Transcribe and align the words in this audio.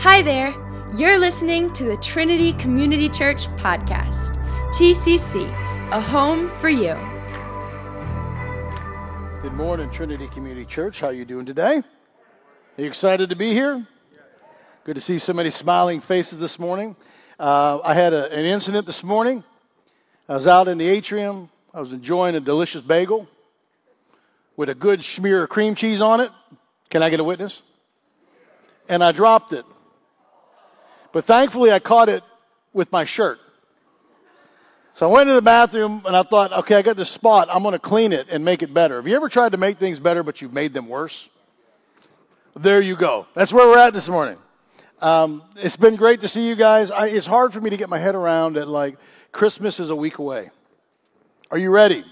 Hi 0.00 0.22
there. 0.22 0.54
You're 0.96 1.18
listening 1.18 1.70
to 1.74 1.84
the 1.84 1.96
Trinity 1.98 2.54
Community 2.54 3.10
Church 3.10 3.48
podcast. 3.58 4.34
TCC, 4.72 5.46
a 5.92 6.00
home 6.00 6.48
for 6.58 6.70
you. 6.70 6.94
Good 9.42 9.52
morning, 9.52 9.90
Trinity 9.90 10.26
Community 10.28 10.64
Church. 10.64 11.00
How 11.00 11.08
are 11.08 11.12
you 11.12 11.26
doing 11.26 11.44
today? 11.44 11.76
Are 11.76 11.84
you 12.78 12.86
excited 12.86 13.28
to 13.28 13.36
be 13.36 13.52
here? 13.52 13.86
Good 14.84 14.94
to 14.94 15.02
see 15.02 15.18
so 15.18 15.34
many 15.34 15.50
smiling 15.50 16.00
faces 16.00 16.40
this 16.40 16.58
morning. 16.58 16.96
Uh, 17.38 17.80
I 17.84 17.92
had 17.92 18.14
a, 18.14 18.32
an 18.32 18.46
incident 18.46 18.86
this 18.86 19.04
morning. 19.04 19.44
I 20.30 20.34
was 20.34 20.46
out 20.46 20.66
in 20.66 20.78
the 20.78 20.88
atrium. 20.88 21.50
I 21.74 21.80
was 21.80 21.92
enjoying 21.92 22.36
a 22.36 22.40
delicious 22.40 22.80
bagel 22.80 23.28
with 24.56 24.70
a 24.70 24.74
good 24.74 25.04
smear 25.04 25.42
of 25.42 25.50
cream 25.50 25.74
cheese 25.74 26.00
on 26.00 26.20
it. 26.20 26.30
Can 26.88 27.02
I 27.02 27.10
get 27.10 27.20
a 27.20 27.24
witness? 27.24 27.60
And 28.88 29.04
I 29.04 29.12
dropped 29.12 29.52
it. 29.52 29.66
But 31.12 31.24
thankfully, 31.24 31.72
I 31.72 31.78
caught 31.78 32.08
it 32.08 32.22
with 32.72 32.90
my 32.92 33.04
shirt. 33.04 33.38
So 34.94 35.08
I 35.08 35.12
went 35.12 35.28
to 35.28 35.34
the 35.34 35.42
bathroom 35.42 36.02
and 36.04 36.14
I 36.14 36.22
thought, 36.22 36.52
okay, 36.52 36.76
I 36.76 36.82
got 36.82 36.96
this 36.96 37.10
spot. 37.10 37.48
I'm 37.50 37.62
going 37.62 37.72
to 37.72 37.78
clean 37.78 38.12
it 38.12 38.28
and 38.30 38.44
make 38.44 38.62
it 38.62 38.74
better. 38.74 38.96
Have 38.96 39.08
you 39.08 39.16
ever 39.16 39.28
tried 39.28 39.52
to 39.52 39.58
make 39.58 39.78
things 39.78 39.98
better, 39.98 40.22
but 40.22 40.42
you've 40.42 40.52
made 40.52 40.74
them 40.74 40.88
worse? 40.88 41.28
There 42.56 42.80
you 42.80 42.96
go. 42.96 43.26
That's 43.34 43.52
where 43.52 43.66
we're 43.66 43.78
at 43.78 43.94
this 43.94 44.08
morning. 44.08 44.38
Um, 45.00 45.42
it's 45.56 45.76
been 45.76 45.96
great 45.96 46.20
to 46.20 46.28
see 46.28 46.46
you 46.46 46.56
guys. 46.56 46.90
I, 46.90 47.06
it's 47.06 47.26
hard 47.26 47.52
for 47.52 47.60
me 47.60 47.70
to 47.70 47.76
get 47.76 47.88
my 47.88 47.98
head 47.98 48.14
around 48.14 48.56
that, 48.56 48.68
like, 48.68 48.98
Christmas 49.32 49.80
is 49.80 49.88
a 49.90 49.96
week 49.96 50.18
away. 50.18 50.50
Are 51.50 51.56
you 51.56 51.70
ready? 51.70 52.04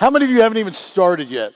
How 0.00 0.10
many 0.10 0.24
of 0.24 0.30
you 0.30 0.40
haven't 0.40 0.58
even 0.58 0.72
started 0.72 1.30
yet? 1.30 1.52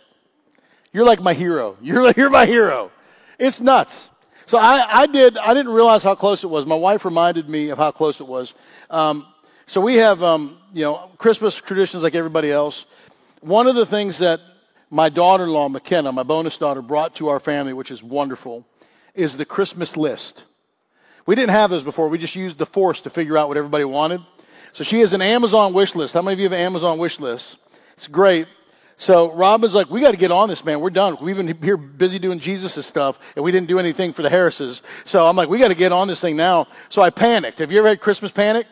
You're 0.92 1.04
like 1.04 1.20
my 1.20 1.34
hero. 1.34 1.76
You're, 1.82 2.02
like, 2.02 2.16
you're 2.16 2.30
my 2.30 2.46
hero. 2.46 2.90
It's 3.38 3.60
nuts. 3.60 4.08
So 4.48 4.56
I, 4.56 5.02
I 5.02 5.06
did, 5.06 5.36
I 5.36 5.52
didn't 5.52 5.74
realize 5.74 6.02
how 6.02 6.14
close 6.14 6.42
it 6.42 6.46
was. 6.46 6.64
My 6.64 6.74
wife 6.74 7.04
reminded 7.04 7.50
me 7.50 7.68
of 7.68 7.76
how 7.76 7.90
close 7.90 8.18
it 8.22 8.26
was. 8.26 8.54
Um, 8.88 9.26
so 9.66 9.78
we 9.78 9.96
have, 9.96 10.22
um, 10.22 10.56
you 10.72 10.84
know, 10.84 11.10
Christmas 11.18 11.54
traditions 11.54 12.02
like 12.02 12.14
everybody 12.14 12.50
else. 12.50 12.86
One 13.42 13.66
of 13.66 13.74
the 13.74 13.84
things 13.84 14.16
that 14.18 14.40
my 14.88 15.10
daughter-in-law, 15.10 15.68
McKenna, 15.68 16.12
my 16.12 16.22
bonus 16.22 16.56
daughter, 16.56 16.80
brought 16.80 17.16
to 17.16 17.28
our 17.28 17.38
family, 17.40 17.74
which 17.74 17.90
is 17.90 18.02
wonderful, 18.02 18.66
is 19.14 19.36
the 19.36 19.44
Christmas 19.44 19.98
list. 19.98 20.44
We 21.26 21.34
didn't 21.34 21.50
have 21.50 21.68
this 21.68 21.82
before. 21.82 22.08
We 22.08 22.16
just 22.16 22.34
used 22.34 22.56
the 22.56 22.64
force 22.64 23.02
to 23.02 23.10
figure 23.10 23.36
out 23.36 23.48
what 23.48 23.58
everybody 23.58 23.84
wanted. 23.84 24.22
So 24.72 24.82
she 24.82 25.00
has 25.00 25.12
an 25.12 25.20
Amazon 25.20 25.74
wish 25.74 25.94
list. 25.94 26.14
How 26.14 26.22
many 26.22 26.32
of 26.32 26.38
you 26.38 26.44
have 26.44 26.52
an 26.52 26.60
Amazon 26.60 26.96
wish 26.96 27.20
list? 27.20 27.58
It's 27.98 28.06
great. 28.06 28.48
So 28.98 29.32
Robin's 29.32 29.76
like, 29.76 29.88
we 29.88 30.00
got 30.00 30.10
to 30.10 30.16
get 30.16 30.32
on 30.32 30.48
this, 30.48 30.64
man. 30.64 30.80
We're 30.80 30.90
done. 30.90 31.18
We've 31.20 31.36
been 31.36 31.56
here 31.62 31.76
busy 31.76 32.18
doing 32.18 32.40
Jesus' 32.40 32.84
stuff, 32.84 33.20
and 33.36 33.44
we 33.44 33.52
didn't 33.52 33.68
do 33.68 33.78
anything 33.78 34.12
for 34.12 34.22
the 34.22 34.28
Harrises. 34.28 34.82
So 35.04 35.24
I'm 35.24 35.36
like, 35.36 35.48
we 35.48 35.58
got 35.58 35.68
to 35.68 35.76
get 35.76 35.92
on 35.92 36.08
this 36.08 36.18
thing 36.18 36.36
now. 36.36 36.66
So 36.88 37.00
I 37.00 37.10
panicked. 37.10 37.60
Have 37.60 37.70
you 37.70 37.78
ever 37.78 37.88
had 37.88 38.00
Christmas 38.00 38.32
panic? 38.32 38.66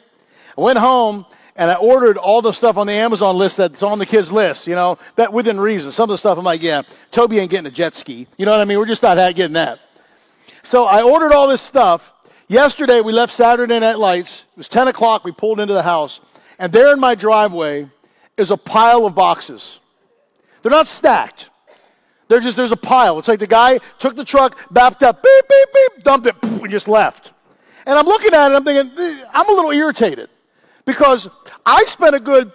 I 0.59 0.61
went 0.61 0.81
home 0.81 1.27
and 1.55 1.71
I 1.71 1.77
ordered 1.77 2.19
all 2.19 2.43
the 2.43 2.51
stuff 2.51 2.77
on 2.77 2.89
the 2.89 2.93
Amazon 2.93 3.39
list 3.39 3.57
that's 3.57 3.85
on 3.85 4.01
the 4.01 4.05
kids' 4.05 4.33
list, 4.33 4.67
you 4.67 4.75
know, 4.75 4.99
that 5.15 5.33
within 5.33 5.61
reason. 5.61 5.93
Some 5.93 6.05
of 6.05 6.09
the 6.09 6.19
stuff 6.19 6.37
I'm 6.37 6.45
like, 6.45 6.61
yeah, 6.61 6.83
Toby 7.13 7.39
ain't 7.39 7.51
getting 7.51 7.67
a 7.67 7.71
jet 7.71 7.95
ski. 7.95 8.27
You 8.37 8.47
know 8.47 8.51
what 8.53 8.61
I 8.61 8.65
mean? 8.65 8.79
We're 8.79 8.87
just 8.87 9.05
not 9.05 9.17
getting 9.37 9.55
that. 9.55 9.79
So 10.65 10.87
I 10.87 11.03
ordered 11.03 11.33
all 11.33 11.47
this 11.47 11.63
stuff. 11.63 12.13
Yesterday 12.49 13.01
we 13.01 13.13
left 13.13 13.33
Saturday 13.33 13.79
Night 13.79 14.01
Lights. 14.01 14.45
It 14.51 14.57
was 14.57 14.69
10 14.69 14.89
o'clock. 14.89 15.25
We 15.25 15.31
pulled 15.31 15.61
into 15.61 15.73
the 15.73 15.85
house. 15.85 16.19
And 16.59 16.73
there 16.73 16.93
in 16.93 16.99
my 16.99 17.15
driveway 17.15 17.89
is 18.37 18.51
a 18.51 18.57
pile 18.57 19.07
of 19.07 19.15
boxes. 19.15 19.79
They're 20.67 20.73
not 20.73 20.89
stacked. 20.89 21.49
They're 22.27 22.41
just, 22.41 22.57
there's 22.57 22.73
a 22.73 22.77
pile. 22.77 23.21
It's 23.21 23.29
like 23.29 23.39
the 23.39 23.47
guy 23.47 23.79
took 24.01 24.17
the 24.17 24.25
truck, 24.25 24.59
backed 24.73 25.05
up, 25.05 25.23
beep, 25.23 25.49
beep, 25.49 25.69
beep, 25.73 26.03
dumped 26.03 26.27
it, 26.27 26.35
and 26.43 26.69
just 26.69 26.89
left. 26.89 27.31
And 27.87 27.97
I'm 27.97 28.05
looking 28.05 28.35
at 28.35 28.51
it, 28.51 28.57
I'm 28.57 28.65
thinking, 28.65 29.25
I'm 29.33 29.49
a 29.49 29.53
little 29.53 29.71
irritated 29.71 30.29
because 30.85 31.29
I 31.65 31.85
spent 31.85 32.17
a 32.17 32.19
good 32.19 32.51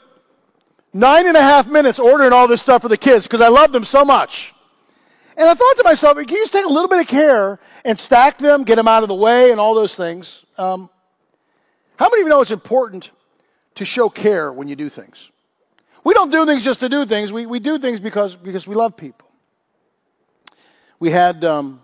nine 0.92 1.26
and 1.26 1.38
a 1.38 1.42
half 1.42 1.68
minutes 1.68 2.00
ordering 2.00 2.34
all 2.34 2.50
this 2.50 2.62
stuff 2.62 2.82
for 2.82 2.90
the 2.90 2.98
kids 2.98 3.28
because 3.28 3.40
I 3.40 3.48
love 3.48 3.72
them 3.72 3.86
so 3.86 4.04
much. 4.04 4.54
And 5.38 5.48
I 5.48 5.54
thought 5.54 5.78
to 5.78 5.84
myself, 5.86 6.18
can 6.18 6.28
you 6.28 6.42
just 6.42 6.52
take 6.52 6.66
a 6.66 6.70
little 6.70 6.90
bit 6.90 7.00
of 7.00 7.08
care 7.08 7.62
and 7.86 7.98
stack 7.98 8.40
them, 8.40 8.66
get 8.66 8.76
them 8.76 8.90
out 8.90 9.04
of 9.04 9.08
the 9.08 9.16
way, 9.16 9.52
and 9.52 9.60
all 9.62 9.74
those 9.74 9.96
things? 9.96 10.44
Um, 10.58 10.90
how 11.96 12.10
many 12.10 12.24
of 12.24 12.26
you 12.26 12.30
know 12.30 12.42
it's 12.42 12.52
important 12.52 13.12
to 13.76 13.86
show 13.86 14.10
care 14.10 14.52
when 14.52 14.68
you 14.68 14.76
do 14.76 14.90
things? 14.90 15.31
We 16.04 16.14
don't 16.14 16.32
do 16.32 16.46
things 16.46 16.64
just 16.64 16.80
to 16.80 16.90
do 16.90 17.06
things. 17.06 17.32
We, 17.32 17.46
we 17.46 17.60
do 17.60 17.78
things 17.78 18.00
because, 18.00 18.36
because 18.36 18.68
we 18.68 18.76
love 18.76 18.98
people. 18.98 19.28
We 21.00 21.12
had, 21.12 21.44
um, 21.44 21.82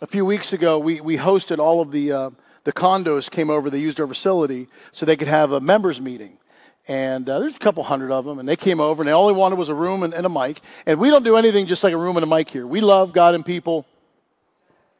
a 0.00 0.06
few 0.06 0.24
weeks 0.24 0.52
ago, 0.52 0.78
we, 0.78 1.00
we 1.00 1.16
hosted 1.16 1.58
all 1.58 1.80
of 1.80 1.90
the, 1.90 2.12
uh, 2.12 2.30
the 2.64 2.72
condos 2.72 3.30
came 3.30 3.50
over, 3.50 3.70
they 3.70 3.80
used 3.80 4.00
our 4.00 4.06
facility 4.06 4.68
so 4.92 5.06
they 5.06 5.16
could 5.16 5.28
have 5.28 5.52
a 5.52 5.60
members 5.60 6.00
meeting. 6.00 6.38
And 6.86 7.28
uh, 7.28 7.38
there's 7.38 7.54
a 7.54 7.58
couple 7.58 7.82
hundred 7.82 8.10
of 8.10 8.24
them, 8.24 8.38
and 8.38 8.48
they 8.48 8.56
came 8.56 8.80
over, 8.80 9.02
and 9.02 9.10
all 9.10 9.26
they 9.26 9.34
wanted 9.34 9.58
was 9.58 9.68
a 9.68 9.74
room 9.74 10.02
and, 10.02 10.14
and 10.14 10.24
a 10.24 10.28
mic. 10.28 10.60
And 10.86 10.98
we 10.98 11.10
don't 11.10 11.22
do 11.22 11.36
anything 11.36 11.66
just 11.66 11.84
like 11.84 11.92
a 11.92 11.98
room 11.98 12.16
and 12.16 12.24
a 12.24 12.26
mic 12.26 12.48
here. 12.48 12.66
We 12.66 12.80
love 12.80 13.12
God 13.12 13.34
and 13.34 13.44
people 13.44 13.86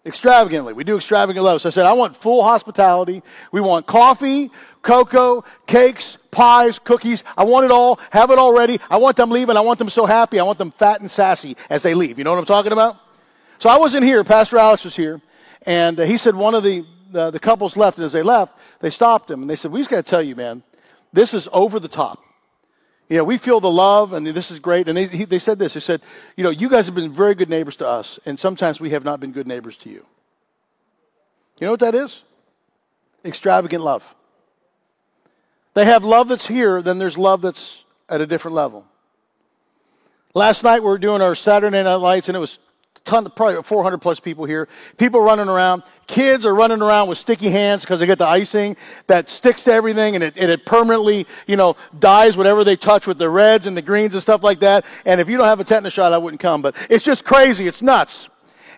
extravagantly. 0.06 0.72
We 0.72 0.84
do 0.84 0.97
extravagant 0.97 1.44
love. 1.44 1.60
So 1.60 1.69
I 1.69 1.72
said, 1.72 1.86
I 1.86 1.92
want 1.92 2.16
full 2.16 2.42
hospitality. 2.42 3.22
We 3.53 3.60
want 3.60 3.86
coffee, 3.86 4.50
cocoa, 4.82 5.44
cakes, 5.66 6.16
pies, 6.31 6.78
cookies. 6.78 7.25
I 7.36 7.44
want 7.44 7.64
it 7.64 7.70
all. 7.70 8.00
Have 8.10 8.31
it 8.31 8.38
all 8.38 8.56
ready. 8.56 8.81
I 8.91 8.97
want 8.97 9.16
them 9.16 9.31
leaving. 9.31 9.56
I 9.56 9.60
want 9.60 9.78
them 9.78 9.91
so 9.91 10.06
happy. 10.06 10.41
I 10.41 10.44
want 10.44 10.58
them 10.58 10.70
fat 10.70 11.00
and 11.00 11.10
sassy 11.10 11.56
as 11.69 11.82
they 11.82 11.94
leave. 11.94 12.19
You 12.19 12.25
know 12.25 12.32
what 12.32 12.38
I'm 12.38 12.47
talking 12.47 12.72
about? 12.72 12.97
So 13.58 13.69
I 13.69 13.78
wasn't 13.78 14.04
here. 14.04 14.22
Pastor 14.25 14.58
Alex 14.58 14.84
was 14.84 14.97
here. 14.97 15.20
And 15.66 15.98
uh, 15.98 16.04
he 16.04 16.16
said 16.16 16.34
one 16.34 16.54
of 16.54 16.62
the, 16.62 16.87
the, 17.10 17.31
the 17.31 17.41
couples 17.41 17.76
left. 17.76 17.98
And 17.98 18.04
as 18.04 18.12
they 18.12 18.22
left, 18.22 18.58
they 18.81 18.91
stopped 18.91 19.31
him. 19.31 19.42
And 19.42 19.50
they 19.50 19.56
said, 19.56 19.72
we 19.72 19.81
just 19.81 19.91
got 19.91 19.97
to 19.97 20.03
tell 20.03 20.22
you, 20.22 20.37
man, 20.37 20.62
this 21.12 21.34
is 21.34 21.48
over 21.53 21.81
the 21.81 21.88
top. 21.88 22.22
You 23.08 23.16
know, 23.16 23.24
we 23.24 23.38
feel 23.38 23.60
the 23.60 23.70
love 23.70 24.12
and 24.12 24.26
this 24.26 24.50
is 24.50 24.58
great. 24.58 24.88
And 24.88 24.96
they, 24.96 25.06
he, 25.06 25.24
they 25.24 25.38
said 25.38 25.58
this. 25.58 25.74
They 25.74 25.80
said, 25.80 26.02
you 26.36 26.44
know, 26.44 26.50
you 26.50 26.69
guys 26.69 26.86
have 26.86 26.94
been 26.94 27.12
very 27.12 27.34
good 27.34 27.48
neighbors 27.48 27.76
to 27.76 27.88
us. 27.88 28.19
And 28.26 28.38
sometimes 28.38 28.80
we 28.80 28.91
have 28.91 29.04
not 29.04 29.19
been 29.20 29.32
good 29.32 29.46
neighbors 29.46 29.76
to 29.78 29.88
you. 29.88 30.04
You 31.58 31.66
know 31.66 31.70
what 31.70 31.80
that 31.80 31.94
is? 31.94 32.22
Extravagant 33.24 33.82
love. 33.82 34.14
They 35.74 35.84
have 35.84 36.04
love 36.04 36.28
that's 36.28 36.46
here, 36.46 36.82
then 36.82 36.98
there's 36.98 37.16
love 37.16 37.41
that's 37.41 37.84
at 38.08 38.20
a 38.20 38.26
different 38.26 38.54
level. 38.54 38.84
Last 40.34 40.62
night 40.62 40.82
we 40.82 40.88
were 40.88 40.98
doing 40.98 41.22
our 41.22 41.34
Saturday 41.34 41.82
Night 41.82 41.94
Lights, 41.94 42.28
and 42.28 42.36
it 42.36 42.40
was 42.40 42.58
a 42.96 43.00
ton, 43.00 43.30
probably 43.30 43.62
400 43.62 43.98
plus 43.98 44.20
people 44.20 44.44
here. 44.44 44.69
People 44.96 45.20
running 45.20 45.48
around. 45.48 45.82
Kids 46.08 46.44
are 46.44 46.54
running 46.54 46.82
around 46.82 47.08
with 47.08 47.19
sticky 47.19 47.50
hands 47.50 47.84
because 47.84 48.00
they 48.00 48.06
get 48.06 48.19
the 48.19 48.26
icing 48.26 48.76
that 49.06 49.30
sticks 49.30 49.62
to 49.62 49.72
everything 49.72 50.16
and 50.16 50.24
it, 50.24 50.36
and 50.36 50.50
it 50.50 50.66
permanently, 50.66 51.26
you 51.46 51.56
know, 51.56 51.76
dyes 52.00 52.36
whatever 52.36 52.64
they 52.64 52.74
touch 52.74 53.06
with 53.06 53.19
the 53.19 53.30
reds 53.30 53.66
and 53.66 53.76
the 53.76 53.82
greens 53.82 54.14
and 54.14 54.22
stuff 54.22 54.42
like 54.42 54.58
that. 54.60 54.84
And 55.04 55.20
if 55.20 55.28
you 55.28 55.36
don't 55.36 55.46
have 55.46 55.60
a 55.60 55.64
tetanus 55.64 55.92
shot, 55.92 56.12
I 56.12 56.19
wouldn't 56.19 56.41
come. 56.41 56.62
But 56.62 56.74
it's 56.91 57.04
just 57.04 57.24
crazy. 57.24 57.69
It's 57.69 57.82
nuts. 57.82 58.28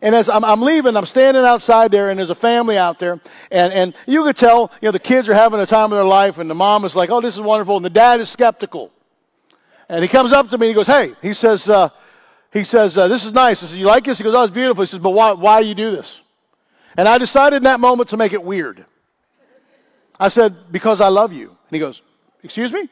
And 0.02 0.14
as 0.14 0.28
I'm, 0.28 0.44
I'm, 0.44 0.60
leaving, 0.60 0.96
I'm 0.96 1.06
standing 1.06 1.44
outside 1.44 1.90
there, 1.90 2.10
and 2.10 2.18
there's 2.18 2.30
a 2.30 2.34
family 2.34 2.76
out 2.76 2.98
there, 2.98 3.20
and, 3.50 3.72
and 3.72 3.94
you 4.06 4.24
could 4.24 4.36
tell, 4.36 4.70
you 4.80 4.88
know, 4.88 4.92
the 4.92 4.98
kids 4.98 5.28
are 5.28 5.34
having 5.34 5.60
a 5.60 5.66
time 5.66 5.86
of 5.86 5.90
their 5.90 6.04
life, 6.04 6.38
and 6.38 6.48
the 6.48 6.54
mom 6.54 6.86
is 6.86 6.96
like, 6.96 7.10
"Oh, 7.10 7.20
this 7.20 7.34
is 7.34 7.40
wonderful," 7.40 7.76
and 7.76 7.84
the 7.84 7.90
dad 7.90 8.18
is 8.18 8.30
skeptical. 8.30 8.90
And 9.90 10.02
he 10.02 10.08
comes 10.08 10.32
up 10.32 10.48
to 10.48 10.56
me, 10.56 10.68
and 10.68 10.70
he 10.70 10.74
goes, 10.74 10.86
"Hey," 10.86 11.14
he 11.20 11.34
says, 11.34 11.68
uh, 11.68 11.90
he 12.52 12.64
says, 12.64 12.98
uh, 12.98 13.08
This 13.08 13.24
is 13.24 13.32
nice. 13.32 13.62
I 13.62 13.66
said, 13.66 13.78
You 13.78 13.86
like 13.86 14.04
this? 14.04 14.18
He 14.18 14.24
goes, 14.24 14.34
Oh, 14.34 14.42
it's 14.42 14.52
beautiful. 14.52 14.82
He 14.82 14.88
says, 14.88 14.98
But 14.98 15.10
why, 15.10 15.32
why 15.32 15.62
do 15.62 15.68
you 15.68 15.74
do 15.74 15.90
this? 15.90 16.20
And 16.96 17.08
I 17.08 17.18
decided 17.18 17.56
in 17.56 17.62
that 17.64 17.80
moment 17.80 18.10
to 18.10 18.16
make 18.16 18.32
it 18.32 18.42
weird. 18.42 18.84
I 20.18 20.28
said, 20.28 20.72
Because 20.72 21.00
I 21.00 21.08
love 21.08 21.32
you. 21.32 21.48
And 21.48 21.70
he 21.70 21.78
goes, 21.78 22.02
Excuse 22.42 22.72
me? 22.72 22.88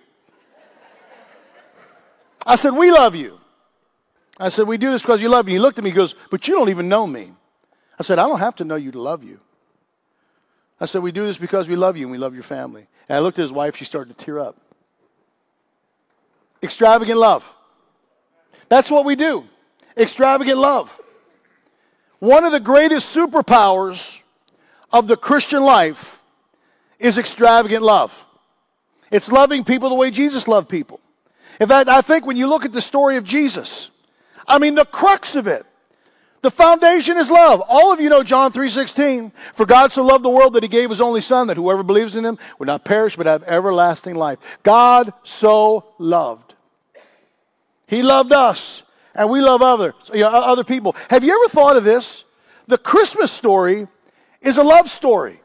I 2.47 2.57
said, 2.57 2.71
We 2.71 2.91
love 2.91 3.15
you. 3.15 3.39
I 4.41 4.49
said, 4.49 4.67
We 4.67 4.79
do 4.79 4.91
this 4.91 5.03
because 5.03 5.21
you 5.21 5.29
love 5.29 5.47
me. 5.47 5.53
He 5.53 5.59
looked 5.59 5.79
at 5.79 5.85
me, 5.85 5.91
he 5.91 5.97
goes, 5.97 6.15
But 6.31 6.49
you 6.49 6.55
don't 6.55 6.69
even 6.69 6.89
know 6.89 7.07
me. 7.07 7.33
I 7.99 8.03
said, 8.03 8.19
I 8.19 8.27
don't 8.27 8.39
have 8.39 8.57
to 8.57 8.65
know 8.65 8.77
you 8.77 8.93
to 8.93 9.01
love 9.01 9.25
you. 9.25 9.41
I 10.81 10.87
said, 10.87 11.03
We 11.03 11.13
do 11.13 11.27
this 11.27 11.39
because 11.39 11.69
we 11.69 11.77
love 11.77 11.97
you 11.97 12.05
and 12.05 12.13
we 12.13 12.19
love 12.19 12.35
your 12.35 12.45
family. 12.45 12.87
And 13.09 13.17
I 13.17 13.21
looked 13.21 13.39
at 13.39 13.43
his 13.43 13.53
wife, 13.53 13.77
she 13.77 13.85
started 13.85 14.17
to 14.17 14.25
tear 14.25 14.39
up. 14.39 14.57
Extravagant 16.63 17.19
love. 17.19 17.55
That's 18.69 18.91
what 18.91 19.05
we 19.05 19.17
do. 19.17 19.45
Extravagant 19.97 20.59
love. 20.59 20.99
One 22.19 22.45
of 22.45 22.53
the 22.53 22.61
greatest 22.61 23.15
superpowers 23.15 24.19
of 24.93 25.07
the 25.07 25.17
Christian 25.17 25.63
life 25.63 26.21
is 26.99 27.19
extravagant 27.19 27.83
love. 27.83 28.27
It's 29.11 29.31
loving 29.31 29.65
people 29.65 29.89
the 29.89 29.95
way 29.95 30.11
Jesus 30.11 30.49
loved 30.49 30.69
people. 30.69 31.01
In 31.61 31.69
fact, 31.69 31.89
I 31.89 32.03
think 32.03 32.27
when 32.27 32.37
you 32.37 32.47
look 32.47 32.65
at 32.65 32.73
the 32.73 32.83
story 32.83 33.17
of 33.17 33.25
Jesus, 33.25 33.91
I 34.47 34.59
mean, 34.59 34.75
the 34.75 34.85
crux 34.85 35.37
of 35.37 35.47
it, 35.47 35.65
the 36.41 36.51
foundation 36.51 37.17
is 37.17 37.31
love. 37.31 37.63
All 37.69 37.93
of 37.93 38.01
you 38.01 38.09
know 38.09 38.23
John 38.23 38.53
3:16. 38.53 39.33
For 39.55 39.67
God 39.67 39.91
so 39.91 40.05
loved 40.05 40.25
the 40.25 40.31
world 40.31 40.53
that 40.53 40.63
he 40.63 40.69
gave 40.69 40.89
his 40.91 41.01
only 41.01 41.21
son 41.21 41.49
that 41.49 41.57
whoever 41.57 41.83
believes 41.83 42.15
in 42.15 42.25
him 42.25 42.39
would 42.59 42.67
not 42.67 42.85
perish 42.85 43.17
but 43.17 43.27
have 43.27 43.43
everlasting 43.45 44.15
life. 44.15 44.39
God 44.63 45.13
so 45.25 45.85
loved. 45.99 46.55
He 47.87 48.03
loved 48.03 48.33
us, 48.33 48.83
and 49.19 49.29
we 49.29 49.41
love 49.41 49.61
others, 49.61 49.95
you 50.15 50.21
know, 50.21 50.29
other 50.29 50.63
people. 50.63 50.95
Have 51.11 51.25
you 51.25 51.35
ever 51.35 51.51
thought 51.51 51.77
of 51.77 51.83
this? 51.83 52.25
The 52.69 52.79
Christmas 52.79 53.33
story 53.33 53.89
is 54.41 54.59
a 54.59 54.63
love 54.63 54.89
story. 54.89 55.41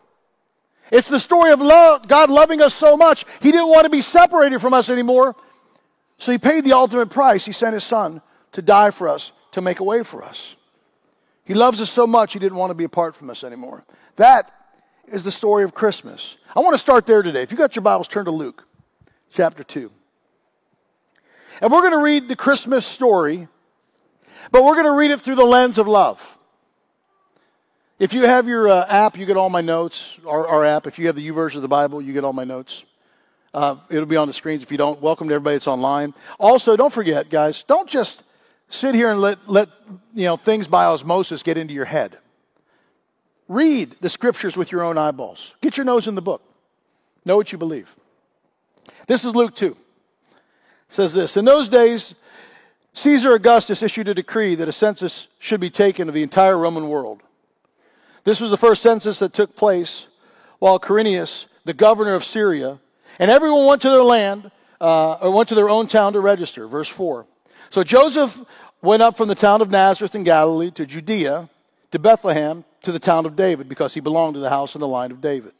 It's 0.91 1.07
the 1.07 1.19
story 1.19 1.51
of 1.51 1.59
love, 1.59 2.07
God 2.07 2.29
loving 2.29 2.61
us 2.61 2.75
so 2.75 2.95
much, 2.95 3.25
He 3.41 3.51
didn't 3.51 3.69
want 3.69 3.85
to 3.85 3.89
be 3.89 4.01
separated 4.01 4.59
from 4.59 4.75
us 4.75 4.89
anymore. 4.89 5.35
So 6.19 6.31
He 6.31 6.37
paid 6.37 6.63
the 6.63 6.73
ultimate 6.73 7.09
price. 7.09 7.43
He 7.43 7.51
sent 7.51 7.73
His 7.73 7.83
Son 7.83 8.21
to 8.51 8.61
die 8.61 8.91
for 8.91 9.07
us, 9.07 9.31
to 9.53 9.61
make 9.61 9.79
a 9.79 9.83
way 9.83 10.03
for 10.03 10.23
us. 10.23 10.55
He 11.43 11.55
loves 11.55 11.81
us 11.81 11.89
so 11.89 12.05
much, 12.05 12.33
He 12.33 12.39
didn't 12.39 12.59
want 12.59 12.69
to 12.69 12.75
be 12.75 12.83
apart 12.83 13.15
from 13.15 13.31
us 13.31 13.43
anymore. 13.43 13.83
That 14.17 14.51
is 15.07 15.23
the 15.23 15.31
story 15.31 15.63
of 15.63 15.73
Christmas. 15.73 16.37
I 16.55 16.59
want 16.59 16.75
to 16.75 16.77
start 16.77 17.07
there 17.07 17.23
today. 17.23 17.41
If 17.41 17.51
you 17.51 17.57
got 17.57 17.75
your 17.75 17.81
Bibles, 17.81 18.07
turn 18.07 18.25
to 18.25 18.31
Luke 18.31 18.67
chapter 19.31 19.63
2. 19.63 19.91
And 21.61 21.71
we're 21.71 21.81
going 21.81 21.93
to 21.93 22.03
read 22.03 22.27
the 22.27 22.35
Christmas 22.35 22.85
story, 22.85 23.47
but 24.51 24.63
we're 24.63 24.75
going 24.75 24.85
to 24.85 24.97
read 24.97 25.11
it 25.11 25.21
through 25.21 25.35
the 25.35 25.45
lens 25.45 25.77
of 25.77 25.87
love. 25.87 26.37
If 27.99 28.13
you 28.13 28.25
have 28.25 28.47
your 28.47 28.67
uh, 28.67 28.85
app, 28.87 29.17
you 29.17 29.25
get 29.25 29.37
all 29.37 29.49
my 29.49 29.61
notes. 29.61 30.17
Our, 30.25 30.47
our, 30.47 30.65
app. 30.65 30.87
If 30.87 30.99
you 30.99 31.07
have 31.07 31.15
the 31.15 31.27
YouVersion 31.27 31.57
of 31.57 31.61
the 31.61 31.67
Bible, 31.67 32.01
you 32.01 32.11
get 32.11 32.23
all 32.23 32.33
my 32.33 32.43
notes. 32.43 32.83
Uh, 33.53 33.77
it'll 33.89 34.05
be 34.05 34.17
on 34.17 34.27
the 34.27 34.33
screens. 34.33 34.63
If 34.63 34.71
you 34.71 34.77
don't, 34.77 34.99
welcome 34.99 35.27
to 35.29 35.33
everybody 35.35 35.55
that's 35.55 35.67
online. 35.67 36.13
Also, 36.39 36.75
don't 36.75 36.91
forget, 36.91 37.29
guys, 37.29 37.63
don't 37.63 37.87
just 37.87 38.23
sit 38.67 38.95
here 38.95 39.11
and 39.11 39.21
let, 39.21 39.47
let 39.47 39.69
you 40.13 40.25
know, 40.25 40.37
things 40.37 40.67
by 40.67 40.85
osmosis 40.85 41.43
get 41.43 41.57
into 41.57 41.73
your 41.73 41.85
head. 41.85 42.17
Read 43.47 43.95
the 44.01 44.09
scriptures 44.09 44.57
with 44.57 44.71
your 44.71 44.83
own 44.83 44.97
eyeballs. 44.97 45.55
Get 45.61 45.77
your 45.77 45.85
nose 45.85 46.07
in 46.07 46.15
the 46.15 46.21
book. 46.21 46.41
Know 47.25 47.37
what 47.37 47.51
you 47.51 47.57
believe. 47.57 47.95
This 49.07 49.23
is 49.23 49.35
Luke 49.35 49.55
2. 49.55 49.67
It 49.67 49.77
says 50.87 51.13
this 51.13 51.37
In 51.37 51.45
those 51.45 51.69
days, 51.69 52.15
Caesar 52.93 53.33
Augustus 53.33 53.81
issued 53.81 54.07
a 54.07 54.13
decree 54.13 54.55
that 54.55 54.67
a 54.67 54.71
census 54.71 55.27
should 55.39 55.59
be 55.59 55.69
taken 55.69 56.07
of 56.07 56.13
the 56.13 56.23
entire 56.23 56.57
Roman 56.57 56.89
world. 56.89 57.21
This 58.23 58.39
was 58.39 58.51
the 58.51 58.57
first 58.57 58.81
census 58.81 59.19
that 59.19 59.33
took 59.33 59.55
place 59.55 60.05
while 60.59 60.79
Quirinius, 60.79 61.45
the 61.65 61.73
governor 61.73 62.13
of 62.13 62.23
Syria, 62.23 62.79
and 63.19 63.29
everyone 63.29 63.65
went 63.65 63.81
to 63.81 63.89
their 63.89 64.03
land, 64.03 64.49
uh, 64.79 65.13
or 65.13 65.31
went 65.31 65.49
to 65.49 65.55
their 65.55 65.69
own 65.69 65.87
town 65.87 66.13
to 66.13 66.19
register. 66.19 66.67
Verse 66.67 66.87
4. 66.87 67.25
So 67.69 67.83
Joseph 67.83 68.39
went 68.81 69.01
up 69.01 69.17
from 69.17 69.27
the 69.27 69.35
town 69.35 69.61
of 69.61 69.71
Nazareth 69.71 70.15
in 70.15 70.23
Galilee 70.23 70.71
to 70.71 70.85
Judea, 70.85 71.49
to 71.91 71.99
Bethlehem, 71.99 72.63
to 72.83 72.91
the 72.91 72.99
town 72.99 73.25
of 73.25 73.35
David, 73.35 73.67
because 73.67 73.93
he 73.93 73.99
belonged 73.99 74.35
to 74.35 74.39
the 74.39 74.49
house 74.49 74.75
and 74.75 74.81
the 74.81 74.87
line 74.87 75.11
of 75.11 75.21
David. 75.21 75.53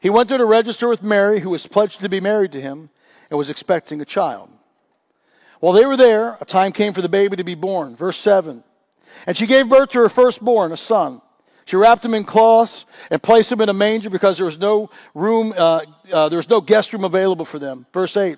He 0.00 0.10
went 0.10 0.28
there 0.28 0.38
to 0.38 0.44
register 0.44 0.88
with 0.88 1.02
Mary, 1.02 1.40
who 1.40 1.50
was 1.50 1.66
pledged 1.66 2.00
to 2.00 2.08
be 2.08 2.20
married 2.20 2.52
to 2.52 2.60
him 2.60 2.90
and 3.30 3.38
was 3.38 3.50
expecting 3.50 4.00
a 4.00 4.04
child. 4.04 4.50
While 5.64 5.72
they 5.72 5.86
were 5.86 5.96
there, 5.96 6.36
a 6.42 6.44
time 6.44 6.72
came 6.72 6.92
for 6.92 7.00
the 7.00 7.08
baby 7.08 7.36
to 7.36 7.42
be 7.42 7.54
born. 7.54 7.96
Verse 7.96 8.18
7. 8.18 8.62
And 9.26 9.34
she 9.34 9.46
gave 9.46 9.66
birth 9.66 9.88
to 9.92 10.00
her 10.00 10.10
firstborn, 10.10 10.72
a 10.72 10.76
son. 10.76 11.22
She 11.64 11.76
wrapped 11.76 12.04
him 12.04 12.12
in 12.12 12.24
cloths 12.24 12.84
and 13.10 13.22
placed 13.22 13.50
him 13.50 13.62
in 13.62 13.70
a 13.70 13.72
manger 13.72 14.10
because 14.10 14.36
there 14.36 14.44
was 14.44 14.58
no 14.58 14.90
room, 15.14 15.54
uh, 15.56 15.80
uh, 16.12 16.28
there 16.28 16.36
was 16.36 16.50
no 16.50 16.60
guest 16.60 16.92
room 16.92 17.02
available 17.02 17.46
for 17.46 17.58
them. 17.58 17.86
Verse 17.94 18.14
8. 18.14 18.36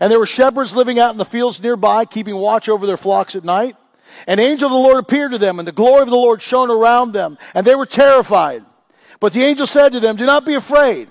And 0.00 0.10
there 0.10 0.18
were 0.18 0.26
shepherds 0.26 0.74
living 0.74 0.98
out 0.98 1.12
in 1.12 1.16
the 1.16 1.24
fields 1.24 1.62
nearby, 1.62 2.06
keeping 2.06 2.34
watch 2.34 2.68
over 2.68 2.88
their 2.88 2.96
flocks 2.96 3.36
at 3.36 3.44
night. 3.44 3.76
An 4.26 4.40
angel 4.40 4.66
of 4.66 4.72
the 4.72 4.76
Lord 4.76 4.98
appeared 4.98 5.30
to 5.30 5.38
them, 5.38 5.60
and 5.60 5.68
the 5.68 5.70
glory 5.70 6.02
of 6.02 6.10
the 6.10 6.16
Lord 6.16 6.42
shone 6.42 6.72
around 6.72 7.12
them, 7.12 7.38
and 7.54 7.64
they 7.64 7.76
were 7.76 7.86
terrified. 7.86 8.64
But 9.20 9.32
the 9.32 9.44
angel 9.44 9.68
said 9.68 9.92
to 9.92 10.00
them, 10.00 10.16
Do 10.16 10.26
not 10.26 10.44
be 10.44 10.54
afraid. 10.54 11.08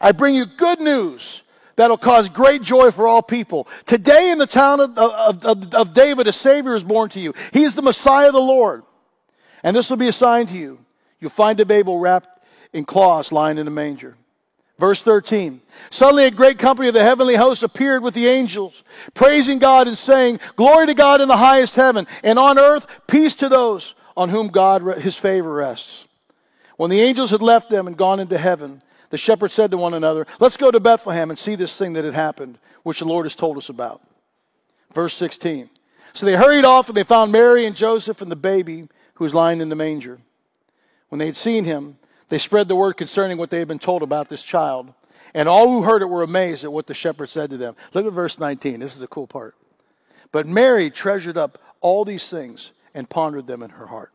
I 0.00 0.12
bring 0.12 0.34
you 0.34 0.46
good 0.46 0.80
news 0.80 1.42
that'll 1.76 1.96
cause 1.96 2.28
great 2.28 2.62
joy 2.62 2.90
for 2.90 3.06
all 3.06 3.22
people. 3.22 3.68
Today 3.86 4.30
in 4.30 4.38
the 4.38 4.46
town 4.46 4.80
of, 4.80 4.98
of, 4.98 5.44
of, 5.44 5.74
of 5.74 5.94
David, 5.94 6.26
a 6.26 6.32
Savior 6.32 6.74
is 6.74 6.84
born 6.84 7.08
to 7.10 7.20
you. 7.20 7.34
He 7.52 7.64
is 7.64 7.74
the 7.74 7.82
Messiah, 7.82 8.28
of 8.28 8.34
the 8.34 8.40
Lord. 8.40 8.82
And 9.62 9.74
this 9.74 9.90
will 9.90 9.96
be 9.96 10.08
a 10.08 10.12
sign 10.12 10.46
to 10.46 10.54
you. 10.54 10.78
You'll 11.20 11.30
find 11.30 11.58
a 11.60 11.64
baby 11.64 11.92
wrapped 11.92 12.40
in 12.72 12.84
cloths 12.84 13.32
lying 13.32 13.58
in 13.58 13.68
a 13.68 13.70
manger. 13.70 14.16
Verse 14.78 15.00
13. 15.02 15.60
Suddenly 15.90 16.24
a 16.24 16.30
great 16.30 16.58
company 16.58 16.88
of 16.88 16.94
the 16.94 17.04
heavenly 17.04 17.36
host 17.36 17.62
appeared 17.62 18.02
with 18.02 18.14
the 18.14 18.26
angels, 18.26 18.82
praising 19.14 19.60
God 19.60 19.86
and 19.86 19.96
saying, 19.96 20.40
Glory 20.56 20.86
to 20.86 20.94
God 20.94 21.20
in 21.20 21.28
the 21.28 21.36
highest 21.36 21.76
heaven, 21.76 22.06
and 22.24 22.38
on 22.38 22.58
earth 22.58 22.86
peace 23.06 23.34
to 23.34 23.48
those 23.48 23.94
on 24.16 24.28
whom 24.28 24.48
God 24.48 24.82
his 24.98 25.14
favor 25.14 25.52
rests. 25.52 26.06
When 26.76 26.90
the 26.90 27.00
angels 27.00 27.30
had 27.30 27.42
left 27.42 27.70
them 27.70 27.86
and 27.86 27.96
gone 27.96 28.18
into 28.18 28.36
heaven, 28.36 28.82
the 29.12 29.18
shepherds 29.18 29.52
said 29.52 29.70
to 29.70 29.76
one 29.76 29.92
another, 29.92 30.26
Let's 30.40 30.56
go 30.56 30.70
to 30.70 30.80
Bethlehem 30.80 31.28
and 31.28 31.38
see 31.38 31.54
this 31.54 31.76
thing 31.76 31.92
that 31.92 32.04
had 32.06 32.14
happened, 32.14 32.58
which 32.82 33.00
the 33.00 33.04
Lord 33.04 33.26
has 33.26 33.36
told 33.36 33.58
us 33.58 33.68
about. 33.68 34.00
Verse 34.94 35.12
16. 35.14 35.68
So 36.14 36.24
they 36.24 36.34
hurried 36.34 36.64
off 36.64 36.88
and 36.88 36.96
they 36.96 37.04
found 37.04 37.30
Mary 37.30 37.66
and 37.66 37.76
Joseph 37.76 38.22
and 38.22 38.30
the 38.30 38.36
baby 38.36 38.88
who 39.14 39.24
was 39.24 39.34
lying 39.34 39.60
in 39.60 39.68
the 39.68 39.76
manger. 39.76 40.18
When 41.10 41.18
they 41.18 41.26
had 41.26 41.36
seen 41.36 41.64
him, 41.64 41.98
they 42.30 42.38
spread 42.38 42.68
the 42.68 42.74
word 42.74 42.94
concerning 42.94 43.36
what 43.36 43.50
they 43.50 43.58
had 43.58 43.68
been 43.68 43.78
told 43.78 44.02
about 44.02 44.30
this 44.30 44.42
child. 44.42 44.94
And 45.34 45.46
all 45.46 45.68
who 45.68 45.82
heard 45.82 46.00
it 46.00 46.06
were 46.06 46.22
amazed 46.22 46.64
at 46.64 46.72
what 46.72 46.86
the 46.86 46.94
shepherd 46.94 47.28
said 47.28 47.50
to 47.50 47.58
them. 47.58 47.76
Look 47.92 48.06
at 48.06 48.14
verse 48.14 48.38
19. 48.38 48.80
This 48.80 48.96
is 48.96 49.02
a 49.02 49.06
cool 49.06 49.26
part. 49.26 49.54
But 50.30 50.46
Mary 50.46 50.90
treasured 50.90 51.36
up 51.36 51.58
all 51.82 52.06
these 52.06 52.26
things 52.30 52.72
and 52.94 53.10
pondered 53.10 53.46
them 53.46 53.62
in 53.62 53.68
her 53.68 53.88
heart. 53.88 54.12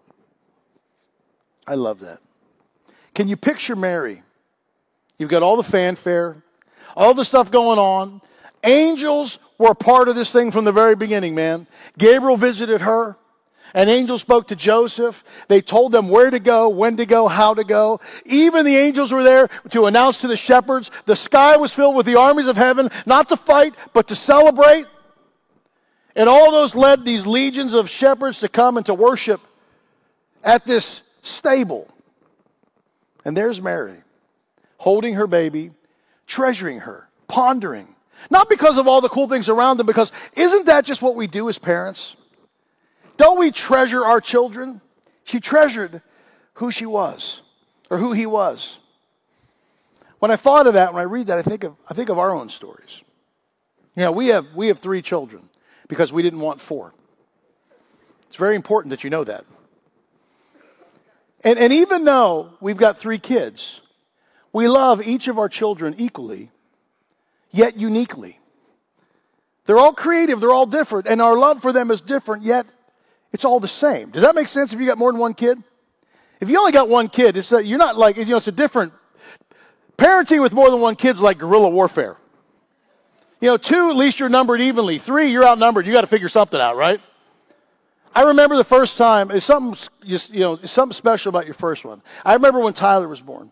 I 1.68 1.76
love 1.76 2.00
that. 2.00 2.20
Can 3.14 3.28
you 3.28 3.38
picture 3.38 3.76
Mary? 3.76 4.24
You've 5.18 5.30
got 5.30 5.44
all 5.44 5.58
the 5.58 5.64
fanfare, 5.64 6.44
all 6.96 7.14
the 7.14 7.26
stuff 7.26 7.52
going 7.52 7.80
on. 7.80 8.22
Angels 8.64 9.40
were 9.58 9.72
a 9.72 9.76
part 9.76 10.10
of 10.10 10.16
this 10.16 10.30
thing 10.30 10.52
from 10.52 10.66
the 10.66 10.72
very 10.72 10.96
beginning, 10.96 11.36
man. 11.36 11.68
Gabriel 11.98 12.38
visited 12.38 12.82
her. 12.82 13.18
An 13.74 13.90
angel 13.90 14.18
spoke 14.18 14.48
to 14.48 14.56
Joseph. 14.56 15.24
They 15.48 15.62
told 15.62 15.92
them 15.92 16.10
where 16.10 16.30
to 16.30 16.40
go, 16.40 16.70
when 16.70 16.98
to 16.98 17.06
go, 17.06 17.28
how 17.28 17.54
to 17.54 17.64
go. 17.64 18.00
Even 18.26 18.66
the 18.66 18.78
angels 18.78 19.12
were 19.12 19.24
there 19.24 19.50
to 19.72 19.86
announce 19.88 20.18
to 20.22 20.28
the 20.28 20.38
shepherds. 20.38 20.90
The 21.06 21.16
sky 21.16 21.58
was 21.58 21.72
filled 21.72 21.96
with 21.96 22.06
the 22.06 22.16
armies 22.18 22.48
of 22.48 22.56
heaven, 22.56 22.90
not 23.06 23.30
to 23.30 23.38
fight, 23.38 23.76
but 23.94 24.08
to 24.08 24.16
celebrate. 24.16 24.86
And 26.16 26.28
all 26.30 26.52
those 26.52 26.74
led 26.74 27.06
these 27.06 27.28
legions 27.28 27.74
of 27.74 27.90
shepherds 27.90 28.40
to 28.40 28.50
come 28.50 28.78
and 28.78 28.86
to 28.88 28.94
worship 28.94 29.42
at 30.44 30.66
this 30.66 31.02
stable. 31.22 31.88
And 33.26 33.36
there's 33.36 33.62
Mary, 33.62 33.98
holding 34.78 35.16
her 35.16 35.28
baby, 35.28 35.72
treasuring 36.26 36.82
her, 36.82 37.10
pondering. 37.28 37.96
Not 38.30 38.50
because 38.50 38.78
of 38.78 38.88
all 38.88 39.02
the 39.02 39.10
cool 39.10 39.28
things 39.28 39.50
around 39.50 39.78
them, 39.78 39.86
because 39.86 40.12
isn't 40.36 40.66
that 40.66 40.86
just 40.86 41.02
what 41.02 41.16
we 41.16 41.28
do 41.28 41.50
as 41.50 41.58
parents? 41.58 42.16
Don't 43.18 43.40
we 43.40 43.52
treasure 43.52 44.06
our 44.06 44.22
children? 44.22 44.82
She 45.24 45.40
treasured 45.40 46.02
who 46.54 46.72
she 46.72 46.86
was 46.86 47.42
or 47.90 47.98
who 47.98 48.14
he 48.14 48.26
was. 48.26 48.78
When 50.20 50.32
I 50.32 50.36
thought 50.36 50.68
of 50.68 50.74
that, 50.74 50.94
when 50.94 51.02
I 51.02 51.06
read 51.06 51.28
that, 51.28 51.38
I 51.38 51.44
think 51.44 51.64
of, 51.64 51.76
I 51.90 51.94
think 51.94 52.10
of 52.10 52.18
our 52.18 52.32
own 52.32 52.50
stories. 52.50 53.04
You 53.96 54.04
know, 54.04 54.12
we 54.12 54.28
have, 54.28 54.48
we 54.56 54.68
have 54.68 54.80
three 54.80 55.02
children 55.02 55.50
because 55.88 56.12
we 56.12 56.22
didn't 56.22 56.40
want 56.40 56.62
four. 56.62 56.94
It's 58.28 58.38
very 58.38 58.56
important 58.56 58.92
that 58.92 59.04
you 59.04 59.10
know 59.10 59.24
that. 59.24 59.46
And, 61.44 61.58
and 61.60 61.72
even 61.72 62.04
though 62.04 62.54
we've 62.60 62.78
got 62.78 62.98
three 62.98 63.20
kids, 63.20 63.82
we 64.58 64.68
love 64.68 65.08
each 65.08 65.28
of 65.28 65.38
our 65.38 65.48
children 65.48 65.94
equally, 66.00 66.50
yet 67.52 67.78
uniquely. 67.78 68.40
They're 69.68 69.78
all 69.78 69.94
creative, 69.94 70.40
they're 70.40 70.52
all 70.52 70.66
different, 70.66 71.08
and 71.08 71.22
our 71.22 71.38
love 71.38 71.62
for 71.62 71.72
them 71.72 71.92
is 71.92 72.02
different, 72.02 72.44
yet 72.44 72.66
it's 73.32 73.46
all 73.46 73.60
the 73.60 73.68
same. 73.68 74.10
Does 74.10 74.24
that 74.24 74.34
make 74.34 74.48
sense 74.48 74.74
if 74.74 74.80
you 74.80 74.88
got 74.88 74.98
more 74.98 75.12
than 75.12 75.22
one 75.22 75.36
kid? 75.36 75.62
If 76.42 76.50
you 76.50 76.58
only 76.58 76.72
got 76.72 76.90
one 76.90 77.08
kid, 77.08 77.38
it's 77.38 77.52
a, 77.52 77.64
you're 77.64 77.78
not 77.78 77.98
like, 77.98 78.18
you 78.18 78.26
know, 78.26 78.38
it's 78.38 78.48
a 78.48 78.52
different, 78.52 78.94
parenting 79.96 80.42
with 80.42 80.54
more 80.54 80.72
than 80.72 80.82
one 80.82 80.96
kid 80.96 81.12
is 81.12 81.22
like 81.22 81.38
guerrilla 81.38 81.70
warfare. 81.70 82.18
You 83.40 83.50
know, 83.50 83.58
two, 83.58 83.92
at 83.92 83.96
least 83.96 84.20
you're 84.20 84.28
numbered 84.28 84.60
evenly. 84.60 84.98
Three, 84.98 85.28
you're 85.28 85.46
outnumbered. 85.46 85.86
You 85.86 85.94
got 85.94 86.02
to 86.02 86.08
figure 86.08 86.30
something 86.30 86.60
out, 86.60 86.78
right? 86.78 87.00
I 88.16 88.24
remember 88.24 88.56
the 88.56 88.64
first 88.64 88.98
time, 88.98 89.30
it's 89.30 89.46
something, 89.46 89.78
you 90.02 90.40
know, 90.40 90.54
it's 90.54 90.72
something 90.72 90.96
special 90.96 91.30
about 91.30 91.46
your 91.46 91.54
first 91.54 91.86
one. 91.86 92.02
I 92.26 92.34
remember 92.34 92.60
when 92.60 92.74
Tyler 92.74 93.08
was 93.08 93.22
born. 93.22 93.52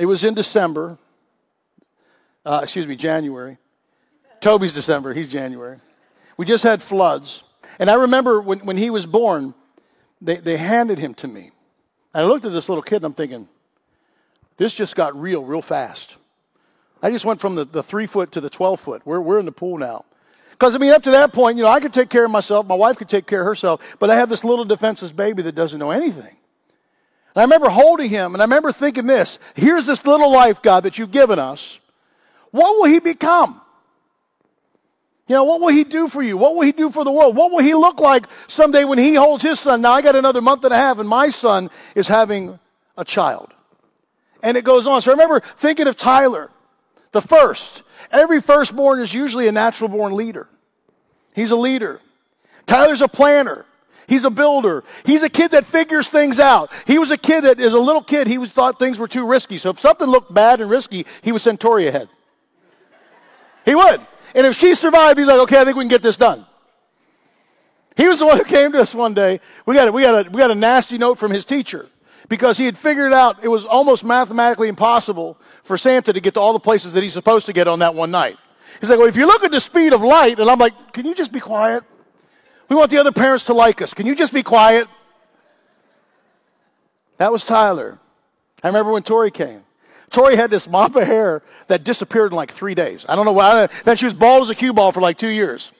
It 0.00 0.06
was 0.06 0.24
in 0.24 0.32
December, 0.32 0.96
uh, 2.46 2.60
excuse 2.62 2.86
me, 2.86 2.96
January. 2.96 3.58
Toby's 4.40 4.72
December, 4.72 5.12
he's 5.12 5.28
January. 5.28 5.78
We 6.38 6.46
just 6.46 6.64
had 6.64 6.82
floods. 6.82 7.42
And 7.78 7.90
I 7.90 7.94
remember 7.96 8.40
when, 8.40 8.60
when 8.60 8.78
he 8.78 8.88
was 8.88 9.04
born, 9.04 9.52
they, 10.22 10.36
they 10.36 10.56
handed 10.56 10.98
him 10.98 11.12
to 11.16 11.28
me. 11.28 11.50
And 12.14 12.24
I 12.24 12.26
looked 12.26 12.46
at 12.46 12.52
this 12.52 12.70
little 12.70 12.80
kid 12.80 12.96
and 12.96 13.04
I'm 13.04 13.12
thinking, 13.12 13.46
this 14.56 14.72
just 14.72 14.96
got 14.96 15.14
real, 15.20 15.44
real 15.44 15.60
fast. 15.60 16.16
I 17.02 17.10
just 17.10 17.26
went 17.26 17.42
from 17.42 17.54
the, 17.54 17.66
the 17.66 17.82
three 17.82 18.06
foot 18.06 18.32
to 18.32 18.40
the 18.40 18.48
12 18.48 18.80
foot. 18.80 19.02
We're, 19.04 19.20
we're 19.20 19.38
in 19.38 19.44
the 19.44 19.52
pool 19.52 19.76
now. 19.76 20.06
Because, 20.52 20.74
I 20.74 20.78
mean, 20.78 20.92
up 20.92 21.02
to 21.02 21.10
that 21.10 21.34
point, 21.34 21.58
you 21.58 21.64
know, 21.64 21.68
I 21.68 21.78
could 21.78 21.92
take 21.92 22.08
care 22.08 22.24
of 22.24 22.30
myself. 22.30 22.66
My 22.66 22.74
wife 22.74 22.96
could 22.96 23.10
take 23.10 23.26
care 23.26 23.42
of 23.42 23.46
herself. 23.46 23.82
But 23.98 24.08
I 24.08 24.14
have 24.14 24.30
this 24.30 24.44
little 24.44 24.64
defenseless 24.64 25.12
baby 25.12 25.42
that 25.42 25.54
doesn't 25.54 25.78
know 25.78 25.90
anything. 25.90 26.38
I 27.40 27.44
remember 27.44 27.70
holding 27.70 28.10
him 28.10 28.34
and 28.34 28.42
I 28.42 28.44
remember 28.44 28.70
thinking 28.70 29.06
this 29.06 29.38
here's 29.54 29.86
this 29.86 30.04
little 30.04 30.30
life, 30.30 30.60
God, 30.60 30.84
that 30.84 30.98
you've 30.98 31.10
given 31.10 31.38
us. 31.38 31.78
What 32.50 32.76
will 32.76 32.84
he 32.86 32.98
become? 32.98 33.60
You 35.26 35.36
know, 35.36 35.44
what 35.44 35.60
will 35.60 35.68
he 35.68 35.84
do 35.84 36.08
for 36.08 36.20
you? 36.20 36.36
What 36.36 36.54
will 36.54 36.62
he 36.62 36.72
do 36.72 36.90
for 36.90 37.04
the 37.04 37.12
world? 37.12 37.36
What 37.36 37.52
will 37.52 37.62
he 37.62 37.72
look 37.72 38.00
like 38.00 38.26
someday 38.48 38.84
when 38.84 38.98
he 38.98 39.14
holds 39.14 39.44
his 39.44 39.60
son? 39.60 39.80
Now, 39.80 39.92
I 39.92 40.02
got 40.02 40.16
another 40.16 40.40
month 40.40 40.64
and 40.64 40.74
a 40.74 40.76
half, 40.76 40.98
and 40.98 41.08
my 41.08 41.30
son 41.30 41.70
is 41.94 42.08
having 42.08 42.58
a 42.96 43.04
child. 43.04 43.52
And 44.42 44.56
it 44.56 44.64
goes 44.64 44.88
on. 44.88 45.00
So 45.00 45.12
I 45.12 45.14
remember 45.14 45.40
thinking 45.56 45.86
of 45.86 45.96
Tyler, 45.96 46.50
the 47.12 47.22
first. 47.22 47.84
Every 48.10 48.40
firstborn 48.40 48.98
is 48.98 49.14
usually 49.14 49.46
a 49.46 49.52
natural 49.52 49.88
born 49.88 50.14
leader. 50.14 50.48
He's 51.32 51.52
a 51.52 51.56
leader. 51.56 52.00
Tyler's 52.66 53.00
a 53.00 53.08
planner. 53.08 53.64
He's 54.10 54.24
a 54.24 54.30
builder. 54.30 54.82
He's 55.06 55.22
a 55.22 55.28
kid 55.28 55.52
that 55.52 55.64
figures 55.64 56.08
things 56.08 56.40
out. 56.40 56.72
He 56.84 56.98
was 56.98 57.12
a 57.12 57.16
kid 57.16 57.42
that, 57.42 57.60
as 57.60 57.74
a 57.74 57.78
little 57.78 58.02
kid, 58.02 58.26
he 58.26 58.38
was 58.38 58.50
thought 58.50 58.76
things 58.76 58.98
were 58.98 59.06
too 59.06 59.24
risky. 59.24 59.56
So 59.56 59.70
if 59.70 59.78
something 59.78 60.08
looked 60.08 60.34
bad 60.34 60.60
and 60.60 60.68
risky, 60.68 61.06
he 61.22 61.38
send 61.38 61.60
Tori 61.60 61.86
ahead. 61.86 62.08
He 63.64 63.76
would. 63.76 64.00
And 64.34 64.46
if 64.48 64.56
she 64.56 64.74
survived, 64.74 65.16
he's 65.16 65.28
like, 65.28 65.38
okay, 65.42 65.60
I 65.60 65.64
think 65.64 65.76
we 65.76 65.84
can 65.84 65.88
get 65.88 66.02
this 66.02 66.16
done. 66.16 66.44
He 67.96 68.08
was 68.08 68.18
the 68.18 68.26
one 68.26 68.36
who 68.36 68.42
came 68.42 68.72
to 68.72 68.80
us 68.80 68.92
one 68.92 69.14
day. 69.14 69.38
We 69.64 69.76
got 69.76 69.86
a, 69.86 69.92
we 69.92 70.02
got 70.02 70.26
a, 70.26 70.30
we 70.30 70.38
got 70.38 70.50
a 70.50 70.56
nasty 70.56 70.98
note 70.98 71.16
from 71.16 71.30
his 71.30 71.44
teacher 71.44 71.88
because 72.28 72.58
he 72.58 72.64
had 72.64 72.76
figured 72.76 73.12
out 73.12 73.44
it 73.44 73.48
was 73.48 73.64
almost 73.64 74.02
mathematically 74.02 74.66
impossible 74.66 75.38
for 75.62 75.78
Santa 75.78 76.12
to 76.12 76.20
get 76.20 76.34
to 76.34 76.40
all 76.40 76.52
the 76.52 76.58
places 76.58 76.94
that 76.94 77.04
he's 77.04 77.12
supposed 77.12 77.46
to 77.46 77.52
get 77.52 77.68
on 77.68 77.78
that 77.78 77.94
one 77.94 78.10
night. 78.10 78.38
He's 78.80 78.90
like, 78.90 78.98
well, 78.98 79.08
if 79.08 79.16
you 79.16 79.28
look 79.28 79.44
at 79.44 79.52
the 79.52 79.60
speed 79.60 79.92
of 79.92 80.02
light, 80.02 80.40
and 80.40 80.50
I'm 80.50 80.58
like, 80.58 80.92
can 80.92 81.06
you 81.06 81.14
just 81.14 81.30
be 81.30 81.38
quiet? 81.38 81.84
We 82.70 82.76
want 82.76 82.90
the 82.92 82.98
other 82.98 83.12
parents 83.12 83.44
to 83.46 83.52
like 83.52 83.82
us. 83.82 83.92
Can 83.92 84.06
you 84.06 84.14
just 84.14 84.32
be 84.32 84.44
quiet? 84.44 84.86
That 87.18 87.32
was 87.32 87.42
Tyler. 87.42 87.98
I 88.62 88.68
remember 88.68 88.92
when 88.92 89.02
Tori 89.02 89.32
came. 89.32 89.64
Tori 90.10 90.36
had 90.36 90.50
this 90.50 90.68
mop 90.68 90.94
of 90.94 91.06
hair 91.06 91.42
that 91.66 91.82
disappeared 91.82 92.30
in 92.30 92.36
like 92.36 92.52
three 92.52 92.74
days. 92.74 93.04
I 93.08 93.16
don't 93.16 93.24
know 93.24 93.32
why. 93.32 93.68
Then 93.84 93.96
she 93.96 94.04
was 94.04 94.14
bald 94.14 94.44
as 94.44 94.50
a 94.50 94.54
cue 94.54 94.72
ball 94.72 94.92
for 94.92 95.00
like 95.00 95.18
two 95.18 95.28
years. 95.28 95.72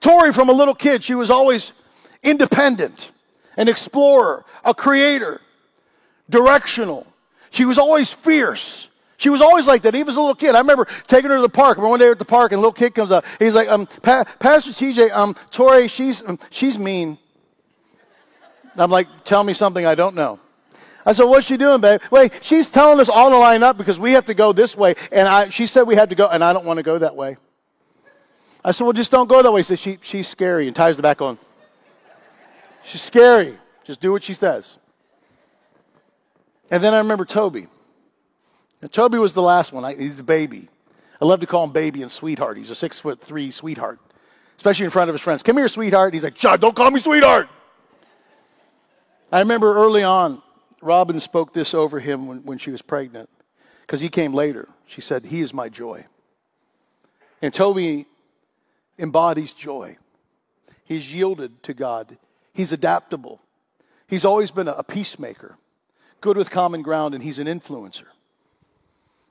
Tori, 0.00 0.32
from 0.32 0.50
a 0.50 0.52
little 0.52 0.74
kid, 0.74 1.02
she 1.02 1.14
was 1.14 1.30
always 1.30 1.72
independent, 2.22 3.10
an 3.56 3.66
explorer, 3.66 4.44
a 4.64 4.74
creator, 4.74 5.40
directional. 6.28 7.06
She 7.50 7.64
was 7.64 7.78
always 7.78 8.10
fierce. 8.10 8.87
She 9.18 9.30
was 9.30 9.40
always 9.40 9.66
like 9.66 9.82
that, 9.82 9.96
even 9.96 10.08
as 10.08 10.16
a 10.16 10.20
little 10.20 10.36
kid. 10.36 10.54
I 10.54 10.60
remember 10.60 10.86
taking 11.08 11.30
her 11.30 11.36
to 11.36 11.42
the 11.42 11.48
park. 11.48 11.76
I 11.76 11.80
remember 11.80 11.90
one 11.90 11.98
day 11.98 12.08
at 12.08 12.20
the 12.20 12.24
park, 12.24 12.52
and 12.52 12.58
a 12.58 12.60
little 12.60 12.72
kid 12.72 12.94
comes 12.94 13.10
up. 13.10 13.24
He's 13.40 13.54
like, 13.54 13.68
um, 13.68 13.86
pa- 13.86 14.24
Pastor 14.38 14.70
TJ, 14.70 15.10
um, 15.10 15.34
Tori, 15.50 15.88
she's, 15.88 16.22
um, 16.24 16.38
she's 16.50 16.78
mean. 16.78 17.18
I'm 18.76 18.92
like, 18.92 19.08
tell 19.24 19.42
me 19.42 19.54
something 19.54 19.84
I 19.84 19.96
don't 19.96 20.14
know. 20.14 20.38
I 21.04 21.12
said, 21.12 21.24
what's 21.24 21.48
she 21.48 21.56
doing, 21.56 21.80
babe? 21.80 22.00
Wait, 22.12 22.32
she's 22.42 22.70
telling 22.70 23.00
us 23.00 23.08
all 23.08 23.30
to 23.30 23.38
line 23.38 23.64
up 23.64 23.76
because 23.76 23.98
we 23.98 24.12
have 24.12 24.26
to 24.26 24.34
go 24.34 24.52
this 24.52 24.76
way. 24.76 24.94
And 25.10 25.26
I, 25.26 25.48
she 25.48 25.66
said 25.66 25.82
we 25.82 25.96
had 25.96 26.10
to 26.10 26.14
go, 26.14 26.28
and 26.28 26.44
I 26.44 26.52
don't 26.52 26.64
want 26.64 26.76
to 26.76 26.84
go 26.84 26.96
that 26.96 27.16
way. 27.16 27.38
I 28.64 28.70
said, 28.70 28.84
well, 28.84 28.92
just 28.92 29.10
don't 29.10 29.28
go 29.28 29.42
that 29.42 29.50
way. 29.50 29.62
She 29.62 29.66
said, 29.66 29.78
she, 29.80 29.98
she's 30.00 30.28
scary, 30.28 30.68
and 30.68 30.76
ties 30.76 30.96
the 30.96 31.02
back 31.02 31.20
on. 31.20 31.38
She's 32.84 33.02
scary. 33.02 33.58
Just 33.82 34.00
do 34.00 34.12
what 34.12 34.22
she 34.22 34.34
says. 34.34 34.78
And 36.70 36.84
then 36.84 36.94
I 36.94 36.98
remember 36.98 37.24
Toby. 37.24 37.66
Now, 38.80 38.88
Toby 38.88 39.18
was 39.18 39.34
the 39.34 39.42
last 39.42 39.72
one. 39.72 39.84
I, 39.84 39.94
he's 39.94 40.20
a 40.20 40.24
baby. 40.24 40.68
I 41.20 41.24
love 41.24 41.40
to 41.40 41.46
call 41.46 41.64
him 41.64 41.72
baby 41.72 42.02
and 42.02 42.12
sweetheart. 42.12 42.56
He's 42.56 42.70
a 42.70 42.74
six 42.74 42.98
foot 42.98 43.20
three 43.20 43.50
sweetheart, 43.50 43.98
especially 44.56 44.84
in 44.84 44.90
front 44.90 45.10
of 45.10 45.14
his 45.14 45.20
friends. 45.20 45.42
Come 45.42 45.56
here, 45.56 45.68
sweetheart. 45.68 46.14
He's 46.14 46.24
like, 46.24 46.34
John, 46.34 46.60
don't 46.60 46.76
call 46.76 46.90
me 46.90 47.00
sweetheart. 47.00 47.48
I 49.32 49.40
remember 49.40 49.74
early 49.74 50.04
on, 50.04 50.42
Robin 50.80 51.18
spoke 51.20 51.52
this 51.52 51.74
over 51.74 51.98
him 51.98 52.28
when, 52.28 52.44
when 52.44 52.58
she 52.58 52.70
was 52.70 52.82
pregnant 52.82 53.28
because 53.82 54.00
he 54.00 54.08
came 54.08 54.32
later. 54.32 54.68
She 54.86 55.00
said, 55.00 55.26
He 55.26 55.40
is 55.40 55.52
my 55.52 55.68
joy. 55.68 56.06
And 57.42 57.52
Toby 57.52 58.06
embodies 58.98 59.52
joy. 59.52 59.96
He's 60.84 61.12
yielded 61.12 61.62
to 61.64 61.74
God, 61.74 62.16
he's 62.52 62.72
adaptable. 62.72 63.40
He's 64.06 64.24
always 64.24 64.50
been 64.50 64.68
a 64.68 64.82
peacemaker, 64.82 65.58
good 66.22 66.38
with 66.38 66.48
common 66.48 66.80
ground, 66.80 67.14
and 67.14 67.22
he's 67.22 67.38
an 67.38 67.46
influencer. 67.46 68.06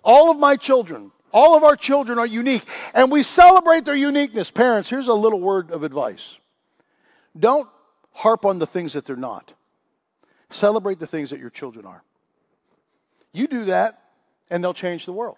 All 0.07 0.31
of 0.31 0.39
my 0.39 0.55
children, 0.55 1.11
all 1.33 1.57
of 1.57 1.65
our 1.65 1.75
children 1.75 2.17
are 2.17 2.25
unique, 2.25 2.63
and 2.93 3.11
we 3.11 3.23
celebrate 3.23 3.83
their 3.83 3.93
uniqueness. 3.93 4.49
Parents, 4.49 4.89
here's 4.89 5.09
a 5.09 5.13
little 5.13 5.41
word 5.41 5.69
of 5.69 5.83
advice 5.83 6.37
don't 7.37 7.67
harp 8.13 8.45
on 8.45 8.57
the 8.57 8.65
things 8.65 8.93
that 8.93 9.05
they're 9.05 9.17
not. 9.17 9.53
Celebrate 10.49 10.97
the 10.97 11.05
things 11.05 11.29
that 11.31 11.39
your 11.39 11.49
children 11.49 11.85
are. 11.85 12.01
You 13.33 13.47
do 13.47 13.65
that, 13.65 14.01
and 14.49 14.63
they'll 14.63 14.73
change 14.73 15.05
the 15.05 15.11
world. 15.11 15.35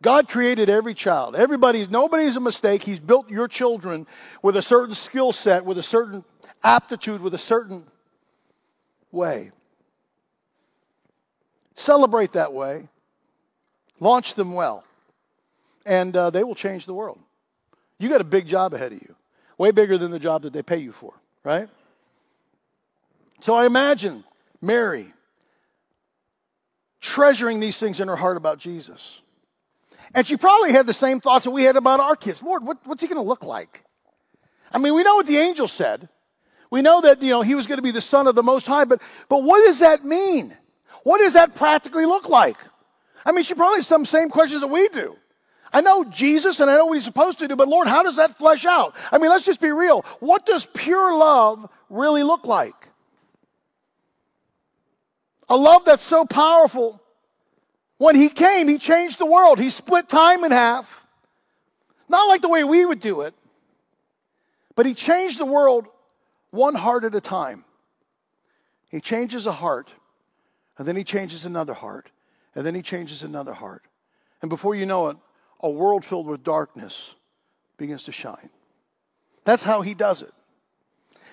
God 0.00 0.28
created 0.28 0.70
every 0.70 0.94
child. 0.94 1.34
Everybody's 1.34 1.90
nobody's 1.90 2.36
a 2.36 2.40
mistake. 2.40 2.84
He's 2.84 3.00
built 3.00 3.28
your 3.28 3.48
children 3.48 4.06
with 4.40 4.56
a 4.56 4.62
certain 4.62 4.94
skill 4.94 5.32
set, 5.32 5.64
with 5.64 5.78
a 5.78 5.82
certain 5.82 6.24
aptitude, 6.62 7.22
with 7.22 7.34
a 7.34 7.38
certain 7.38 7.84
way. 9.10 9.50
Celebrate 11.84 12.32
that 12.32 12.54
way. 12.54 12.88
Launch 14.00 14.36
them 14.36 14.54
well. 14.54 14.84
And 15.84 16.16
uh, 16.16 16.30
they 16.30 16.42
will 16.42 16.54
change 16.54 16.86
the 16.86 16.94
world. 16.94 17.18
You 17.98 18.08
got 18.08 18.22
a 18.22 18.24
big 18.24 18.46
job 18.46 18.72
ahead 18.72 18.92
of 18.92 19.02
you, 19.02 19.14
way 19.58 19.70
bigger 19.70 19.98
than 19.98 20.10
the 20.10 20.18
job 20.18 20.42
that 20.42 20.54
they 20.54 20.62
pay 20.62 20.78
you 20.78 20.92
for, 20.92 21.12
right? 21.44 21.68
So 23.40 23.54
I 23.54 23.66
imagine 23.66 24.24
Mary 24.62 25.12
treasuring 27.02 27.60
these 27.60 27.76
things 27.76 28.00
in 28.00 28.08
her 28.08 28.16
heart 28.16 28.38
about 28.38 28.58
Jesus. 28.58 29.20
And 30.14 30.26
she 30.26 30.38
probably 30.38 30.72
had 30.72 30.86
the 30.86 30.94
same 30.94 31.20
thoughts 31.20 31.44
that 31.44 31.50
we 31.50 31.64
had 31.64 31.76
about 31.76 32.00
our 32.00 32.16
kids. 32.16 32.42
Lord, 32.42 32.64
what, 32.64 32.78
what's 32.86 33.02
he 33.02 33.08
going 33.08 33.20
to 33.20 33.28
look 33.28 33.44
like? 33.44 33.84
I 34.72 34.78
mean, 34.78 34.94
we 34.94 35.02
know 35.02 35.16
what 35.16 35.26
the 35.26 35.36
angel 35.36 35.68
said. 35.68 36.08
We 36.70 36.80
know 36.80 37.02
that, 37.02 37.20
you 37.20 37.28
know, 37.28 37.42
he 37.42 37.54
was 37.54 37.66
going 37.66 37.76
to 37.76 37.82
be 37.82 37.90
the 37.90 38.00
son 38.00 38.26
of 38.26 38.34
the 38.34 38.42
Most 38.42 38.66
High, 38.66 38.86
but, 38.86 39.02
but 39.28 39.42
what 39.42 39.62
does 39.66 39.80
that 39.80 40.02
mean? 40.02 40.56
What 41.04 41.18
does 41.18 41.34
that 41.34 41.54
practically 41.54 42.06
look 42.06 42.28
like? 42.28 42.56
I 43.24 43.32
mean, 43.32 43.44
she 43.44 43.54
probably 43.54 43.78
has 43.78 43.86
some 43.86 44.04
same 44.04 44.28
questions 44.28 44.62
that 44.62 44.68
we 44.68 44.88
do. 44.88 45.16
I 45.72 45.80
know 45.80 46.04
Jesus 46.04 46.60
and 46.60 46.70
I 46.70 46.76
know 46.76 46.86
what 46.86 46.94
he's 46.94 47.04
supposed 47.04 47.38
to 47.40 47.48
do, 47.48 47.56
but 47.56 47.68
Lord, 47.68 47.86
how 47.86 48.02
does 48.02 48.16
that 48.16 48.38
flesh 48.38 48.64
out? 48.64 48.94
I 49.10 49.18
mean, 49.18 49.30
let's 49.30 49.44
just 49.44 49.60
be 49.60 49.70
real. 49.70 50.02
What 50.20 50.46
does 50.46 50.66
pure 50.74 51.16
love 51.16 51.68
really 51.90 52.22
look 52.22 52.44
like? 52.44 52.74
A 55.48 55.56
love 55.56 55.84
that's 55.84 56.02
so 56.02 56.24
powerful. 56.24 57.00
When 57.98 58.14
he 58.14 58.28
came, 58.28 58.68
he 58.68 58.78
changed 58.78 59.18
the 59.18 59.26
world. 59.26 59.58
He 59.58 59.70
split 59.70 60.08
time 60.08 60.44
in 60.44 60.52
half. 60.52 61.04
Not 62.08 62.28
like 62.28 62.42
the 62.42 62.48
way 62.48 62.64
we 62.64 62.84
would 62.84 63.00
do 63.00 63.22
it, 63.22 63.34
but 64.74 64.86
he 64.86 64.94
changed 64.94 65.38
the 65.38 65.46
world 65.46 65.86
one 66.50 66.74
heart 66.74 67.04
at 67.04 67.14
a 67.14 67.20
time. 67.20 67.64
He 68.90 69.00
changes 69.00 69.46
a 69.46 69.52
heart, 69.52 69.92
and 70.78 70.86
then 70.86 70.96
he 70.96 71.04
changes 71.04 71.44
another 71.44 71.74
heart, 71.74 72.10
and 72.54 72.66
then 72.66 72.74
he 72.74 72.82
changes 72.82 73.22
another 73.22 73.54
heart. 73.54 73.84
And 74.42 74.48
before 74.48 74.74
you 74.74 74.86
know 74.86 75.08
it, 75.08 75.16
a 75.60 75.70
world 75.70 76.04
filled 76.04 76.26
with 76.26 76.42
darkness 76.42 77.14
begins 77.76 78.04
to 78.04 78.12
shine. 78.12 78.50
That's 79.44 79.62
how 79.62 79.82
he 79.82 79.94
does 79.94 80.22
it. 80.22 80.32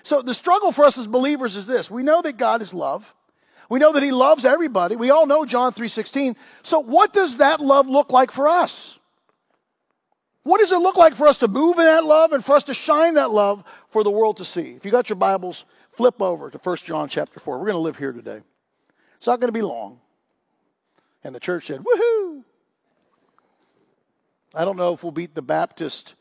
So 0.02 0.22
the 0.22 0.34
struggle 0.34 0.72
for 0.72 0.84
us 0.84 0.98
as 0.98 1.06
believers 1.06 1.56
is 1.56 1.66
this 1.66 1.90
we 1.90 2.02
know 2.02 2.22
that 2.22 2.36
God 2.36 2.62
is 2.62 2.74
love. 2.74 3.14
We 3.68 3.78
know 3.78 3.92
that 3.92 4.02
he 4.02 4.10
loves 4.10 4.44
everybody. 4.44 4.96
We 4.96 5.10
all 5.10 5.26
know 5.26 5.44
John 5.44 5.72
3:16. 5.72 6.36
So 6.62 6.80
what 6.80 7.12
does 7.12 7.38
that 7.38 7.60
love 7.60 7.88
look 7.88 8.10
like 8.10 8.30
for 8.30 8.48
us? 8.48 8.98
What 10.42 10.58
does 10.58 10.72
it 10.72 10.78
look 10.78 10.96
like 10.96 11.14
for 11.14 11.28
us 11.28 11.38
to 11.38 11.48
move 11.48 11.78
in 11.78 11.84
that 11.84 12.04
love 12.04 12.32
and 12.32 12.44
for 12.44 12.56
us 12.56 12.64
to 12.64 12.74
shine 12.74 13.14
that 13.14 13.30
love 13.30 13.62
for 13.88 14.02
the 14.02 14.10
world 14.10 14.38
to 14.38 14.44
see? 14.44 14.72
If 14.72 14.84
you 14.84 14.90
got 14.90 15.08
your 15.08 15.16
Bibles, 15.16 15.64
flip 15.92 16.20
over 16.20 16.50
to 16.50 16.58
1 16.58 16.76
John 16.78 17.08
chapter 17.08 17.38
4. 17.38 17.58
We're 17.58 17.66
going 17.66 17.74
to 17.74 17.78
live 17.78 17.96
here 17.96 18.12
today. 18.12 18.40
It's 19.22 19.28
not 19.28 19.38
going 19.38 19.46
to 19.46 19.52
be 19.52 19.62
long. 19.62 20.00
And 21.22 21.32
the 21.32 21.38
church 21.38 21.68
said, 21.68 21.78
Woohoo! 21.78 22.42
I 24.52 24.64
don't 24.64 24.76
know 24.76 24.92
if 24.94 25.04
we'll 25.04 25.12
beat 25.12 25.36
the 25.36 25.42
Baptist 25.42 26.14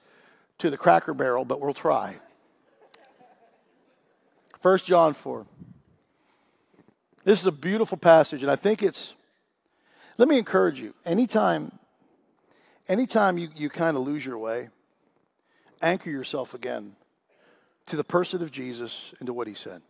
to 0.60 0.70
the 0.70 0.78
cracker 0.78 1.16
barrel, 1.16 1.44
but 1.44 1.60
we'll 1.60 1.74
try. 1.74 2.18
1 4.62 4.78
John 4.86 5.16
4. 5.16 5.48
This 7.24 7.40
is 7.40 7.48
a 7.48 7.52
beautiful 7.52 7.98
passage, 7.98 8.44
and 8.44 8.52
I 8.52 8.56
think 8.56 8.84
it's, 8.84 9.14
let 10.20 10.30
me 10.30 10.38
encourage 10.38 10.80
you. 10.80 10.94
Anytime, 11.04 11.72
anytime 12.88 13.40
you, 13.40 13.50
you 13.56 13.72
kind 13.72 13.98
of 13.98 14.04
lose 14.04 14.24
your 14.24 14.38
way, 14.38 14.70
anchor 15.82 16.12
yourself 16.12 16.54
again 16.54 16.96
to 17.88 17.96
the 17.96 18.04
person 18.04 18.44
of 18.44 18.52
Jesus 18.52 19.12
and 19.18 19.26
to 19.26 19.34
what 19.34 19.48
he 19.48 19.56
said. 19.56 19.82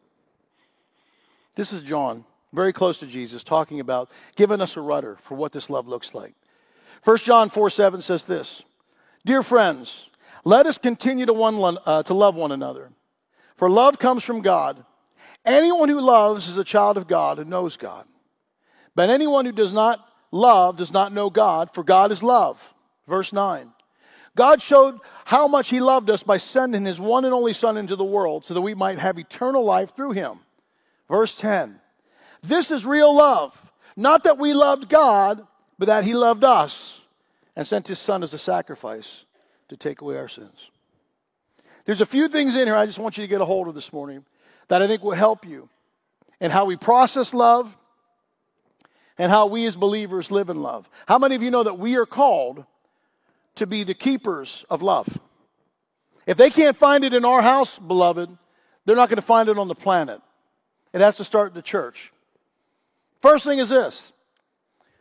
This 1.56 1.74
is 1.74 1.82
John, 1.82 2.24
very 2.54 2.74
close 2.74 2.98
to 3.00 3.08
Jesus, 3.08 3.44
talking 3.44 3.80
about 3.80 4.10
giving 4.36 4.62
us 4.62 4.76
a 4.76 4.82
rudder 4.82 5.18
for 5.24 5.36
what 5.36 5.52
this 5.52 5.70
love 5.70 5.88
looks 5.88 6.14
like. 6.14 6.34
1 7.04 7.18
John 7.18 7.50
4 7.50 7.70
7 7.70 8.02
says 8.02 8.24
this 8.24 8.64
Dear 9.26 9.44
friends, 9.44 10.10
let 10.44 10.66
us 10.66 10.78
continue 10.78 11.26
to, 11.26 11.34
one, 11.34 11.78
uh, 11.86 12.04
to 12.04 12.14
love 12.14 12.36
one 12.36 12.52
another, 12.52 12.92
for 13.56 13.70
love 13.70 14.00
comes 14.00 14.24
from 14.24 14.42
God. 14.42 14.84
Anyone 15.44 15.90
who 15.90 16.00
loves 16.00 16.50
is 16.50 16.58
a 16.58 16.64
child 16.64 16.98
of 16.98 17.08
God 17.08 17.40
and 17.40 17.50
knows 17.50 17.76
God. 17.76 18.06
But 18.94 19.10
anyone 19.10 19.46
who 19.46 19.52
does 19.52 19.74
not 19.74 20.06
love 20.32 20.78
does 20.78 20.94
not 20.94 21.14
know 21.14 21.30
God, 21.30 21.74
for 21.74 21.84
God 21.84 22.12
is 22.12 22.22
love. 22.22 22.74
Verse 23.08 23.34
9. 23.34 23.72
God 24.36 24.62
showed 24.62 25.00
how 25.26 25.48
much 25.48 25.70
He 25.70 25.80
loved 25.80 26.10
us 26.10 26.24
by 26.24 26.38
sending 26.38 26.86
His 26.86 27.00
one 27.02 27.26
and 27.26 27.34
only 27.34 27.54
Son 27.54 27.78
into 27.78 27.96
the 27.96 28.06
world 28.06 28.46
so 28.46 28.54
that 28.54 28.62
we 28.62 28.76
might 28.76 29.00
have 29.00 29.18
eternal 29.18 29.64
life 29.64 29.96
through 29.96 30.12
Him. 30.12 30.40
Verse 31.10 31.36
10. 31.36 31.81
This 32.44 32.72
is 32.72 32.86
real 32.86 33.16
love. 33.16 33.58
Not 33.96 34.24
that 34.24 34.38
we 34.38 34.54
loved 34.54 34.90
God, 34.90 35.46
but 35.78 35.88
that 35.88 36.04
He 36.04 36.14
loved 36.14 36.44
us 36.44 37.00
and 37.56 37.66
sent 37.68 37.88
His 37.88 38.00
Son 38.00 38.24
as 38.24 38.34
a 38.34 38.40
sacrifice 38.40 39.26
to 39.68 39.78
take 39.78 40.02
away 40.02 40.18
our 40.18 40.30
sins. 40.30 40.70
There's 41.86 42.02
a 42.02 42.06
few 42.06 42.28
things 42.28 42.56
in 42.56 42.68
here 42.68 42.76
I 42.76 42.86
just 42.86 43.00
want 43.00 43.18
you 43.18 43.24
to 43.24 43.28
get 43.28 43.42
a 43.42 43.46
hold 43.46 43.68
of 43.68 43.76
this 43.76 43.92
morning 43.92 44.26
that 44.68 44.82
I 44.82 44.88
think 44.88 45.04
will 45.04 45.12
help 45.12 45.46
you 45.46 45.70
in 46.40 46.52
how 46.52 46.66
we 46.66 46.76
process 46.76 47.34
love 47.34 47.76
and 49.18 49.32
how 49.32 49.48
we 49.48 49.66
as 49.68 49.76
believers 49.76 50.32
live 50.32 50.50
in 50.50 50.62
love. 50.62 50.90
How 51.08 51.18
many 51.20 51.36
of 51.36 51.44
you 51.44 51.52
know 51.52 51.64
that 51.64 51.78
we 51.78 51.98
are 51.98 52.06
called 52.06 52.66
to 53.56 53.68
be 53.68 53.84
the 53.84 53.94
keepers 53.94 54.66
of 54.70 54.82
love? 54.82 55.20
If 56.26 56.38
they 56.38 56.50
can't 56.50 56.78
find 56.78 57.04
it 57.04 57.14
in 57.14 57.26
our 57.26 57.42
house, 57.42 57.78
beloved, 57.78 58.30
they're 58.86 58.96
not 58.96 59.10
going 59.10 59.18
to 59.18 59.22
find 59.22 59.50
it 59.50 59.58
on 59.58 59.68
the 59.68 59.76
planet. 59.76 60.22
It 60.94 61.02
has 61.02 61.18
to 61.18 61.24
start 61.24 61.50
in 61.50 61.56
the 61.56 61.62
church. 61.62 62.11
First 63.22 63.46
thing 63.46 63.60
is 63.60 63.70
this 63.70 64.12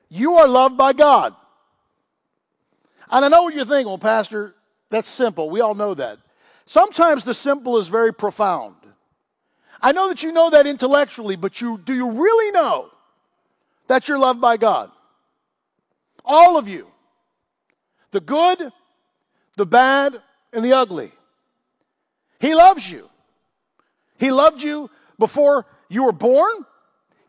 you 0.09 0.35
are 0.35 0.49
loved 0.49 0.77
by 0.77 0.93
God. 0.93 1.35
And 3.11 3.25
I 3.25 3.29
know 3.29 3.45
what 3.45 3.55
you're 3.55 3.65
thinking, 3.65 3.89
well, 3.89 3.99
Pastor, 3.99 4.55
that's 4.89 5.09
simple. 5.09 5.51
We 5.51 5.61
all 5.61 5.75
know 5.75 5.95
that. 5.95 6.19
Sometimes 6.67 7.25
the 7.25 7.35
simple 7.35 7.79
is 7.79 7.89
very 7.89 8.15
profound. 8.15 8.77
I 9.83 9.93
know 9.93 10.09
that 10.09 10.23
you 10.23 10.31
know 10.31 10.51
that 10.51 10.67
intellectually, 10.67 11.37
but 11.37 11.61
you, 11.61 11.79
do 11.79 11.93
you 11.95 12.11
really 12.13 12.53
know 12.53 12.91
that 13.89 14.07
you're 14.07 14.19
loved 14.19 14.41
by 14.41 14.57
God? 14.57 14.91
All 16.25 16.57
of 16.57 16.69
you. 16.69 16.87
The 18.13 18.21
good, 18.21 18.73
the 19.57 19.67
bad, 19.67 20.21
and 20.53 20.65
the 20.65 20.75
ugly. 20.75 21.11
He 22.39 22.55
loves 22.55 22.89
you. 22.89 23.09
He 24.19 24.31
loved 24.31 24.63
you 24.63 24.91
before 25.19 25.67
you 25.89 26.05
were 26.05 26.13
born. 26.13 26.67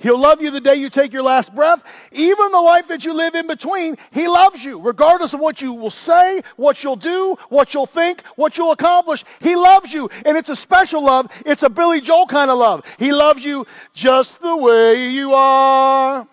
He'll 0.02 0.20
love 0.20 0.42
you 0.42 0.50
the 0.50 0.60
day 0.60 0.76
you 0.76 0.90
take 0.90 1.14
your 1.14 1.22
last 1.22 1.54
breath. 1.54 1.84
Even 2.12 2.52
the 2.52 2.60
life 2.60 2.88
that 2.88 3.06
you 3.06 3.14
live 3.14 3.36
in 3.36 3.46
between, 3.46 3.98
He 4.12 4.28
loves 4.28 4.66
you, 4.66 4.82
regardless 4.82 5.34
of 5.34 5.40
what 5.40 5.62
you 5.62 5.74
will 5.74 5.92
say, 5.92 6.42
what 6.56 6.84
you'll 6.84 6.96
do, 6.96 7.38
what 7.50 7.74
you'll 7.74 7.86
think, 7.86 8.24
what 8.36 8.58
you'll 8.58 8.72
accomplish. 8.72 9.24
He 9.40 9.56
loves 9.56 9.94
you. 9.94 10.10
And 10.26 10.38
it's 10.38 10.50
a 10.50 10.56
special 10.56 11.04
love. 11.04 11.32
It's 11.46 11.62
a 11.62 11.70
Billy 11.70 12.02
Joel 12.02 12.26
kind 12.26 12.50
of 12.50 12.58
love. 12.58 12.84
He 12.98 13.12
loves 13.12 13.46
you 13.46 13.68
just 13.94 14.42
the 14.42 14.58
way 14.58 15.10
you 15.10 15.34
are. 15.34 16.28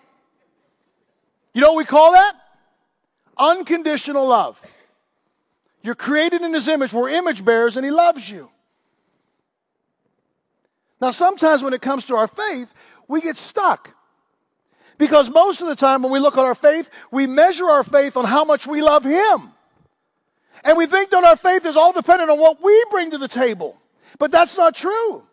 You 1.53 1.61
know 1.61 1.73
what 1.73 1.77
we 1.77 1.85
call 1.85 2.13
that? 2.13 2.33
Unconditional 3.37 4.27
love. 4.27 4.59
You're 5.83 5.95
created 5.95 6.41
in 6.41 6.53
His 6.53 6.67
image. 6.67 6.91
We're 6.91 7.09
image 7.09 7.45
bearers, 7.45 7.77
and 7.77 7.85
He 7.85 7.91
loves 7.91 8.29
you. 8.29 8.49
Now, 11.01 11.11
sometimes 11.11 11.63
when 11.63 11.73
it 11.73 11.81
comes 11.81 12.05
to 12.05 12.15
our 12.17 12.27
faith, 12.27 12.73
we 13.09 13.19
get 13.19 13.35
stuck. 13.35 13.93
Because 14.97 15.29
most 15.29 15.61
of 15.61 15.67
the 15.67 15.75
time 15.75 16.03
when 16.03 16.11
we 16.11 16.19
look 16.19 16.37
at 16.37 16.43
our 16.45 16.55
faith, 16.55 16.89
we 17.11 17.27
measure 17.27 17.65
our 17.65 17.83
faith 17.83 18.15
on 18.15 18.23
how 18.23 18.45
much 18.45 18.67
we 18.67 18.81
love 18.81 19.03
Him. 19.03 19.51
And 20.63 20.77
we 20.77 20.85
think 20.85 21.09
that 21.09 21.23
our 21.23 21.35
faith 21.35 21.65
is 21.65 21.75
all 21.75 21.91
dependent 21.91 22.29
on 22.29 22.39
what 22.39 22.63
we 22.63 22.83
bring 22.91 23.11
to 23.11 23.17
the 23.17 23.27
table. 23.27 23.77
But 24.17 24.31
that's 24.31 24.55
not 24.55 24.75
true. 24.75 25.23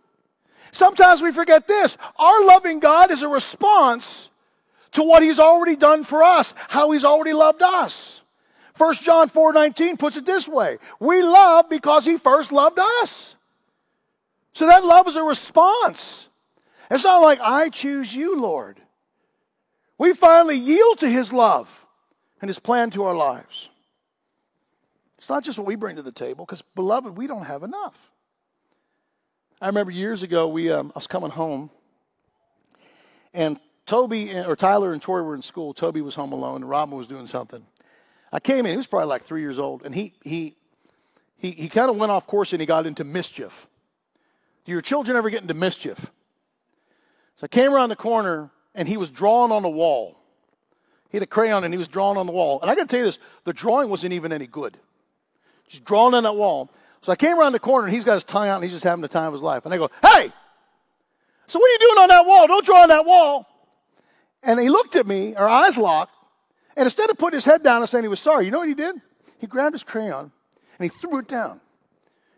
Sometimes 0.73 1.21
we 1.21 1.33
forget 1.33 1.67
this. 1.67 1.97
Our 2.17 2.45
loving 2.47 2.81
God 2.81 3.11
is 3.11 3.23
a 3.23 3.29
response 3.29 4.29
to 4.93 5.03
what 5.03 5.23
He's 5.23 5.41
already 5.41 5.77
done 5.77 6.05
for 6.05 6.23
us, 6.23 6.55
how 6.69 6.93
He's 6.93 7.05
already 7.05 7.33
loved 7.33 7.63
us. 7.63 8.21
1 8.79 8.95
John 8.97 9.29
4 9.29 9.53
19 9.53 9.97
puts 9.97 10.17
it 10.17 10.27
this 10.27 10.47
way 10.47 10.79
We 11.01 11.23
love 11.23 11.69
because 11.69 12.05
He 12.05 12.19
first 12.19 12.53
loved 12.53 12.79
us. 12.79 13.35
So 14.53 14.67
that 14.67 14.85
love 14.85 15.09
is 15.09 15.17
a 15.17 15.23
response. 15.23 16.26
It's 16.91 17.05
not 17.05 17.23
like 17.23 17.41
I 17.41 17.69
choose 17.69 18.15
you, 18.15 18.41
Lord. 18.41 18.81
We 19.99 20.15
finally 20.15 20.57
yield 20.57 20.99
to 21.01 21.09
His 21.09 21.33
love 21.33 21.87
and 22.41 22.49
His 22.49 22.59
plan 22.59 22.91
to 22.91 23.05
our 23.05 23.15
lives. 23.15 23.69
It's 25.19 25.29
not 25.29 25.43
just 25.43 25.59
what 25.59 25.67
we 25.67 25.75
bring 25.75 25.97
to 25.97 26.03
the 26.03 26.13
table, 26.13 26.45
because, 26.45 26.63
beloved, 26.75 27.17
we 27.17 27.27
don't 27.27 27.45
have 27.47 27.63
enough. 27.63 27.97
I 29.61 29.69
remember 29.69 29.91
years 29.91 30.23
ago, 30.23 30.47
we, 30.47 30.71
um, 30.71 30.93
I 30.95 30.99
was 30.99 31.07
coming 31.07 31.31
home, 31.31 31.71
and 33.33 33.59
Toby, 33.87 34.37
or 34.37 34.55
Tyler 34.55 34.93
and 34.93 35.01
Tori 35.01 35.23
were 35.23 35.35
in 35.35 35.43
school. 35.43 35.73
Toby 35.73 36.03
was 36.03 36.15
home 36.15 36.33
alone, 36.33 36.57
and 36.57 36.69
Robin 36.69 36.97
was 36.97 37.07
doing 37.07 37.27
something. 37.27 37.65
I 38.31 38.41
came 38.41 38.67
in, 38.67 38.73
he 38.73 38.77
was 38.77 38.87
probably 38.87 39.07
like 39.07 39.23
three 39.23 39.41
years 39.41 39.59
old, 39.59 39.85
and 39.85 39.95
he, 39.95 40.13
he, 40.23 40.57
he, 41.39 41.53
he 41.53 41.69
kind 41.69 41.91
of 41.91 41.97
went 41.97 42.13
off 42.13 42.27
course 42.27 42.53
and 42.53 42.61
he 42.61 42.67
got 42.67 42.87
into 42.87 43.05
mischief. 43.05 43.67
Do 44.65 44.73
your 44.73 44.83
children 44.83 45.17
ever 45.17 45.31
get 45.31 45.43
into 45.43 45.55
mischief? 45.55 46.11
So 47.37 47.45
I 47.45 47.49
came 47.49 47.73
around 47.73 47.91
the 47.91 47.97
corner 47.97 48.51
and 48.75 48.89
he 48.89 48.97
was 48.97 49.11
drawing 49.11 49.53
on 49.53 49.63
the 49.63 49.69
wall. 49.69 50.19
He 51.11 51.17
had 51.17 51.23
a 51.23 51.27
crayon 51.27 51.65
and 51.65 51.73
he 51.73 51.79
was 51.79 51.89
drawing 51.89 52.19
on 52.19 52.27
the 52.27 52.33
wall. 52.33 52.61
And 52.61 52.71
I 52.71 52.75
got 52.75 52.83
to 52.83 52.89
tell 52.89 53.01
you 53.01 53.07
this 53.07 53.19
the 53.45 53.53
drawing 53.53 53.89
wasn't 53.89 54.13
even 54.13 54.33
any 54.33 54.47
good. 54.47 54.77
Just 55.69 55.85
drawing 55.85 56.15
on 56.15 56.25
that 56.25 56.37
wall. 56.37 56.71
So 57.03 57.13
I 57.13 57.17
came 57.17 57.39
around 57.39 57.53
the 57.53 57.61
corner 57.61 57.87
and 57.87 57.95
he's 57.95 58.05
got 58.05 58.15
his 58.15 58.25
tongue 58.25 58.49
out 58.49 58.57
and 58.57 58.65
he's 58.65 58.73
just 58.73 58.85
having 58.85 59.03
the 59.03 59.09
time 59.09 59.29
of 59.29 59.33
his 59.33 59.43
life. 59.43 59.65
And 59.65 59.73
I 59.73 59.79
go, 59.79 59.91
Hey! 60.03 60.33
So 61.47 61.61
what 61.61 61.69
are 61.69 61.73
you 61.73 61.79
doing 61.79 61.99
on 62.03 62.09
that 62.09 62.27
wall? 62.27 62.47
Don't 62.49 62.67
draw 62.67 62.83
on 62.83 62.89
that 62.89 63.07
wall. 63.07 63.47
And 64.43 64.59
he 64.59 64.69
looked 64.69 64.97
at 64.97 65.07
me, 65.07 65.35
our 65.37 65.49
eyes 65.49 65.79
locked, 65.79 66.15
and 66.77 66.85
instead 66.87 67.09
of 67.11 67.19
putting 67.19 67.37
his 67.37 67.45
head 67.45 67.63
down 67.63 67.81
and 67.83 67.89
saying 67.89 68.05
he 68.05 68.09
was 68.09 68.21
sorry, 68.21 68.45
you 68.45 68.51
know 68.51 68.59
what 68.59 68.69
he 68.69 68.75
did? 68.75 68.97
He 69.39 69.47
grabbed 69.47 69.75
his 69.75 69.83
crayon 69.83 70.33
and 70.79 70.91
he 70.91 70.99
threw 71.01 71.19
it 71.19 71.29
down. 71.29 71.61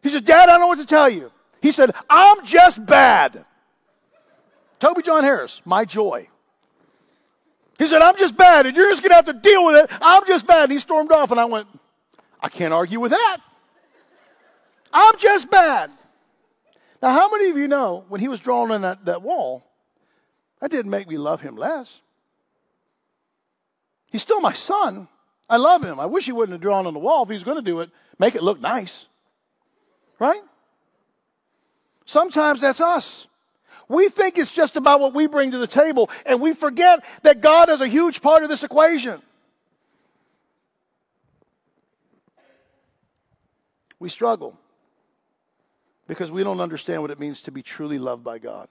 He 0.02 0.08
said, 0.08 0.24
Dad, 0.24 0.48
I 0.48 0.52
don't 0.52 0.60
know 0.60 0.66
what 0.68 0.78
to 0.78 0.86
tell 0.86 1.08
you. 1.08 1.32
He 1.60 1.72
said, 1.72 1.92
I'm 2.08 2.44
just 2.44 2.84
bad. 2.84 3.44
Toby 4.78 5.02
John 5.02 5.24
Harris, 5.24 5.60
my 5.64 5.84
joy. 5.84 6.28
He 7.78 7.86
said, 7.86 8.02
I'm 8.02 8.16
just 8.16 8.36
bad, 8.36 8.66
and 8.66 8.76
you're 8.76 8.90
just 8.90 9.02
going 9.02 9.10
to 9.10 9.16
have 9.16 9.24
to 9.26 9.32
deal 9.32 9.64
with 9.64 9.76
it. 9.76 9.90
I'm 10.00 10.26
just 10.26 10.46
bad. 10.46 10.64
And 10.64 10.72
he 10.72 10.78
stormed 10.78 11.12
off, 11.12 11.30
and 11.30 11.38
I 11.38 11.44
went, 11.44 11.68
I 12.40 12.48
can't 12.48 12.72
argue 12.72 12.98
with 12.98 13.12
that. 13.12 13.38
I'm 14.92 15.16
just 15.18 15.50
bad. 15.50 15.90
Now, 17.00 17.12
how 17.12 17.30
many 17.30 17.50
of 17.50 17.56
you 17.56 17.68
know 17.68 18.04
when 18.08 18.20
he 18.20 18.28
was 18.28 18.40
drawing 18.40 18.72
on 18.72 18.82
that, 18.82 19.04
that 19.04 19.22
wall, 19.22 19.64
that 20.60 20.70
didn't 20.70 20.90
make 20.90 21.08
me 21.08 21.16
love 21.16 21.40
him 21.40 21.56
less? 21.56 22.00
He's 24.10 24.22
still 24.22 24.40
my 24.40 24.52
son. 24.52 25.06
I 25.48 25.56
love 25.56 25.84
him. 25.84 26.00
I 26.00 26.06
wish 26.06 26.24
he 26.24 26.32
wouldn't 26.32 26.54
have 26.54 26.60
drawn 26.60 26.86
on 26.86 26.94
the 26.94 27.00
wall 27.00 27.22
if 27.22 27.28
he 27.28 27.34
was 27.34 27.44
going 27.44 27.58
to 27.58 27.62
do 27.62 27.80
it, 27.80 27.90
make 28.18 28.34
it 28.34 28.42
look 28.42 28.60
nice. 28.60 29.06
Right? 30.18 30.40
Sometimes 32.06 32.60
that's 32.60 32.80
us. 32.80 33.26
We 33.88 34.08
think 34.10 34.38
it's 34.38 34.52
just 34.52 34.76
about 34.76 35.00
what 35.00 35.14
we 35.14 35.26
bring 35.26 35.50
to 35.52 35.58
the 35.58 35.66
table, 35.66 36.10
and 36.26 36.40
we 36.40 36.52
forget 36.52 37.04
that 37.22 37.40
God 37.40 37.70
is 37.70 37.80
a 37.80 37.88
huge 37.88 38.20
part 38.20 38.42
of 38.42 38.48
this 38.48 38.62
equation. 38.62 39.20
We 43.98 44.08
struggle 44.08 44.56
because 46.06 46.30
we 46.30 46.44
don't 46.44 46.60
understand 46.60 47.02
what 47.02 47.10
it 47.10 47.18
means 47.18 47.42
to 47.42 47.50
be 47.50 47.62
truly 47.62 47.98
loved 47.98 48.22
by 48.22 48.38
God. 48.38 48.68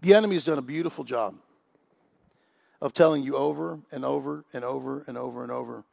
The 0.00 0.14
enemy 0.14 0.34
has 0.34 0.44
done 0.44 0.58
a 0.58 0.62
beautiful 0.62 1.04
job 1.04 1.34
of 2.80 2.92
telling 2.92 3.22
you 3.22 3.36
over 3.36 3.80
and 3.90 4.04
over 4.04 4.44
and 4.52 4.64
over 4.64 5.04
and 5.06 5.16
over 5.16 5.42
and 5.42 5.50
over 5.50 5.84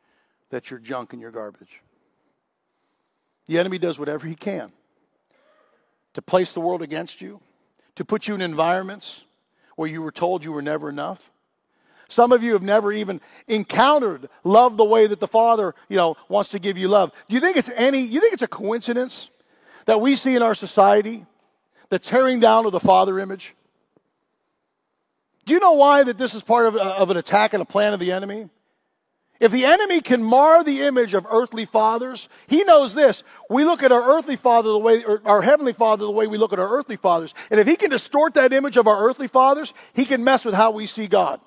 that 0.49 0.69
you're 0.69 0.79
junk 0.79 1.13
and 1.13 1.21
you're 1.21 1.31
garbage. 1.31 1.81
The 3.47 3.59
enemy 3.59 3.77
does 3.77 3.97
whatever 3.97 4.27
he 4.27 4.35
can 4.35 4.71
to 6.13 6.21
place 6.21 6.51
the 6.51 6.61
world 6.61 6.81
against 6.81 7.21
you, 7.21 7.41
to 7.95 8.05
put 8.05 8.27
you 8.27 8.35
in 8.35 8.41
environments 8.41 9.21
where 9.75 9.89
you 9.89 10.01
were 10.01 10.11
told 10.11 10.43
you 10.43 10.51
were 10.51 10.61
never 10.61 10.89
enough. 10.89 11.29
Some 12.07 12.31
of 12.31 12.43
you 12.43 12.53
have 12.53 12.61
never 12.61 12.91
even 12.91 13.21
encountered 13.47 14.29
love 14.43 14.77
the 14.77 14.83
way 14.83 15.07
that 15.07 15.19
the 15.19 15.27
Father, 15.27 15.73
you 15.89 15.97
know, 15.97 16.15
wants 16.29 16.51
to 16.51 16.59
give 16.59 16.77
you 16.77 16.87
love. 16.87 17.11
Do 17.27 17.35
you 17.35 17.41
think 17.41 17.57
it's 17.57 17.69
any, 17.69 18.01
you 18.01 18.19
think 18.19 18.33
it's 18.33 18.41
a 18.43 18.47
coincidence 18.47 19.29
that 19.85 19.99
we 19.99 20.15
see 20.15 20.35
in 20.35 20.41
our 20.41 20.55
society 20.55 21.25
the 21.89 21.99
tearing 21.99 22.39
down 22.39 22.65
of 22.65 22.71
the 22.71 22.79
Father 22.79 23.19
image? 23.19 23.55
Do 25.45 25.53
you 25.53 25.59
know 25.59 25.73
why 25.73 26.03
that 26.03 26.17
this 26.17 26.33
is 26.33 26.43
part 26.43 26.67
of, 26.67 26.75
of 26.75 27.09
an 27.09 27.17
attack 27.17 27.53
and 27.53 27.61
a 27.61 27.65
plan 27.65 27.93
of 27.93 27.99
the 27.99 28.11
enemy? 28.11 28.49
If 29.39 29.51
the 29.51 29.65
enemy 29.65 29.99
can 30.01 30.23
mar 30.23 30.63
the 30.63 30.83
image 30.83 31.13
of 31.13 31.25
earthly 31.29 31.65
fathers, 31.65 32.29
he 32.47 32.63
knows 32.63 32.93
this. 32.93 33.23
We 33.49 33.65
look 33.65 33.83
at 33.83 33.91
our 33.91 34.17
earthly 34.17 34.35
father 34.35 34.71
the 34.71 34.79
way, 34.79 35.03
our 35.25 35.41
heavenly 35.41 35.73
father 35.73 36.05
the 36.05 36.11
way 36.11 36.27
we 36.27 36.37
look 36.37 36.53
at 36.53 36.59
our 36.59 36.69
earthly 36.69 36.97
fathers. 36.97 37.33
And 37.49 37.59
if 37.59 37.67
he 37.67 37.75
can 37.75 37.89
distort 37.89 38.35
that 38.35 38.53
image 38.53 38.77
of 38.77 38.87
our 38.87 39.03
earthly 39.07 39.27
fathers, 39.27 39.73
he 39.93 40.05
can 40.05 40.23
mess 40.23 40.45
with 40.45 40.55
how 40.55 40.71
we 40.71 40.85
see 40.85 41.07
God. 41.07 41.41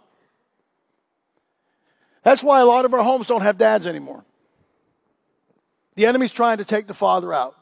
That's 2.23 2.43
why 2.43 2.61
a 2.61 2.67
lot 2.67 2.85
of 2.85 2.93
our 2.93 3.03
homes 3.03 3.29
don't 3.29 3.43
have 3.43 3.57
dads 3.57 3.87
anymore. 3.87 4.25
The 5.95 6.07
enemy's 6.07 6.33
trying 6.33 6.59
to 6.59 6.65
take 6.65 6.89
the 6.89 6.95
father 6.95 7.33
out. 7.33 7.57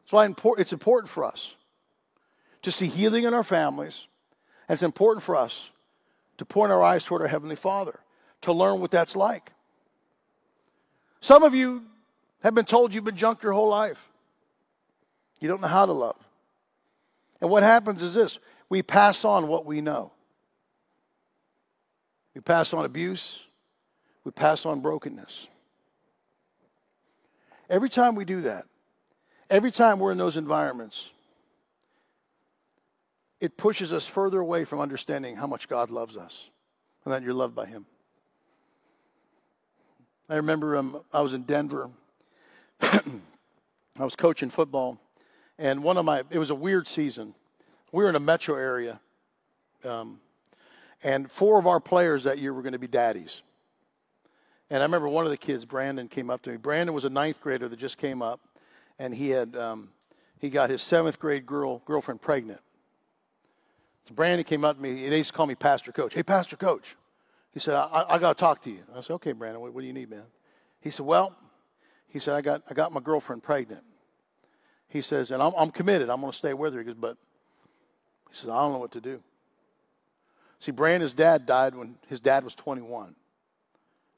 That's 0.00 0.12
why 0.12 0.28
it's 0.58 0.72
important 0.72 1.10
for 1.10 1.24
us 1.24 1.54
to 2.62 2.72
see 2.72 2.86
healing 2.86 3.24
in 3.24 3.34
our 3.34 3.44
families. 3.44 4.06
And 4.68 4.74
it's 4.74 4.82
important 4.82 5.22
for 5.22 5.36
us 5.36 5.70
to 6.38 6.44
point 6.44 6.72
our 6.72 6.82
eyes 6.82 7.04
toward 7.04 7.22
our 7.22 7.28
Heavenly 7.28 7.56
Father 7.56 8.00
to 8.46 8.52
learn 8.52 8.80
what 8.80 8.92
that's 8.92 9.16
like. 9.16 9.52
Some 11.20 11.42
of 11.42 11.52
you 11.52 11.82
have 12.44 12.54
been 12.54 12.64
told 12.64 12.94
you've 12.94 13.04
been 13.04 13.16
junked 13.16 13.42
your 13.42 13.52
whole 13.52 13.68
life. 13.68 13.98
You 15.40 15.48
don't 15.48 15.60
know 15.60 15.66
how 15.66 15.84
to 15.84 15.92
love. 15.92 16.16
And 17.40 17.50
what 17.50 17.64
happens 17.64 18.04
is 18.04 18.14
this 18.14 18.38
we 18.68 18.82
pass 18.82 19.24
on 19.24 19.48
what 19.48 19.66
we 19.66 19.80
know. 19.80 20.12
We 22.34 22.40
pass 22.40 22.72
on 22.72 22.84
abuse, 22.84 23.40
we 24.22 24.30
pass 24.30 24.64
on 24.64 24.80
brokenness. 24.80 25.48
Every 27.68 27.88
time 27.88 28.14
we 28.14 28.24
do 28.24 28.42
that, 28.42 28.66
every 29.50 29.72
time 29.72 29.98
we're 29.98 30.12
in 30.12 30.18
those 30.18 30.36
environments, 30.36 31.10
it 33.40 33.56
pushes 33.56 33.92
us 33.92 34.06
further 34.06 34.38
away 34.38 34.64
from 34.64 34.78
understanding 34.78 35.34
how 35.34 35.48
much 35.48 35.68
God 35.68 35.90
loves 35.90 36.16
us 36.16 36.48
and 37.04 37.12
that 37.12 37.24
you're 37.24 37.34
loved 37.34 37.56
by 37.56 37.66
Him. 37.66 37.86
I 40.28 40.36
remember 40.36 40.76
um, 40.76 41.00
I 41.12 41.20
was 41.20 41.34
in 41.34 41.42
Denver. 41.42 41.88
I 42.80 43.00
was 43.98 44.16
coaching 44.16 44.50
football, 44.50 44.98
and 45.56 45.84
one 45.84 45.96
of 45.96 46.04
my, 46.04 46.24
it 46.30 46.38
was 46.38 46.50
a 46.50 46.54
weird 46.54 46.88
season. 46.88 47.34
We 47.92 48.02
were 48.02 48.08
in 48.08 48.16
a 48.16 48.20
metro 48.20 48.56
area, 48.56 49.00
um, 49.84 50.18
and 51.02 51.30
four 51.30 51.60
of 51.60 51.66
our 51.68 51.78
players 51.78 52.24
that 52.24 52.38
year 52.38 52.52
were 52.52 52.62
going 52.62 52.72
to 52.72 52.78
be 52.78 52.88
daddies. 52.88 53.42
And 54.68 54.80
I 54.82 54.86
remember 54.86 55.08
one 55.08 55.24
of 55.24 55.30
the 55.30 55.36
kids, 55.36 55.64
Brandon, 55.64 56.08
came 56.08 56.28
up 56.28 56.42
to 56.42 56.50
me. 56.50 56.56
Brandon 56.56 56.92
was 56.92 57.04
a 57.04 57.10
ninth 57.10 57.40
grader 57.40 57.68
that 57.68 57.78
just 57.78 57.96
came 57.96 58.20
up, 58.20 58.40
and 58.98 59.14
he 59.14 59.30
had 59.30 59.54
um, 59.54 59.90
he 60.40 60.50
got 60.50 60.70
his 60.70 60.82
seventh 60.82 61.20
grade 61.20 61.46
girl 61.46 61.82
girlfriend 61.86 62.20
pregnant. 62.20 62.60
So 64.08 64.14
Brandon 64.14 64.44
came 64.44 64.64
up 64.64 64.76
to 64.76 64.82
me. 64.82 65.08
They 65.08 65.18
used 65.18 65.30
to 65.30 65.36
call 65.36 65.46
me 65.46 65.54
Pastor 65.54 65.92
Coach. 65.92 66.14
Hey, 66.14 66.24
Pastor 66.24 66.56
Coach. 66.56 66.96
He 67.56 67.60
said, 67.60 67.74
I, 67.74 68.04
I 68.06 68.18
got 68.18 68.36
to 68.36 68.38
talk 68.38 68.60
to 68.64 68.70
you. 68.70 68.82
I 68.94 69.00
said, 69.00 69.14
okay, 69.14 69.32
Brandon, 69.32 69.62
what, 69.62 69.72
what 69.72 69.80
do 69.80 69.86
you 69.86 69.94
need, 69.94 70.10
man? 70.10 70.24
He 70.82 70.90
said, 70.90 71.06
well, 71.06 71.34
he 72.06 72.18
said, 72.18 72.34
I 72.34 72.42
got, 72.42 72.62
I 72.68 72.74
got 72.74 72.92
my 72.92 73.00
girlfriend 73.00 73.42
pregnant. 73.42 73.82
He 74.88 75.00
says, 75.00 75.30
and 75.30 75.42
I'm, 75.42 75.54
I'm 75.56 75.70
committed. 75.70 76.10
I'm 76.10 76.20
going 76.20 76.32
to 76.32 76.36
stay 76.36 76.52
with 76.52 76.74
her. 76.74 76.80
He 76.80 76.84
goes, 76.84 76.96
but 76.96 77.16
he 78.28 78.36
says, 78.36 78.50
I 78.50 78.60
don't 78.60 78.74
know 78.74 78.78
what 78.78 78.92
to 78.92 79.00
do. 79.00 79.22
See, 80.58 80.70
Brandon's 80.70 81.14
dad 81.14 81.46
died 81.46 81.74
when 81.74 81.94
his 82.08 82.20
dad 82.20 82.44
was 82.44 82.54
21. 82.54 83.14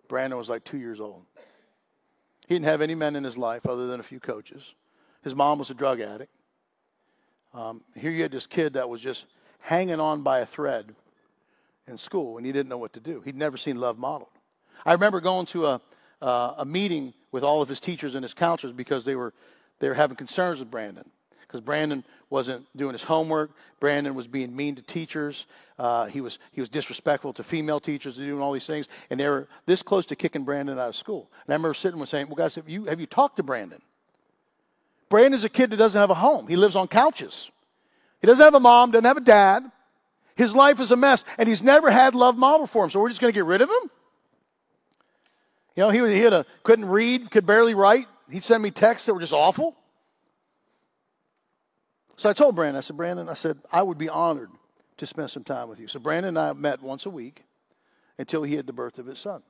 Brandon 0.08 0.36
was 0.36 0.48
like 0.48 0.64
two 0.64 0.78
years 0.78 0.98
old. 0.98 1.22
He 2.48 2.56
didn't 2.56 2.66
have 2.66 2.82
any 2.82 2.96
men 2.96 3.14
in 3.14 3.22
his 3.22 3.38
life 3.38 3.66
other 3.66 3.86
than 3.86 4.00
a 4.00 4.02
few 4.02 4.18
coaches. 4.18 4.74
His 5.22 5.36
mom 5.36 5.60
was 5.60 5.70
a 5.70 5.74
drug 5.74 6.00
addict. 6.00 6.32
Um, 7.54 7.82
here 7.94 8.10
you 8.10 8.22
had 8.22 8.32
this 8.32 8.48
kid 8.48 8.72
that 8.72 8.88
was 8.88 9.00
just 9.00 9.26
hanging 9.60 10.00
on 10.00 10.22
by 10.22 10.40
a 10.40 10.46
thread 10.46 10.92
in 11.88 11.98
school 11.98 12.36
and 12.36 12.46
he 12.46 12.52
didn't 12.52 12.68
know 12.68 12.78
what 12.78 12.92
to 12.94 13.00
do. 13.00 13.20
He'd 13.24 13.36
never 13.36 13.56
seen 13.56 13.80
love 13.80 13.98
modeled. 13.98 14.30
I 14.84 14.92
remember 14.92 15.20
going 15.20 15.46
to 15.46 15.66
a, 15.66 15.80
uh, 16.22 16.54
a 16.58 16.64
meeting 16.64 17.14
with 17.32 17.42
all 17.42 17.62
of 17.62 17.68
his 17.68 17.80
teachers 17.80 18.14
and 18.14 18.24
his 18.24 18.34
counselors 18.34 18.72
because 18.72 19.04
they 19.04 19.16
were, 19.16 19.32
they 19.80 19.88
were 19.88 19.94
having 19.94 20.16
concerns 20.16 20.60
with 20.60 20.70
Brandon 20.70 21.04
because 21.48 21.60
Brandon 21.60 22.04
wasn't 22.30 22.66
doing 22.76 22.92
his 22.92 23.02
homework. 23.02 23.50
Brandon 23.80 24.14
was 24.14 24.26
being 24.26 24.54
mean 24.54 24.74
to 24.74 24.82
teachers. 24.82 25.46
Uh, 25.78 26.06
he, 26.06 26.20
was, 26.20 26.38
he 26.52 26.60
was 26.60 26.68
disrespectful 26.68 27.32
to 27.32 27.42
female 27.42 27.80
teachers, 27.80 28.16
doing 28.16 28.42
all 28.42 28.52
these 28.52 28.66
things. 28.66 28.86
And 29.08 29.18
they 29.18 29.28
were 29.28 29.48
this 29.64 29.82
close 29.82 30.04
to 30.06 30.16
kicking 30.16 30.44
Brandon 30.44 30.78
out 30.78 30.88
of 30.90 30.96
school. 30.96 31.30
And 31.46 31.54
I 31.54 31.56
remember 31.56 31.74
sitting 31.74 31.98
and 31.98 32.08
saying, 32.08 32.26
Well, 32.28 32.36
guys, 32.36 32.54
have 32.56 32.68
you, 32.68 32.84
have 32.84 33.00
you 33.00 33.06
talked 33.06 33.36
to 33.36 33.42
Brandon? 33.42 33.80
Brandon's 35.08 35.44
a 35.44 35.48
kid 35.48 35.70
that 35.70 35.78
doesn't 35.78 35.98
have 35.98 36.10
a 36.10 36.14
home, 36.14 36.48
he 36.48 36.56
lives 36.56 36.76
on 36.76 36.86
couches. 36.86 37.50
He 38.20 38.26
doesn't 38.26 38.44
have 38.44 38.54
a 38.54 38.60
mom, 38.60 38.90
doesn't 38.90 39.04
have 39.04 39.16
a 39.16 39.20
dad. 39.20 39.70
His 40.38 40.54
life 40.54 40.78
is 40.78 40.92
a 40.92 40.96
mess, 40.96 41.24
and 41.36 41.48
he's 41.48 41.64
never 41.64 41.90
had 41.90 42.14
love 42.14 42.38
model 42.38 42.68
for 42.68 42.84
him. 42.84 42.90
So 42.90 43.00
we're 43.00 43.08
just 43.08 43.20
going 43.20 43.32
to 43.32 43.36
get 43.36 43.44
rid 43.44 43.60
of 43.60 43.68
him? 43.68 43.90
You 45.74 45.82
know, 45.82 45.90
he, 45.90 46.14
he 46.14 46.20
had 46.20 46.32
a, 46.32 46.46
couldn't 46.62 46.84
read, 46.84 47.32
could 47.32 47.44
barely 47.44 47.74
write. 47.74 48.06
He'd 48.30 48.44
send 48.44 48.62
me 48.62 48.70
texts 48.70 49.06
that 49.06 49.14
were 49.14 49.20
just 49.20 49.32
awful. 49.32 49.74
So 52.14 52.30
I 52.30 52.34
told 52.34 52.54
Brandon, 52.54 52.76
I 52.76 52.80
said, 52.82 52.96
Brandon, 52.96 53.28
I 53.28 53.32
said, 53.32 53.58
I 53.72 53.82
would 53.82 53.98
be 53.98 54.08
honored 54.08 54.50
to 54.98 55.06
spend 55.06 55.28
some 55.28 55.42
time 55.42 55.68
with 55.68 55.80
you. 55.80 55.88
So 55.88 55.98
Brandon 55.98 56.28
and 56.28 56.38
I 56.38 56.52
met 56.52 56.82
once 56.82 57.04
a 57.04 57.10
week 57.10 57.42
until 58.16 58.44
he 58.44 58.54
had 58.54 58.68
the 58.68 58.72
birth 58.72 59.00
of 59.00 59.06
his 59.06 59.18
son. 59.18 59.42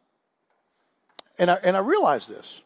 And 1.38 1.50
I, 1.50 1.58
and 1.62 1.76
I 1.76 1.80
realized 1.80 2.30
this. 2.30 2.62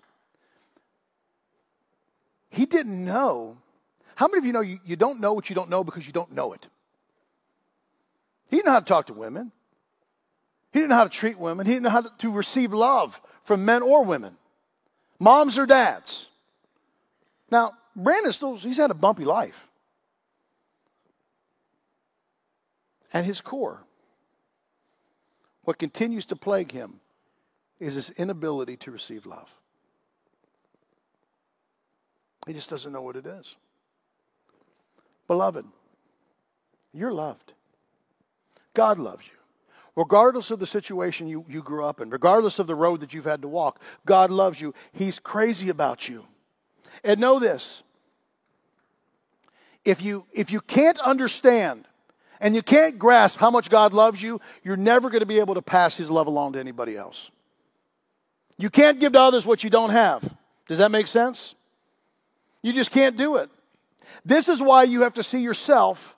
He 2.51 2.67
didn't 2.67 3.05
know. 3.05 3.57
How 4.15 4.29
many 4.29 4.39
of 4.39 4.45
you 4.45 4.53
know 4.53 4.61
you, 4.61 4.79
you 4.85 4.95
don't 4.95 5.19
know 5.19 5.33
what 5.33 5.49
you 5.49 5.57
don't 5.57 5.71
know 5.71 5.83
because 5.83 6.07
you 6.07 6.13
don't 6.13 6.31
know 6.31 6.53
it? 6.53 6.69
He 8.53 8.59
didn't 8.59 8.67
know 8.67 8.73
how 8.73 8.81
to 8.81 8.85
talk 8.85 9.07
to 9.07 9.15
women. 9.15 9.51
He 10.75 10.81
didn't 10.81 10.91
know 10.91 10.97
how 10.97 11.05
to 11.05 11.11
treat 11.11 11.39
women. 11.39 11.65
He 11.65 11.73
didn't 11.73 11.85
know 11.85 11.89
how 11.89 12.03
to, 12.03 12.31
receive 12.31 12.75
love 12.75 13.19
from 13.45 13.65
men 13.65 13.81
or 13.81 14.05
women, 14.05 14.37
moms 15.19 15.57
or 15.57 15.65
dads. 15.65 16.27
Now, 17.51 17.73
Brandon 17.97 18.31
still, 18.31 18.57
he's 18.57 18.77
had 18.77 18.91
a 18.91 18.95
bumpy 18.95 19.25
life. 19.25 19.69
At 23.15 23.25
his 23.25 23.41
core, 23.41 23.85
what 25.63 25.79
continues 25.79 26.27
to 26.27 26.37
plague 26.37 26.73
him 26.73 27.01
is 27.81 27.95
his 27.95 28.11
inability 28.11 28.77
to 28.77 28.91
receive 28.91 29.25
love. 29.25 29.49
He 32.47 32.53
just 32.53 32.69
doesn't 32.69 32.93
know 32.93 33.01
what 33.01 33.17
it 33.17 33.27
is. 33.27 33.57
Beloved, 35.27 35.65
you're 36.93 37.13
loved. 37.13 37.55
God 38.75 38.99
loves 38.99 39.27
you. 39.27 39.33
Regardless 39.95 40.51
of 40.51 40.59
the 40.59 40.67
situation 40.67 41.29
you, 41.29 41.45
you 41.49 41.63
grew 41.63 41.85
up 41.85 42.01
in, 42.01 42.09
regardless 42.09 42.59
of 42.59 42.67
the 42.67 42.75
road 42.75 43.01
that 43.01 43.13
you've 43.13 43.27
had 43.27 43.43
to 43.43 43.49
walk, 43.49 43.81
God 44.07 44.31
loves 44.31 44.61
you. 44.61 44.75
He's 44.93 45.19
crazy 45.19 45.69
about 45.69 46.09
you. 46.09 46.25
And 47.05 47.21
know 47.21 47.39
this 47.39 47.83
if 49.85 50.03
you, 50.03 50.27
if 50.33 50.51
you 50.51 50.61
can't 50.61 50.99
understand 51.01 51.87
and 52.41 52.55
you 52.55 52.63
can't 52.63 52.99
grasp 52.99 53.37
how 53.37 53.51
much 53.51 53.69
God 53.69 53.93
loves 53.93 54.23
you, 54.23 54.41
you're 54.63 54.77
never 54.77 55.11
going 55.11 55.21
to 55.21 55.27
be 55.27 55.41
able 55.41 55.55
to 55.55 55.63
pass 55.63 55.95
His 55.95 56.11
love 56.11 56.27
along 56.27 56.55
to 56.55 56.61
anybody 56.61 56.97
else. 56.97 57.31
You 58.59 58.71
can't 58.71 59.01
give 59.01 59.13
to 59.13 59.21
others 59.21 59.45
what 59.45 59.65
you 59.65 59.71
don't 59.71 59.91
have. 59.91 60.23
Does 60.69 60.79
that 60.79 60.91
make 60.91 61.07
sense? 61.07 61.55
You 62.63 62.73
just 62.73 62.93
can't 62.93 63.17
do 63.17 63.37
it. 63.37 63.51
This 64.25 64.49
is 64.49 64.61
why 64.61 64.85
you 64.85 65.03
have 65.03 65.15
to 65.15 65.23
see 65.23 65.41
yourself 65.41 66.17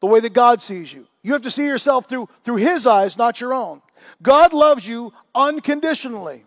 the 0.00 0.06
way 0.06 0.20
that 0.20 0.32
God 0.32 0.62
sees 0.62 0.92
you. 0.92 1.06
You 1.26 1.32
have 1.32 1.42
to 1.42 1.50
see 1.50 1.66
yourself 1.66 2.08
through, 2.08 2.28
through 2.44 2.58
His 2.58 2.86
eyes, 2.86 3.18
not 3.18 3.40
your 3.40 3.52
own. 3.52 3.82
God 4.22 4.52
loves 4.52 4.86
you 4.86 5.12
unconditionally. 5.34 6.44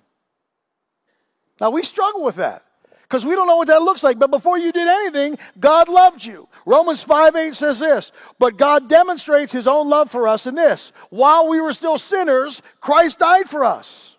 Now, 1.59 1.69
we 1.71 1.83
struggle 1.83 2.23
with 2.23 2.37
that 2.37 2.63
because 3.01 3.25
we 3.25 3.35
don't 3.35 3.47
know 3.47 3.57
what 3.57 3.67
that 3.67 3.81
looks 3.81 4.03
like. 4.03 4.19
But 4.19 4.31
before 4.31 4.57
you 4.57 4.71
did 4.71 4.87
anything, 4.87 5.37
God 5.59 5.89
loved 5.89 6.23
you. 6.23 6.47
Romans 6.65 7.01
5 7.01 7.35
8 7.35 7.55
says 7.55 7.79
this, 7.79 8.13
but 8.39 8.55
God 8.55 8.87
demonstrates 8.87 9.51
his 9.51 9.67
own 9.67 9.89
love 9.89 10.11
for 10.11 10.29
us 10.29 10.47
in 10.47 10.55
this. 10.55 10.93
While 11.09 11.49
we 11.49 11.59
were 11.59 11.73
still 11.73 11.97
sinners, 11.97 12.61
Christ 12.79 13.19
died 13.19 13.49
for 13.49 13.65
us. 13.65 14.15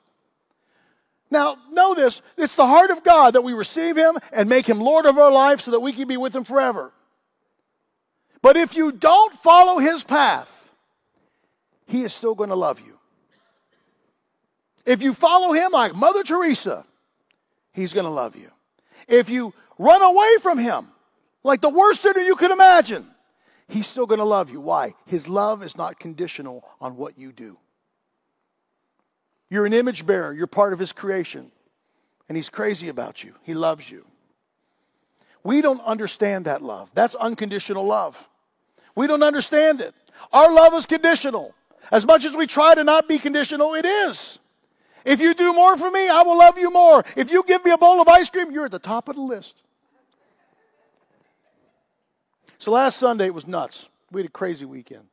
Now, 1.31 1.57
know 1.73 1.95
this 1.95 2.21
it's 2.37 2.55
the 2.55 2.67
heart 2.67 2.91
of 2.91 3.03
God 3.03 3.33
that 3.33 3.45
we 3.45 3.55
receive 3.55 3.97
him 3.97 4.19
and 4.31 4.47
make 4.47 4.67
him 4.67 4.79
Lord 4.79 5.07
of 5.07 5.17
our 5.17 5.33
life 5.33 5.63
so 5.63 5.71
that 5.71 5.81
we 5.81 5.95
can 5.95 6.07
be 6.07 6.19
with 6.19 6.37
him 6.37 6.45
forever. 6.45 6.93
But 8.43 8.57
if 8.57 8.75
you 8.75 8.93
don't 8.93 9.35
follow 9.35 9.79
his 9.79 10.03
path, 10.03 10.71
he 11.87 12.03
is 12.03 12.13
still 12.13 12.35
going 12.35 12.51
to 12.51 12.57
love 12.57 12.81
you. 12.81 12.99
If 14.87 15.03
you 15.03 15.13
follow 15.13 15.53
him 15.53 15.73
like 15.73 15.95
Mother 15.95 16.23
Teresa, 16.23 16.85
he's 17.73 17.93
going 17.93 18.07
to 18.07 18.11
love 18.11 18.37
you. 18.37 18.51
If 19.09 19.29
you 19.29 19.53
run 19.79 20.03
away 20.03 20.37
from 20.41 20.59
him, 20.59 20.89
like 21.43 21.61
the 21.61 21.69
worst 21.69 22.03
sinner 22.03 22.21
you 22.21 22.37
could 22.37 22.51
imagine, 22.51 23.07
he's 23.69 23.87
still 23.87 24.07
going 24.07 24.19
to 24.19 24.25
love 24.25 24.51
you. 24.51 24.61
Why? 24.61 24.95
His 25.07 25.29
love 25.29 25.63
is 25.63 25.77
not 25.77 25.99
conditional 25.99 26.65
on 26.81 26.97
what 26.97 27.19
you 27.19 27.33
do. 27.33 27.59
You're 29.51 29.67
an 29.67 29.73
image 29.73 30.07
bearer, 30.07 30.33
you're 30.33 30.47
part 30.47 30.73
of 30.73 30.79
his 30.79 30.93
creation, 30.93 31.51
and 32.29 32.37
he's 32.37 32.49
crazy 32.49 32.89
about 32.89 33.23
you. 33.25 33.35
He 33.43 33.53
loves 33.55 33.91
you. 33.91 34.07
We 35.43 35.61
don't 35.61 35.81
understand 35.81 36.45
that 36.45 36.63
love. 36.63 36.89
That's 36.95 37.15
unconditional 37.17 37.85
love. 37.85 38.29
We 38.95 39.07
don't 39.07 39.23
understand 39.23 39.81
it. 39.81 39.95
Our 40.33 40.53
love 40.53 40.75
is 40.75 40.87
conditional. 40.87 41.55
As 41.91 42.07
much 42.07 42.25
as 42.25 42.35
we 42.37 42.47
try 42.47 42.75
to 42.75 42.85
not 42.85 43.09
be 43.09 43.19
conditional, 43.19 43.75
it 43.75 43.85
is. 43.85 44.39
If 45.05 45.21
you 45.21 45.35
do 45.35 45.53
more 45.53 45.77
for 45.77 45.91
me, 45.91 46.09
I 46.09 46.23
will 46.23 46.39
love 46.39 46.59
you 46.59 46.71
more. 46.71 47.05
If 47.17 47.33
you 47.33 47.43
give 47.47 47.65
me 47.65 47.71
a 47.71 47.79
bowl 47.79 48.01
of 48.01 48.09
ice 48.09 48.29
cream, 48.29 48.53
you're 48.53 48.67
at 48.67 48.71
the 48.71 48.79
top 48.79 49.09
of 49.09 49.17
the 49.17 49.23
list. 49.23 49.63
So 52.59 52.73
last 52.73 52.99
Sunday 52.99 53.27
it 53.27 53.35
was 53.35 53.47
nuts. 53.47 53.89
We 54.13 54.21
had 54.21 54.29
a 54.29 54.33
crazy 54.33 54.67
weekend. 54.67 55.05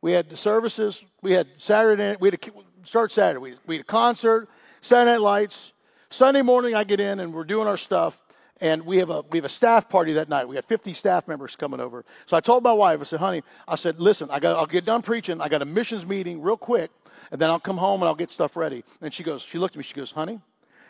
We 0.00 0.12
had 0.12 0.30
the 0.30 0.36
services. 0.36 1.02
We 1.22 1.32
had 1.32 1.48
Saturday. 1.58 2.16
We 2.20 2.30
had 2.30 2.34
a, 2.34 2.86
start 2.86 3.10
Saturday. 3.10 3.40
We, 3.40 3.54
we 3.66 3.76
had 3.76 3.80
a 3.82 3.84
concert. 3.84 4.48
Saturday 4.80 5.12
Night 5.12 5.20
Lights. 5.20 5.72
Sunday 6.10 6.42
morning 6.42 6.74
I 6.74 6.84
get 6.84 7.00
in 7.00 7.18
and 7.18 7.34
we're 7.34 7.44
doing 7.44 7.66
our 7.66 7.76
stuff. 7.76 8.22
And 8.60 8.84
we 8.84 8.98
have 8.98 9.10
a 9.10 9.22
we 9.30 9.38
have 9.38 9.44
a 9.44 9.48
staff 9.48 9.88
party 9.88 10.14
that 10.14 10.28
night. 10.28 10.48
We 10.48 10.56
got 10.56 10.64
50 10.64 10.92
staff 10.92 11.28
members 11.28 11.54
coming 11.54 11.80
over. 11.80 12.04
So 12.26 12.36
I 12.36 12.40
told 12.40 12.64
my 12.64 12.72
wife, 12.72 13.00
I 13.00 13.04
said, 13.04 13.20
honey, 13.20 13.42
I 13.68 13.76
said, 13.76 14.00
listen, 14.00 14.28
I 14.30 14.40
got 14.40 14.56
I'll 14.56 14.66
get 14.66 14.84
done 14.84 15.02
preaching. 15.02 15.40
I 15.40 15.48
got 15.48 15.62
a 15.62 15.64
missions 15.64 16.04
meeting 16.06 16.42
real 16.42 16.56
quick, 16.56 16.90
and 17.30 17.40
then 17.40 17.50
I'll 17.50 17.60
come 17.60 17.76
home 17.76 18.02
and 18.02 18.08
I'll 18.08 18.16
get 18.16 18.30
stuff 18.30 18.56
ready. 18.56 18.82
And 19.00 19.14
she 19.14 19.22
goes, 19.22 19.42
she 19.42 19.58
looked 19.58 19.76
at 19.76 19.78
me, 19.78 19.84
she 19.84 19.94
goes, 19.94 20.10
honey, 20.10 20.40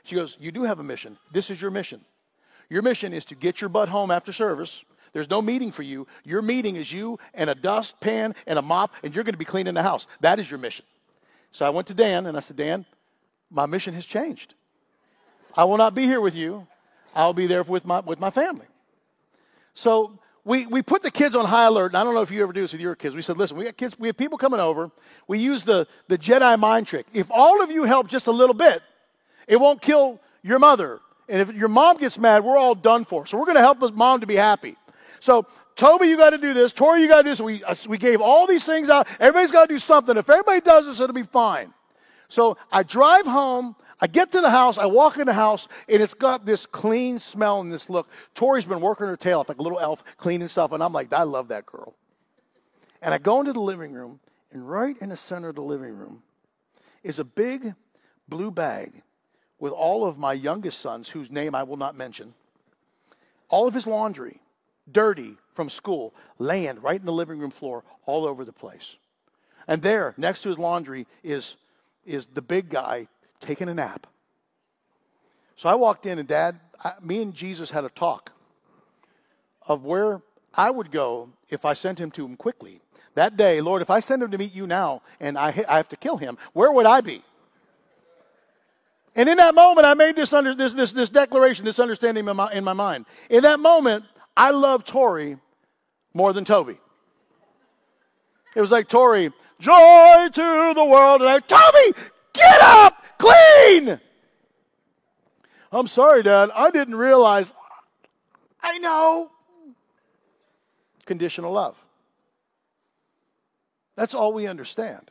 She 0.05 0.15
goes, 0.15 0.39
You 0.41 0.53
do 0.53 0.63
have 0.63 0.79
a 0.79 0.83
mission. 0.83 1.19
This 1.33 1.51
is 1.51 1.61
your 1.61 1.71
mission. 1.71 2.01
Your 2.71 2.83
mission 2.83 3.13
is 3.13 3.25
to 3.27 3.35
get 3.35 3.61
your 3.61 3.69
butt 3.69 3.89
home 3.89 4.11
after 4.11 4.33
service. 4.33 4.85
There's 5.13 5.29
no 5.29 5.41
meeting 5.43 5.71
for 5.71 5.83
you. 5.83 6.07
Your 6.25 6.43
meeting 6.43 6.77
is 6.77 6.93
you 6.93 7.19
and 7.35 7.51
a 7.51 7.55
dustpan 7.55 8.35
and 8.47 8.59
a 8.59 8.63
mop, 8.63 8.93
and 9.03 9.15
you're 9.15 9.25
going 9.25 9.35
to 9.35 9.39
be 9.39 9.45
cleaning 9.45 9.75
the 9.75 9.83
house. 9.83 10.07
That 10.21 10.39
is 10.39 10.51
your 10.51 10.59
mission. 10.59 10.85
So 11.51 11.67
I 11.67 11.71
went 11.71 11.87
to 11.89 11.95
Dan 11.95 12.27
and 12.27 12.37
I 12.37 12.41
said, 12.41 12.57
Dan, 12.57 12.87
my 13.51 13.67
mission 13.67 13.95
has 13.95 14.07
changed. 14.07 14.55
I 15.55 15.65
will 15.65 15.79
not 15.79 15.95
be 15.95 16.05
here 16.05 16.21
with 16.21 16.35
you. 16.35 16.67
I'll 17.19 17.35
be 17.35 17.49
there 17.49 17.65
with 17.65 17.85
my, 17.85 17.99
with 17.99 18.21
my 18.21 18.31
family. 18.31 18.67
So 19.75 20.21
we, 20.45 20.67
we 20.67 20.83
put 20.83 21.03
the 21.03 21.11
kids 21.11 21.35
on 21.35 21.47
high 21.47 21.65
alert, 21.65 21.89
and 21.89 21.97
I 21.97 22.05
don't 22.05 22.15
know 22.15 22.23
if 22.23 22.31
you 22.31 22.45
ever 22.45 22.53
do 22.53 22.61
this 22.61 22.71
with 22.71 22.81
your 22.81 22.95
kids. 22.95 23.17
We 23.17 23.23
said, 23.23 23.37
listen, 23.37 23.57
we 23.57 23.65
got 23.65 23.77
kids, 23.77 23.99
we 23.99 24.07
have 24.07 24.17
people 24.17 24.39
coming 24.39 24.61
over. 24.61 24.93
We 25.27 25.41
use 25.41 25.65
the, 25.65 25.89
the 26.07 26.17
Jedi 26.17 26.57
mind 26.61 26.87
trick. 26.87 27.07
If 27.13 27.29
all 27.33 27.61
of 27.61 27.73
you 27.73 27.83
help 27.83 28.07
just 28.07 28.29
a 28.29 28.31
little 28.31 28.55
bit, 28.55 28.83
it 29.49 29.57
won't 29.57 29.83
kill 29.83 30.21
your 30.43 30.61
mother. 30.61 31.01
And 31.29 31.41
if 31.41 31.53
your 31.53 31.67
mom 31.67 31.97
gets 31.97 32.19
mad, 32.19 32.45
we're 32.45 32.57
all 32.57 32.77
done 32.77 33.05
for. 33.05 33.27
So 33.27 33.37
we're 33.37 33.47
going 33.47 33.57
to 33.57 33.63
help 33.63 33.83
his 33.83 33.93
mom 33.93 34.21
to 34.21 34.27
be 34.27 34.37
happy. 34.37 34.77
So, 35.19 35.45
Toby, 35.75 36.07
you 36.07 36.17
got 36.17 36.31
to 36.31 36.39
do 36.39 36.55
this. 36.55 36.73
Tori, 36.73 37.03
you 37.03 37.09
got 37.09 37.19
to 37.19 37.23
do 37.25 37.31
this. 37.31 37.41
We, 37.41 37.65
uh, 37.65 37.75
we 37.89 37.99
gave 37.99 38.21
all 38.21 38.47
these 38.47 38.63
things 38.63 38.89
out. 38.89 39.09
Everybody's 39.19 39.51
got 39.51 39.69
to 39.69 39.75
do 39.75 39.81
something. 39.81 40.17
If 40.17 40.31
everybody 40.31 40.61
does 40.61 40.87
this, 40.87 41.01
it'll 41.01 41.13
be 41.13 41.25
fine. 41.25 41.75
So 42.29 42.57
I 42.71 42.85
drive 42.85 43.27
home. 43.27 43.75
I 44.01 44.07
get 44.07 44.31
to 44.33 44.41
the 44.41 44.51
house. 44.51 44.79
I 44.79 44.87
walk 44.87 45.19
in 45.19 45.27
the 45.27 45.33
house, 45.33 45.67
and 45.89 46.03
it's 46.03 46.15
got 46.15 46.45
this 46.45 46.67
clean 46.67 47.19
smell 47.19 47.61
and 47.61 47.73
this 47.73 47.91
look. 47.91 48.09
Tori's 48.35 48.65
been 48.65 48.81
working 48.81 49.07
her 49.07 49.17
tail 49.17 49.41
off 49.41 49.49
like 49.49 49.59
a 49.59 49.63
little 49.63 49.81
elf, 49.81 50.05
cleaning 50.17 50.49
stuff. 50.49 50.73
And 50.73 50.83
I'm 50.83 50.93
like, 50.93 51.13
I 51.13 51.25
love 51.25 51.49
that 51.49 51.67
girl. 51.67 51.95
And 53.03 53.13
I 53.13 53.19
go 53.19 53.41
into 53.41 53.53
the 53.53 53.61
living 53.61 53.93
room, 53.93 54.21
and 54.53 54.69
right 54.69 54.97
in 55.01 55.09
the 55.09 55.17
center 55.17 55.49
of 55.49 55.57
the 55.57 55.63
living 55.63 55.97
room 55.97 56.23
is 57.03 57.19
a 57.19 57.25
big 57.25 57.75
blue 58.29 58.51
bag 58.51 59.03
with 59.59 59.73
all 59.73 60.05
of 60.05 60.19
my 60.19 60.33
youngest 60.33 60.81
sons, 60.81 61.09
whose 61.09 61.31
name 61.31 61.55
I 61.55 61.65
will 61.65 61.77
not 61.77 61.97
mention, 61.97 62.35
all 63.49 63.67
of 63.67 63.75
his 63.75 63.87
laundry, 63.87 64.41
dirty 64.91 65.37
from 65.55 65.69
school, 65.69 66.15
laying 66.39 66.81
right 66.81 67.01
in 67.01 67.07
the 67.07 67.13
living 67.13 67.39
room 67.39 67.51
floor 67.51 67.83
all 68.07 68.25
over 68.25 68.45
the 68.45 68.53
place. 68.53 68.97
And 69.67 69.83
there, 69.83 70.15
next 70.17 70.43
to 70.43 70.49
his 70.49 70.59
laundry, 70.59 71.07
is, 71.25 71.57
is 72.07 72.27
the 72.27 72.43
big 72.43 72.69
guy 72.69 73.09
taking 73.41 73.69
a 73.69 73.75
nap. 73.75 74.07
So 75.57 75.69
I 75.69 75.75
walked 75.75 76.07
in, 76.07 76.19
and 76.19 76.29
Dad, 76.29 76.61
I, 76.83 76.93
me 77.03 77.23
and 77.23 77.35
Jesus 77.35 77.71
had 77.71 77.85
a 77.85 77.89
talk 77.91 78.33
of 79.67 79.85
where 79.85 80.23
I 80.55 80.71
would 80.71 80.91
go 80.91 81.31
if 81.51 81.65
I 81.65 81.75
sent 81.75 82.01
him 82.01 82.11
to 82.13 82.25
him 82.25 82.37
quickly. 82.37 82.81
That 83.15 83.37
day, 83.37 83.61
Lord, 83.61 83.83
if 83.83 83.91
I 83.91 84.01
send 84.01 84.23
him 84.23 84.31
to 84.31 84.39
meet 84.39 84.55
you 84.55 84.67
now 84.67 85.03
and 85.19 85.37
I, 85.37 85.49
I 85.69 85.77
have 85.77 85.89
to 85.89 85.97
kill 85.97 86.17
him, 86.17 86.39
where 86.53 86.71
would 86.71 86.87
I 86.87 87.01
be? 87.01 87.23
And 89.17 89.29
in 89.29 89.39
that 89.39 89.55
moment, 89.55 89.85
I 89.85 89.95
made 89.95 90.15
this, 90.15 90.33
under, 90.33 90.55
this, 90.55 90.73
this, 90.73 90.93
this 90.93 91.11
declaration, 91.11 91.65
this 91.65 91.81
understanding 91.81 92.29
in 92.29 92.37
my, 92.37 92.53
in 92.53 92.63
my 92.63 92.73
mind. 92.73 93.07
In 93.29 93.43
that 93.43 93.59
moment, 93.59 94.05
I 94.37 94.53
love 94.53 94.85
Tori 94.85 95.37
more 96.15 96.33
than 96.33 96.45
Toby. 96.45 96.79
It 98.55 98.61
was 98.61 98.71
like 98.71 98.89
Tori, 98.89 99.33
joy 99.59 100.29
to 100.33 100.73
the 100.75 100.85
world. 100.85 101.23
And 101.23 101.31
I, 101.31 101.41
Toby, 101.41 101.99
get 102.33 102.61
up, 102.61 102.98
clean. 103.19 104.01
I'm 105.71 105.87
sorry, 105.87 106.23
Dad. 106.23 106.51
I 106.55 106.71
didn't 106.71 106.97
realize. 106.97 107.53
I 108.63 108.79
know. 108.79 109.31
Conditional 111.05 111.53
love. 111.53 111.77
That's 113.97 114.15
all 114.15 114.33
we 114.33 114.47
understand. 114.47 115.11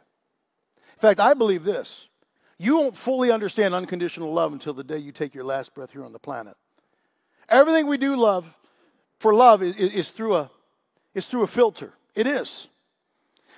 In 0.95 0.99
fact, 0.99 1.19
I 1.19 1.33
believe 1.33 1.63
this 1.63 2.07
you 2.59 2.77
won't 2.77 2.97
fully 2.97 3.31
understand 3.31 3.75
unconditional 3.75 4.33
love 4.33 4.51
until 4.51 4.73
the 4.73 4.83
day 4.83 4.97
you 4.97 5.11
take 5.11 5.35
your 5.35 5.43
last 5.43 5.75
breath 5.75 5.91
here 5.91 6.03
on 6.03 6.11
the 6.11 6.19
planet. 6.19 6.55
Everything 7.49 7.85
we 7.85 7.97
do 7.97 8.15
love 8.15 8.57
for 9.19 9.33
love 9.33 9.61
is, 9.61 9.75
is 9.75 10.09
through 10.09 10.35
a 10.35 10.49
is 11.13 11.25
through 11.25 11.43
a 11.43 11.47
filter. 11.47 11.93
It 12.15 12.27
is. 12.27 12.67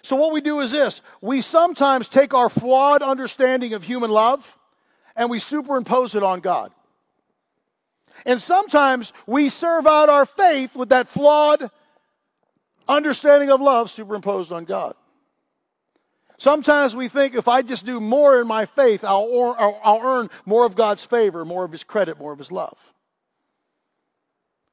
So 0.02 0.16
what 0.16 0.32
we 0.32 0.42
do 0.42 0.60
is 0.62 0.72
this: 0.72 1.02
we 1.22 1.42
sometimes 1.42 2.08
take 2.08 2.34
our 2.34 2.50
flawed 2.50 3.02
understanding 3.02 3.74
of 3.74 3.84
human 3.84 4.12
love 4.12 4.58
and 5.16 5.30
we 5.30 5.40
superimpose 5.40 6.16
it 6.16 6.24
on 6.24 6.40
God. 6.40 6.72
And 8.26 8.42
sometimes 8.42 9.14
we 9.28 9.50
serve 9.50 9.88
out 9.88 10.10
our 10.10 10.26
faith 10.26 10.76
with 10.76 10.90
that 10.90 11.08
flawed 11.08 11.70
understanding 12.88 13.52
of 13.52 13.62
love 13.62 13.90
superimposed 13.90 14.52
on 14.52 14.66
God. 14.66 14.96
Sometimes 16.38 16.96
we 16.96 17.10
think 17.10 17.36
if 17.36 17.50
I 17.50 17.62
just 17.62 17.86
do 17.86 18.00
more 18.00 18.40
in 18.40 18.48
my 18.48 18.66
faith, 18.66 19.04
I'll, 19.04 20.02
earn 20.04 20.30
more 20.46 20.66
of 20.66 20.74
God's 20.74 21.04
favor, 21.04 21.44
more 21.44 21.66
of 21.66 21.72
His 21.72 21.84
credit, 21.84 22.18
more 22.18 22.32
of 22.32 22.40
His 22.40 22.50
love. 22.50 22.78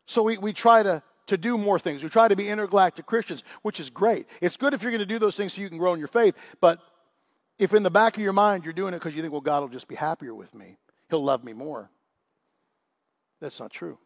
So 0.07 0.23
we, 0.23 0.39
we 0.39 0.53
try 0.53 0.85
to, 0.85 1.03
to 1.27 1.37
do 1.37 1.59
more 1.59 1.79
things. 1.79 2.03
We 2.03 2.09
try 2.09 2.29
to 2.29 2.37
be 2.37 2.49
intergalactic 2.49 3.07
Christians, 3.07 3.45
which 3.63 3.81
is 3.81 3.91
great. 3.91 4.27
It's 4.41 4.57
good 4.57 4.75
if 4.75 4.83
you're 4.83 4.93
going 4.93 5.01
to 5.01 5.07
do 5.07 5.19
those 5.19 5.37
things 5.37 5.55
so 5.55 5.61
you 5.61 5.69
can 5.69 5.79
grow 5.79 5.93
in 5.93 5.99
your 5.99 6.09
faith, 6.09 6.35
but 6.61 6.81
if 7.59 7.75
in 7.75 7.83
the 7.83 7.91
back 7.91 8.17
of 8.17 8.23
your 8.23 8.33
mind 8.33 8.65
you're 8.65 8.73
doing 8.73 8.95
it 8.95 8.99
because 8.99 9.15
you 9.15 9.23
think, 9.23 9.33
well, 9.33 9.41
God 9.41 9.61
will 9.61 9.69
just 9.69 9.89
be 9.89 9.95
happier 9.95 10.35
with 10.35 10.55
me, 10.55 10.77
He'll 11.11 11.25
love 11.25 11.45
me 11.45 11.53
more, 11.53 11.91
that's 13.41 13.61
not 13.61 13.71
true. 13.71 13.99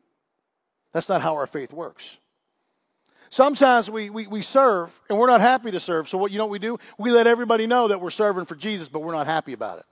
That's 0.92 1.09
not 1.09 1.22
how 1.22 1.35
our 1.37 1.46
faith 1.46 1.72
works. 1.72 2.18
Sometimes 3.28 3.88
we, 3.88 4.11
we, 4.11 4.26
we 4.26 4.42
serve 4.42 5.00
and 5.09 5.16
we're 5.16 5.28
not 5.28 5.40
happy 5.40 5.70
to 5.70 5.78
serve. 5.78 6.09
So 6.09 6.18
what 6.18 6.33
you 6.33 6.38
know 6.38 6.46
what 6.46 6.50
we 6.50 6.59
do? 6.59 6.78
We 6.98 7.12
let 7.12 7.28
everybody 7.28 7.68
know 7.68 7.88
that 7.88 8.00
we're 8.00 8.11
serving 8.11 8.46
for 8.46 8.56
Jesus, 8.56 8.88
but 8.88 9.00
we're 9.00 9.12
not 9.12 9.28
happy 9.28 9.52
about 9.52 9.78
it. 9.78 9.87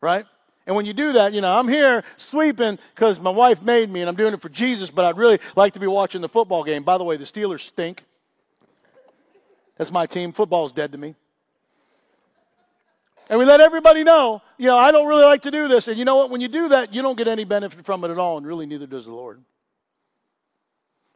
Right? 0.00 0.26
And 0.66 0.74
when 0.74 0.84
you 0.84 0.92
do 0.92 1.12
that, 1.12 1.32
you 1.32 1.40
know, 1.40 1.56
I'm 1.56 1.68
here 1.68 2.02
sweeping 2.16 2.78
because 2.94 3.20
my 3.20 3.30
wife 3.30 3.62
made 3.62 3.88
me 3.88 4.00
and 4.00 4.08
I'm 4.08 4.16
doing 4.16 4.34
it 4.34 4.42
for 4.42 4.48
Jesus, 4.48 4.90
but 4.90 5.04
I'd 5.04 5.16
really 5.16 5.38
like 5.54 5.74
to 5.74 5.80
be 5.80 5.86
watching 5.86 6.20
the 6.20 6.28
football 6.28 6.64
game. 6.64 6.82
By 6.82 6.98
the 6.98 7.04
way, 7.04 7.16
the 7.16 7.24
Steelers 7.24 7.60
stink. 7.60 8.04
That's 9.76 9.92
my 9.92 10.06
team. 10.06 10.32
Football's 10.32 10.72
dead 10.72 10.92
to 10.92 10.98
me. 10.98 11.14
And 13.28 13.38
we 13.38 13.44
let 13.44 13.60
everybody 13.60 14.04
know, 14.04 14.40
you 14.56 14.66
know, 14.66 14.76
I 14.76 14.92
don't 14.92 15.06
really 15.08 15.24
like 15.24 15.42
to 15.42 15.50
do 15.50 15.66
this. 15.66 15.88
And 15.88 15.98
you 15.98 16.04
know 16.04 16.16
what? 16.16 16.30
When 16.30 16.40
you 16.40 16.48
do 16.48 16.68
that, 16.68 16.94
you 16.94 17.02
don't 17.02 17.18
get 17.18 17.26
any 17.26 17.44
benefit 17.44 17.84
from 17.84 18.04
it 18.04 18.10
at 18.10 18.18
all, 18.18 18.36
and 18.38 18.46
really 18.46 18.66
neither 18.66 18.86
does 18.86 19.06
the 19.06 19.12
Lord. 19.12 19.42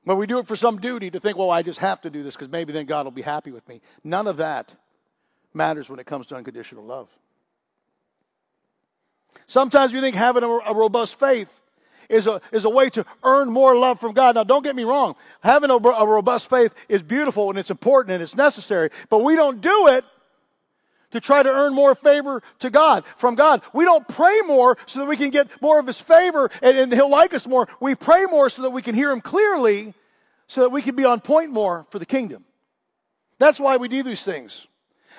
But 0.05 0.17
we 0.17 0.27
do 0.27 0.39
it 0.39 0.47
for 0.47 0.57
some 0.57 0.81
duty 0.81 1.11
to 1.11 1.21
think, 1.21 1.37
well, 1.37 1.51
I 1.51 1.63
just 1.63 1.79
have 1.79 2.01
to 2.01 2.11
do 2.11 2.23
this 2.23 2.35
because 2.35 2.49
maybe 2.49 2.73
then 2.73 2.87
God 2.87 3.07
will 3.07 3.13
be 3.13 3.23
happy 3.23 3.53
with 3.53 3.67
me. 3.69 3.81
None 4.03 4.27
of 4.27 4.39
that 4.39 4.75
matters 5.55 5.89
when 5.89 6.01
it 6.01 6.07
comes 6.07 6.27
to 6.29 6.37
unconditional 6.37 6.85
love. 6.85 7.09
Sometimes 9.51 9.93
we 9.93 9.99
think 9.99 10.15
having 10.15 10.45
a, 10.45 10.47
a 10.47 10.73
robust 10.73 11.19
faith 11.19 11.61
is 12.09 12.29
a, 12.29 12.41
is 12.53 12.67
a 12.67 12.71
way 12.71 12.89
to 12.91 13.05
earn 13.25 13.51
more 13.51 13.75
love 13.75 13.99
from 13.99 14.13
God. 14.13 14.37
Now, 14.37 14.45
don't 14.45 14.63
get 14.63 14.77
me 14.77 14.85
wrong. 14.85 15.17
Having 15.41 15.71
a, 15.71 15.75
a 15.75 16.07
robust 16.07 16.49
faith 16.49 16.73
is 16.89 17.03
beautiful 17.03 17.51
and 17.51 17.59
it's 17.59 17.69
important 17.69 18.13
and 18.13 18.23
it's 18.23 18.37
necessary, 18.37 18.91
but 19.09 19.25
we 19.25 19.35
don't 19.35 19.61
do 19.61 19.89
it 19.89 20.05
to 21.11 21.21
try 21.21 21.43
to 21.43 21.49
earn 21.49 21.75
more 21.75 21.97
favor 21.97 22.45
to 22.61 22.71
God, 22.71 23.03
from 23.17 23.35
God. 23.35 23.63
We 23.73 23.85
don't 23.85 24.07
pray 24.07 24.41
more 24.47 24.79
so 24.87 25.01
that 25.01 25.07
we 25.07 25.17
can 25.17 25.31
get 25.31 25.49
more 25.61 25.81
of 25.81 25.87
His 25.89 25.99
favor 25.99 26.49
and, 26.63 26.79
and, 26.79 26.93
He'll 26.93 27.11
like 27.11 27.35
us 27.35 27.45
more. 27.45 27.67
We 27.81 27.97
pray 27.97 28.27
more 28.27 28.51
so 28.51 28.63
that 28.63 28.71
we 28.71 28.83
can 28.83 28.95
hear 28.95 29.11
Him 29.11 29.21
clearly, 29.21 29.95
so 30.47 30.61
that 30.61 30.71
we 30.71 30.81
can 30.81 30.95
be 30.95 31.05
on 31.05 31.19
point 31.19 31.51
more 31.51 31.89
for 31.91 31.99
the 31.99 32.07
kingdom. 32.07 32.45
That's 33.41 33.59
why 33.59 33.79
we 33.79 33.89
do 33.89 34.05
these 34.05 34.23
things. 34.23 34.69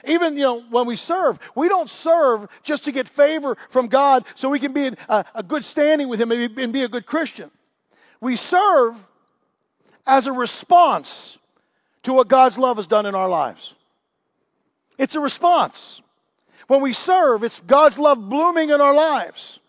Even, 0.05 0.35
you 0.35 0.43
know, 0.43 0.63
when 0.69 0.85
we 0.85 0.95
serve, 0.95 1.39
we 1.55 1.67
don't 1.67 1.89
serve 1.89 2.47
just 2.63 2.85
to 2.85 2.91
get 2.91 3.07
favor 3.07 3.57
from 3.69 3.87
God 3.87 4.25
so 4.35 4.49
we 4.49 4.59
can 4.59 4.73
be 4.73 4.87
in 4.87 4.97
a, 5.07 5.25
a 5.35 5.43
good 5.43 5.63
standing 5.63 6.07
with 6.07 6.19
Him 6.19 6.31
and 6.31 6.73
be 6.73 6.83
a 6.83 6.89
good 6.89 7.05
Christian. 7.05 7.51
We 8.19 8.35
serve 8.35 8.95
as 10.05 10.27
a 10.27 10.33
response 10.33 11.37
to 12.03 12.13
what 12.13 12.27
God's 12.27 12.57
love 12.57 12.77
has 12.77 12.87
done 12.87 13.05
in 13.05 13.15
our 13.15 13.29
lives. 13.29 13.75
It's 14.97 15.15
a 15.15 15.19
response. 15.19 16.01
When 16.67 16.81
we 16.81 16.93
serve, 16.93 17.43
it's 17.43 17.59
God's 17.61 17.99
love 17.99 18.29
blooming 18.29 18.69
in 18.69 18.81
our 18.81 18.93
lives. 18.93 19.59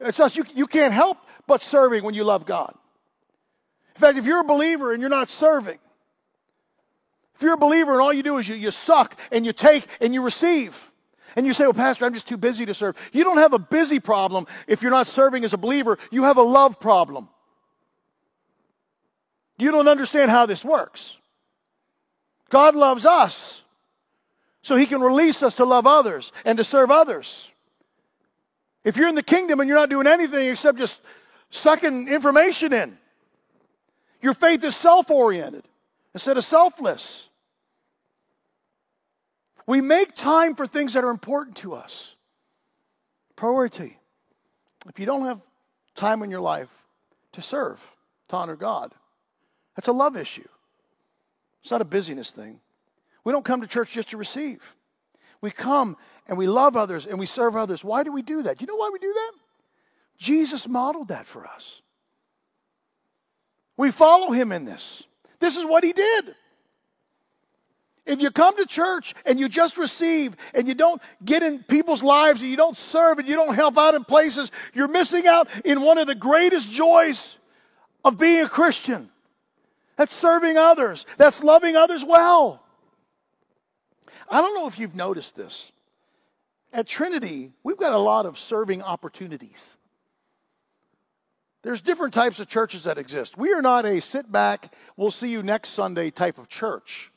It's 0.00 0.20
us. 0.20 0.36
You, 0.36 0.44
you 0.54 0.66
can't 0.66 0.92
help 0.92 1.18
but 1.46 1.62
serving 1.62 2.04
when 2.04 2.14
you 2.14 2.24
love 2.24 2.46
God. 2.46 2.74
In 3.94 4.00
fact, 4.00 4.18
if 4.18 4.26
you're 4.26 4.40
a 4.40 4.44
believer 4.44 4.92
and 4.92 5.00
you're 5.00 5.10
not 5.10 5.30
serving, 5.30 5.78
if 7.34 7.42
you're 7.42 7.54
a 7.54 7.58
believer 7.58 7.92
and 7.92 8.00
all 8.00 8.12
you 8.12 8.22
do 8.22 8.38
is 8.38 8.48
you, 8.48 8.54
you 8.54 8.70
suck 8.70 9.18
and 9.32 9.44
you 9.44 9.52
take 9.52 9.86
and 10.00 10.14
you 10.14 10.22
receive, 10.22 10.90
and 11.36 11.46
you 11.46 11.52
say, 11.52 11.64
Well, 11.64 11.74
Pastor, 11.74 12.04
I'm 12.04 12.14
just 12.14 12.28
too 12.28 12.36
busy 12.36 12.66
to 12.66 12.74
serve. 12.74 12.96
You 13.12 13.24
don't 13.24 13.38
have 13.38 13.52
a 13.52 13.58
busy 13.58 14.00
problem 14.00 14.46
if 14.66 14.82
you're 14.82 14.90
not 14.90 15.06
serving 15.06 15.44
as 15.44 15.52
a 15.52 15.58
believer. 15.58 15.98
You 16.10 16.24
have 16.24 16.36
a 16.36 16.42
love 16.42 16.78
problem. 16.78 17.28
You 19.58 19.70
don't 19.70 19.88
understand 19.88 20.30
how 20.30 20.46
this 20.46 20.64
works. 20.64 21.16
God 22.50 22.76
loves 22.76 23.06
us 23.06 23.62
so 24.62 24.76
he 24.76 24.86
can 24.86 25.00
release 25.00 25.42
us 25.42 25.54
to 25.54 25.64
love 25.64 25.86
others 25.86 26.32
and 26.44 26.58
to 26.58 26.64
serve 26.64 26.90
others. 26.90 27.48
If 28.84 28.96
you're 28.96 29.08
in 29.08 29.14
the 29.14 29.22
kingdom 29.22 29.60
and 29.60 29.68
you're 29.68 29.78
not 29.78 29.90
doing 29.90 30.06
anything 30.06 30.48
except 30.48 30.78
just 30.78 31.00
sucking 31.50 32.08
information 32.08 32.72
in, 32.72 32.98
your 34.20 34.34
faith 34.34 34.62
is 34.62 34.76
self 34.76 35.10
oriented 35.10 35.64
instead 36.14 36.36
of 36.36 36.44
selfless. 36.44 37.23
We 39.66 39.80
make 39.80 40.14
time 40.14 40.54
for 40.54 40.66
things 40.66 40.94
that 40.94 41.04
are 41.04 41.10
important 41.10 41.56
to 41.58 41.74
us. 41.74 42.14
Priority. 43.36 43.98
if 44.88 44.98
you 44.98 45.06
don't 45.06 45.24
have 45.24 45.40
time 45.94 46.22
in 46.22 46.30
your 46.30 46.40
life 46.40 46.68
to 47.32 47.42
serve, 47.42 47.80
to 48.28 48.36
honor 48.36 48.56
God, 48.56 48.92
that's 49.74 49.88
a 49.88 49.92
love 49.92 50.16
issue. 50.16 50.48
It's 51.62 51.70
not 51.70 51.80
a 51.80 51.86
busyness 51.86 52.30
thing. 52.30 52.60
We 53.24 53.32
don't 53.32 53.44
come 53.44 53.62
to 53.62 53.66
church 53.66 53.92
just 53.92 54.10
to 54.10 54.16
receive. 54.16 54.74
We 55.40 55.50
come 55.50 55.96
and 56.26 56.38
we 56.38 56.46
love 56.46 56.76
others 56.76 57.06
and 57.06 57.18
we 57.18 57.26
serve 57.26 57.56
others. 57.56 57.82
Why 57.82 58.02
do 58.02 58.12
we 58.12 58.22
do 58.22 58.42
that? 58.42 58.58
Do 58.58 58.62
you 58.62 58.66
know 58.66 58.76
why 58.76 58.90
we 58.92 58.98
do 58.98 59.12
that? 59.12 59.32
Jesus 60.18 60.68
modeled 60.68 61.08
that 61.08 61.26
for 61.26 61.46
us. 61.46 61.80
We 63.76 63.90
follow 63.90 64.30
him 64.30 64.52
in 64.52 64.64
this. 64.64 65.02
This 65.40 65.56
is 65.56 65.64
what 65.64 65.84
he 65.84 65.92
did. 65.92 66.34
If 68.06 68.20
you 68.20 68.30
come 68.30 68.56
to 68.56 68.66
church 68.66 69.14
and 69.24 69.40
you 69.40 69.48
just 69.48 69.78
receive 69.78 70.36
and 70.52 70.68
you 70.68 70.74
don't 70.74 71.00
get 71.24 71.42
in 71.42 71.62
people's 71.62 72.02
lives 72.02 72.42
and 72.42 72.50
you 72.50 72.56
don't 72.56 72.76
serve 72.76 73.18
and 73.18 73.26
you 73.26 73.34
don't 73.34 73.54
help 73.54 73.78
out 73.78 73.94
in 73.94 74.04
places, 74.04 74.50
you're 74.74 74.88
missing 74.88 75.26
out 75.26 75.48
in 75.64 75.80
one 75.80 75.96
of 75.96 76.06
the 76.06 76.14
greatest 76.14 76.70
joys 76.70 77.36
of 78.04 78.18
being 78.18 78.44
a 78.44 78.48
Christian. 78.48 79.10
That's 79.96 80.14
serving 80.14 80.58
others, 80.58 81.06
that's 81.16 81.42
loving 81.42 81.76
others 81.76 82.04
well. 82.04 82.62
I 84.28 84.40
don't 84.40 84.54
know 84.54 84.66
if 84.66 84.78
you've 84.78 84.94
noticed 84.94 85.36
this. 85.36 85.70
At 86.72 86.86
Trinity, 86.86 87.52
we've 87.62 87.76
got 87.78 87.92
a 87.92 87.98
lot 87.98 88.26
of 88.26 88.38
serving 88.38 88.82
opportunities. 88.82 89.76
There's 91.62 91.80
different 91.80 92.12
types 92.12 92.40
of 92.40 92.48
churches 92.48 92.84
that 92.84 92.98
exist. 92.98 93.38
We 93.38 93.54
are 93.54 93.62
not 93.62 93.86
a 93.86 94.00
sit 94.00 94.30
back, 94.30 94.74
we'll 94.96 95.10
see 95.10 95.28
you 95.28 95.42
next 95.42 95.70
Sunday 95.70 96.10
type 96.10 96.36
of 96.36 96.48
church. 96.48 97.10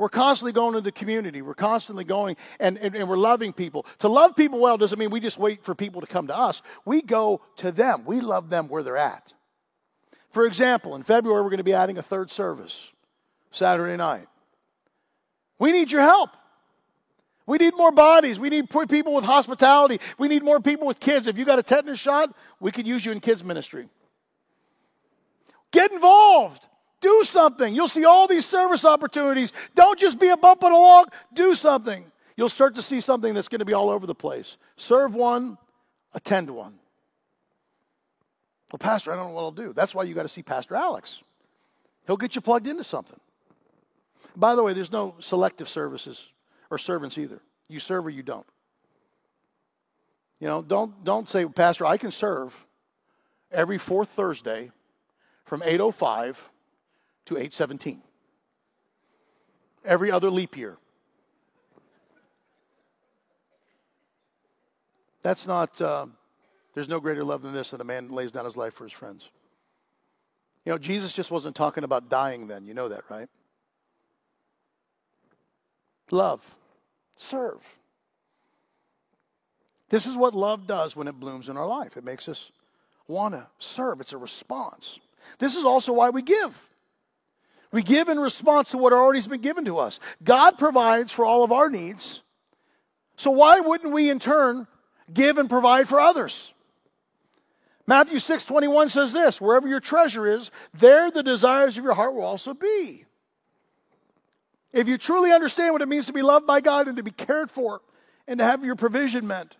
We're 0.00 0.08
constantly 0.08 0.52
going 0.52 0.68
into 0.68 0.80
the 0.80 0.92
community. 0.92 1.42
We're 1.42 1.52
constantly 1.52 2.04
going 2.04 2.38
and, 2.58 2.78
and, 2.78 2.94
and, 2.94 3.06
we're 3.06 3.18
loving 3.18 3.52
people. 3.52 3.84
To 3.98 4.08
love 4.08 4.34
people 4.34 4.58
well 4.58 4.78
doesn't 4.78 4.98
mean 4.98 5.10
we 5.10 5.20
just 5.20 5.36
wait 5.36 5.62
for 5.62 5.74
people 5.74 6.00
to 6.00 6.06
come 6.06 6.28
to 6.28 6.34
us. 6.34 6.62
We 6.86 7.02
go 7.02 7.42
to 7.56 7.70
them. 7.70 8.06
We 8.06 8.22
love 8.22 8.48
them 8.48 8.68
where 8.68 8.82
they're 8.82 8.96
at. 8.96 9.34
For 10.30 10.46
example, 10.46 10.96
in 10.96 11.02
February, 11.02 11.42
we're 11.42 11.50
going 11.50 11.58
to 11.58 11.64
be 11.64 11.74
adding 11.74 11.98
a 11.98 12.02
third 12.02 12.30
service, 12.30 12.80
Saturday 13.50 13.98
night. 13.98 14.26
We 15.58 15.70
need 15.70 15.90
your 15.90 16.00
help. 16.00 16.30
We 17.44 17.58
need 17.58 17.76
more 17.76 17.92
bodies. 17.92 18.40
We 18.40 18.48
need 18.48 18.70
people 18.88 19.12
with 19.12 19.24
hospitality. 19.24 20.00
We 20.16 20.28
need 20.28 20.42
more 20.42 20.60
people 20.60 20.86
with 20.86 20.98
kids. 20.98 21.26
If 21.26 21.36
you 21.36 21.44
got 21.44 21.58
a 21.58 21.62
tetanus 21.62 21.98
shot, 21.98 22.34
we 22.58 22.72
could 22.72 22.86
use 22.86 23.04
you 23.04 23.12
in 23.12 23.20
kids' 23.20 23.44
ministry. 23.44 23.86
Get 25.72 25.92
involved. 25.92 26.66
Do 27.00 27.24
something. 27.24 27.74
You'll 27.74 27.88
see 27.88 28.04
all 28.04 28.26
these 28.26 28.46
service 28.46 28.84
opportunities. 28.84 29.52
Don't 29.74 29.98
just 29.98 30.18
be 30.18 30.28
a 30.28 30.36
bumping 30.36 30.70
along. 30.70 31.06
Do 31.32 31.54
something. 31.54 32.04
You'll 32.36 32.48
start 32.48 32.74
to 32.76 32.82
see 32.82 33.00
something 33.00 33.34
that's 33.34 33.48
going 33.48 33.60
to 33.60 33.64
be 33.64 33.72
all 33.72 33.90
over 33.90 34.06
the 34.06 34.14
place. 34.14 34.56
Serve 34.76 35.14
one, 35.14 35.58
attend 36.14 36.50
one. 36.50 36.78
Well, 38.70 38.78
Pastor, 38.78 39.12
I 39.12 39.16
don't 39.16 39.28
know 39.28 39.34
what 39.34 39.42
I'll 39.42 39.50
do. 39.50 39.72
That's 39.72 39.94
why 39.94 40.04
you 40.04 40.14
got 40.14 40.22
to 40.22 40.28
see 40.28 40.42
Pastor 40.42 40.76
Alex. 40.76 41.20
He'll 42.06 42.16
get 42.16 42.34
you 42.34 42.40
plugged 42.40 42.66
into 42.66 42.84
something. 42.84 43.18
By 44.36 44.54
the 44.54 44.62
way, 44.62 44.72
there's 44.72 44.92
no 44.92 45.16
selective 45.18 45.68
services 45.68 46.28
or 46.70 46.78
servants 46.78 47.18
either. 47.18 47.40
You 47.68 47.80
serve 47.80 48.06
or 48.06 48.10
you 48.10 48.22
don't. 48.22 48.46
You 50.38 50.46
know, 50.46 50.62
don't 50.62 51.04
don't 51.04 51.28
say, 51.28 51.44
Pastor, 51.46 51.84
I 51.84 51.96
can 51.96 52.10
serve 52.10 52.66
every 53.50 53.78
fourth 53.78 54.08
Thursday 54.10 54.70
from 55.44 55.62
805 55.62 56.50
to 57.26 57.34
817. 57.34 58.02
Every 59.84 60.10
other 60.10 60.30
leap 60.30 60.56
year. 60.56 60.76
That's 65.22 65.46
not, 65.46 65.80
uh, 65.80 66.06
there's 66.74 66.88
no 66.88 67.00
greater 67.00 67.24
love 67.24 67.42
than 67.42 67.52
this 67.52 67.70
that 67.70 67.80
a 67.80 67.84
man 67.84 68.08
lays 68.08 68.32
down 68.32 68.44
his 68.44 68.56
life 68.56 68.74
for 68.74 68.84
his 68.84 68.92
friends. 68.92 69.30
You 70.64 70.72
know, 70.72 70.78
Jesus 70.78 71.12
just 71.12 71.30
wasn't 71.30 71.56
talking 71.56 71.84
about 71.84 72.08
dying 72.08 72.46
then. 72.46 72.66
You 72.66 72.74
know 72.74 72.88
that, 72.88 73.04
right? 73.10 73.28
Love, 76.10 76.42
serve. 77.16 77.66
This 79.88 80.06
is 80.06 80.16
what 80.16 80.34
love 80.34 80.66
does 80.66 80.94
when 80.96 81.08
it 81.08 81.18
blooms 81.18 81.48
in 81.48 81.56
our 81.56 81.66
life. 81.66 81.96
It 81.96 82.04
makes 82.04 82.28
us 82.28 82.50
want 83.08 83.34
to 83.34 83.46
serve, 83.58 84.00
it's 84.00 84.12
a 84.12 84.18
response. 84.18 84.98
This 85.38 85.56
is 85.56 85.64
also 85.64 85.92
why 85.92 86.10
we 86.10 86.22
give. 86.22 86.69
We 87.72 87.82
give 87.82 88.08
in 88.08 88.18
response 88.18 88.70
to 88.70 88.78
what 88.78 88.92
already 88.92 89.18
has 89.18 89.28
been 89.28 89.40
given 89.40 89.64
to 89.66 89.78
us. 89.78 90.00
God 90.24 90.58
provides 90.58 91.12
for 91.12 91.24
all 91.24 91.44
of 91.44 91.52
our 91.52 91.70
needs. 91.70 92.22
So 93.16 93.30
why 93.30 93.60
wouldn't 93.60 93.92
we 93.92 94.10
in 94.10 94.18
turn 94.18 94.66
give 95.12 95.38
and 95.38 95.48
provide 95.48 95.88
for 95.88 96.00
others? 96.00 96.52
Matthew 97.86 98.18
6 98.18 98.44
21 98.44 98.88
says 98.88 99.12
this 99.12 99.40
wherever 99.40 99.68
your 99.68 99.80
treasure 99.80 100.26
is, 100.26 100.50
there 100.74 101.10
the 101.10 101.22
desires 101.22 101.76
of 101.76 101.84
your 101.84 101.94
heart 101.94 102.14
will 102.14 102.24
also 102.24 102.54
be. 102.54 103.04
If 104.72 104.88
you 104.88 104.98
truly 104.98 105.32
understand 105.32 105.72
what 105.72 105.82
it 105.82 105.88
means 105.88 106.06
to 106.06 106.12
be 106.12 106.22
loved 106.22 106.46
by 106.46 106.60
God 106.60 106.86
and 106.86 106.96
to 106.96 107.02
be 107.02 107.10
cared 107.10 107.50
for 107.50 107.80
and 108.28 108.38
to 108.38 108.44
have 108.44 108.64
your 108.64 108.76
provision 108.76 109.26
met, 109.26 109.56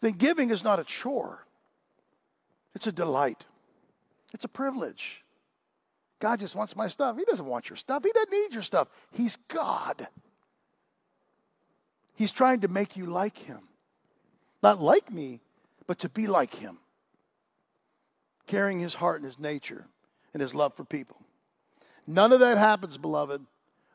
then 0.00 0.12
giving 0.12 0.50
is 0.50 0.64
not 0.64 0.80
a 0.80 0.84
chore, 0.84 1.46
it's 2.74 2.86
a 2.86 2.92
delight, 2.92 3.44
it's 4.32 4.44
a 4.44 4.48
privilege. 4.48 5.22
God 6.20 6.40
just 6.40 6.54
wants 6.54 6.74
my 6.74 6.88
stuff. 6.88 7.16
He 7.16 7.24
doesn't 7.24 7.46
want 7.46 7.70
your 7.70 7.76
stuff. 7.76 8.02
He 8.02 8.10
doesn't 8.12 8.32
need 8.32 8.52
your 8.52 8.62
stuff. 8.62 8.88
He's 9.12 9.36
God. 9.48 10.08
He's 12.14 12.32
trying 12.32 12.60
to 12.60 12.68
make 12.68 12.96
you 12.96 13.06
like 13.06 13.36
Him. 13.36 13.60
Not 14.62 14.80
like 14.80 15.12
me, 15.12 15.40
but 15.86 16.00
to 16.00 16.08
be 16.08 16.26
like 16.26 16.54
Him. 16.54 16.78
Carrying 18.46 18.80
His 18.80 18.94
heart 18.94 19.16
and 19.16 19.24
His 19.24 19.38
nature 19.38 19.86
and 20.34 20.40
His 20.40 20.54
love 20.54 20.74
for 20.74 20.84
people. 20.84 21.16
None 22.06 22.32
of 22.32 22.40
that 22.40 22.58
happens, 22.58 22.98
beloved, 22.98 23.44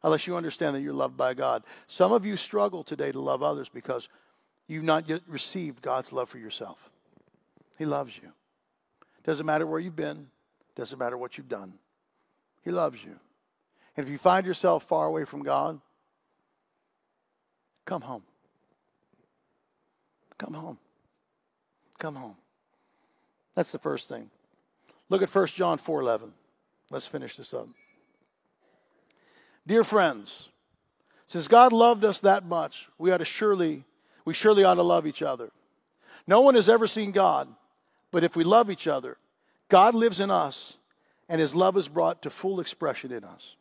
unless 0.03 0.27
you 0.27 0.37
understand 0.37 0.75
that 0.75 0.81
you're 0.81 0.93
loved 0.93 1.17
by 1.17 1.33
God. 1.33 1.63
Some 1.87 2.13
of 2.13 2.25
you 2.25 2.37
struggle 2.37 2.83
today 2.83 3.11
to 3.11 3.19
love 3.19 3.43
others 3.43 3.67
because 3.67 4.07
you've 4.67 4.83
not 4.83 5.09
yet 5.09 5.21
received 5.27 5.81
God's 5.81 6.13
love 6.13 6.29
for 6.29 6.37
yourself. 6.37 6.91
He 7.77 7.85
loves 7.85 8.15
you. 8.15 8.31
Doesn't 9.25 9.45
matter 9.45 9.65
where 9.65 9.79
you've 9.79 9.95
been, 9.95 10.27
doesn't 10.75 10.99
matter 10.99 11.17
what 11.17 11.37
you've 11.37 11.49
done. 11.49 11.73
He 12.63 12.71
loves 12.71 13.03
you. 13.03 13.19
And 13.95 14.05
if 14.05 14.11
you 14.11 14.17
find 14.17 14.45
yourself 14.45 14.83
far 14.83 15.05
away 15.05 15.25
from 15.25 15.43
God, 15.43 15.79
come 17.85 18.01
home. 18.01 18.23
Come 20.37 20.53
home. 20.53 20.77
Come 21.99 22.15
home. 22.15 22.35
That's 23.55 23.71
the 23.71 23.79
first 23.79 24.07
thing. 24.07 24.29
Look 25.09 25.21
at 25.21 25.29
1 25.29 25.47
John 25.47 25.77
4:11. 25.77 26.33
Let's 26.89 27.05
finish 27.05 27.35
this 27.35 27.53
up. 27.53 27.67
Dear 29.65 29.83
friends, 29.83 30.49
since 31.27 31.47
God 31.47 31.71
loved 31.71 32.03
us 32.03 32.19
that 32.19 32.45
much, 32.45 32.89
we 32.97 33.11
ought 33.11 33.17
to 33.17 33.25
surely 33.25 33.85
we 34.25 34.33
surely 34.33 34.63
ought 34.63 34.75
to 34.75 34.83
love 34.83 35.05
each 35.05 35.21
other. 35.21 35.51
No 36.25 36.41
one 36.41 36.55
has 36.55 36.69
ever 36.69 36.87
seen 36.87 37.11
God, 37.11 37.53
but 38.11 38.23
if 38.23 38.35
we 38.35 38.43
love 38.43 38.71
each 38.71 38.87
other, 38.87 39.17
God 39.67 39.95
lives 39.95 40.19
in 40.19 40.31
us 40.31 40.73
and 41.33 41.41
his 41.41 41.55
love 41.55 41.75
is 41.77 41.87
brought 41.87 42.21
to 42.21 42.29
full 42.29 42.59
expression 42.59 43.11
in 43.11 43.23
us. 43.23 43.55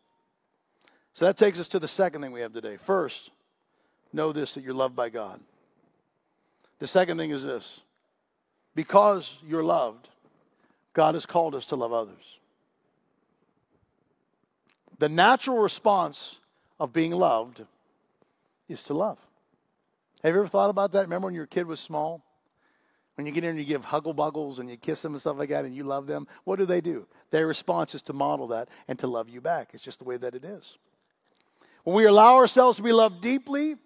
So 1.14 1.24
that 1.24 1.38
takes 1.38 1.58
us 1.58 1.68
to 1.68 1.78
the 1.78 1.88
second 1.88 2.20
thing 2.20 2.30
we 2.30 2.42
have 2.42 2.52
today. 2.52 2.76
First, 2.76 3.30
know 4.12 4.30
this 4.30 4.52
that 4.52 4.62
you're 4.62 4.74
loved 4.74 4.94
by 4.94 5.08
God. 5.08 5.40
The 6.80 6.86
second 6.86 7.16
thing 7.16 7.30
is 7.30 7.42
this 7.42 7.80
because 8.74 9.38
you're 9.48 9.64
loved, 9.64 10.10
God 10.92 11.14
has 11.14 11.24
called 11.24 11.54
us 11.54 11.64
to 11.66 11.76
love 11.76 11.94
others. 11.94 12.38
The 14.98 15.08
natural 15.08 15.56
response 15.56 16.36
of 16.78 16.92
being 16.92 17.12
loved 17.12 17.64
is 18.68 18.82
to 18.82 18.92
love. 18.92 19.16
Have 20.22 20.34
you 20.34 20.40
ever 20.40 20.46
thought 20.46 20.68
about 20.68 20.92
that? 20.92 21.04
Remember 21.04 21.28
when 21.28 21.34
your 21.34 21.46
kid 21.46 21.66
was 21.66 21.80
small? 21.80 22.22
When 23.16 23.26
you 23.26 23.32
get 23.32 23.44
in 23.44 23.50
and 23.50 23.58
you 23.58 23.64
give 23.64 23.84
huggle 23.84 24.14
buggles 24.14 24.58
and 24.58 24.70
you 24.70 24.76
kiss 24.76 25.00
them 25.00 25.12
and 25.12 25.20
stuff 25.20 25.36
like 25.36 25.50
that 25.50 25.64
and 25.64 25.76
you 25.76 25.84
love 25.84 26.06
them, 26.06 26.26
what 26.44 26.58
do 26.58 26.64
they 26.64 26.80
do? 26.80 27.06
Their 27.30 27.46
response 27.46 27.94
is 27.94 28.02
to 28.02 28.12
model 28.12 28.48
that 28.48 28.68
and 28.88 28.98
to 29.00 29.06
love 29.06 29.28
you 29.28 29.40
back. 29.40 29.70
It's 29.74 29.82
just 29.82 29.98
the 29.98 30.04
way 30.04 30.16
that 30.16 30.34
it 30.34 30.44
is. 30.44 30.78
When 31.84 31.94
we 31.96 32.06
allow 32.06 32.36
ourselves 32.36 32.76
to 32.78 32.82
be 32.82 32.92
loved 32.92 33.20
deeply, 33.20 33.76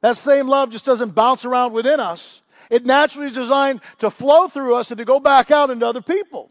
that 0.00 0.16
same 0.16 0.48
love 0.48 0.70
just 0.70 0.84
doesn't 0.84 1.14
bounce 1.14 1.44
around 1.44 1.72
within 1.72 2.00
us. 2.00 2.40
It 2.70 2.86
naturally 2.86 3.26
is 3.28 3.34
designed 3.34 3.80
to 3.98 4.10
flow 4.10 4.48
through 4.48 4.76
us 4.76 4.90
and 4.90 4.98
to 4.98 5.04
go 5.04 5.20
back 5.20 5.50
out 5.50 5.70
into 5.70 5.86
other 5.86 6.02
people. 6.02 6.50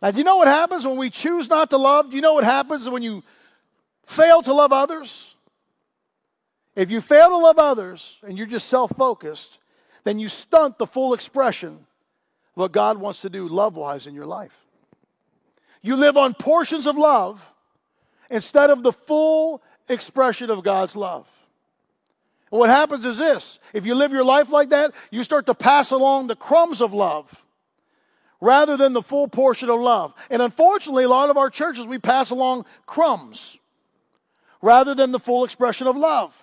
Now, 0.00 0.10
do 0.10 0.18
you 0.18 0.24
know 0.24 0.36
what 0.36 0.48
happens 0.48 0.86
when 0.86 0.96
we 0.96 1.10
choose 1.10 1.48
not 1.48 1.70
to 1.70 1.76
love? 1.76 2.10
Do 2.10 2.16
you 2.16 2.22
know 2.22 2.34
what 2.34 2.44
happens 2.44 2.88
when 2.88 3.02
you 3.02 3.22
fail 4.06 4.40
to 4.42 4.52
love 4.54 4.72
others? 4.72 5.29
If 6.76 6.90
you 6.90 7.00
fail 7.00 7.30
to 7.30 7.36
love 7.36 7.58
others 7.58 8.16
and 8.22 8.38
you're 8.38 8.46
just 8.46 8.68
self 8.68 8.92
focused, 8.96 9.58
then 10.04 10.18
you 10.18 10.28
stunt 10.28 10.78
the 10.78 10.86
full 10.86 11.14
expression 11.14 11.72
of 11.74 12.56
what 12.56 12.72
God 12.72 12.98
wants 12.98 13.20
to 13.22 13.30
do 13.30 13.48
love 13.48 13.76
wise 13.76 14.06
in 14.06 14.14
your 14.14 14.26
life. 14.26 14.56
You 15.82 15.96
live 15.96 16.16
on 16.16 16.34
portions 16.34 16.86
of 16.86 16.96
love 16.96 17.44
instead 18.30 18.70
of 18.70 18.82
the 18.82 18.92
full 18.92 19.62
expression 19.88 20.50
of 20.50 20.62
God's 20.62 20.94
love. 20.94 21.26
And 22.50 22.58
what 22.58 22.70
happens 22.70 23.04
is 23.04 23.18
this 23.18 23.58
if 23.72 23.86
you 23.86 23.94
live 23.94 24.12
your 24.12 24.24
life 24.24 24.50
like 24.50 24.70
that, 24.70 24.92
you 25.10 25.24
start 25.24 25.46
to 25.46 25.54
pass 25.54 25.90
along 25.90 26.26
the 26.26 26.36
crumbs 26.36 26.80
of 26.80 26.92
love 26.92 27.44
rather 28.40 28.76
than 28.76 28.92
the 28.92 29.02
full 29.02 29.28
portion 29.28 29.68
of 29.68 29.80
love. 29.80 30.14
And 30.30 30.40
unfortunately, 30.40 31.04
a 31.04 31.08
lot 31.08 31.30
of 31.30 31.36
our 31.36 31.50
churches, 31.50 31.86
we 31.86 31.98
pass 31.98 32.30
along 32.30 32.64
crumbs 32.86 33.58
rather 34.62 34.94
than 34.94 35.12
the 35.12 35.20
full 35.20 35.44
expression 35.44 35.86
of 35.86 35.96
love. 35.96 36.34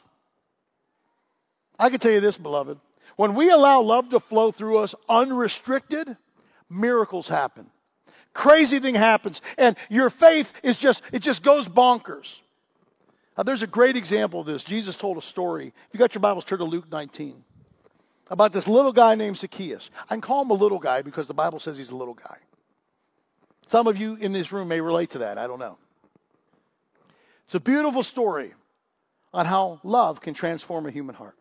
I 1.79 1.89
can 1.89 1.99
tell 1.99 2.11
you 2.11 2.19
this, 2.19 2.37
beloved. 2.37 2.79
When 3.15 3.33
we 3.33 3.49
allow 3.49 3.81
love 3.81 4.09
to 4.09 4.19
flow 4.19 4.51
through 4.51 4.79
us 4.79 4.93
unrestricted, 5.09 6.17
miracles 6.69 7.27
happen. 7.27 7.67
Crazy 8.33 8.79
thing 8.79 8.95
happens, 8.95 9.41
and 9.57 9.75
your 9.89 10.09
faith 10.09 10.53
is 10.61 10.77
just, 10.77 11.01
it 11.11 11.19
just 11.19 11.41
goes 11.41 11.67
bonkers. 11.67 12.39
Now, 13.35 13.43
there's 13.43 13.63
a 13.63 13.67
great 13.67 13.95
example 13.95 14.41
of 14.41 14.45
this. 14.45 14.63
Jesus 14.63 14.95
told 14.95 15.17
a 15.17 15.21
story. 15.21 15.67
If 15.67 15.93
you 15.93 15.99
got 15.99 16.13
your 16.15 16.21
Bibles, 16.21 16.45
turn 16.45 16.59
to 16.59 16.65
Luke 16.65 16.85
19 16.91 17.43
about 18.29 18.53
this 18.53 18.67
little 18.67 18.91
guy 18.91 19.15
named 19.15 19.37
Zacchaeus. 19.37 19.89
I 20.09 20.15
can 20.15 20.21
call 20.21 20.41
him 20.41 20.49
a 20.49 20.55
little 20.55 20.79
guy 20.79 21.01
because 21.01 21.27
the 21.27 21.33
Bible 21.33 21.59
says 21.59 21.77
he's 21.77 21.91
a 21.91 21.95
little 21.95 22.13
guy. 22.13 22.37
Some 23.67 23.87
of 23.87 23.97
you 23.97 24.15
in 24.15 24.31
this 24.31 24.51
room 24.51 24.67
may 24.67 24.81
relate 24.81 25.11
to 25.11 25.19
that. 25.19 25.37
I 25.37 25.47
don't 25.47 25.59
know. 25.59 25.77
It's 27.45 27.55
a 27.55 27.59
beautiful 27.59 28.03
story 28.03 28.53
on 29.33 29.45
how 29.45 29.79
love 29.83 30.19
can 30.19 30.33
transform 30.33 30.85
a 30.85 30.91
human 30.91 31.15
heart. 31.15 31.35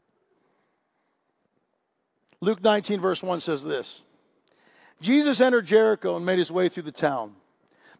Luke 2.46 2.62
19, 2.62 3.00
verse 3.00 3.24
1 3.24 3.40
says 3.40 3.64
this 3.64 4.02
Jesus 5.00 5.40
entered 5.40 5.66
Jericho 5.66 6.14
and 6.14 6.24
made 6.24 6.38
his 6.38 6.50
way 6.50 6.68
through 6.68 6.84
the 6.84 6.92
town. 6.92 7.34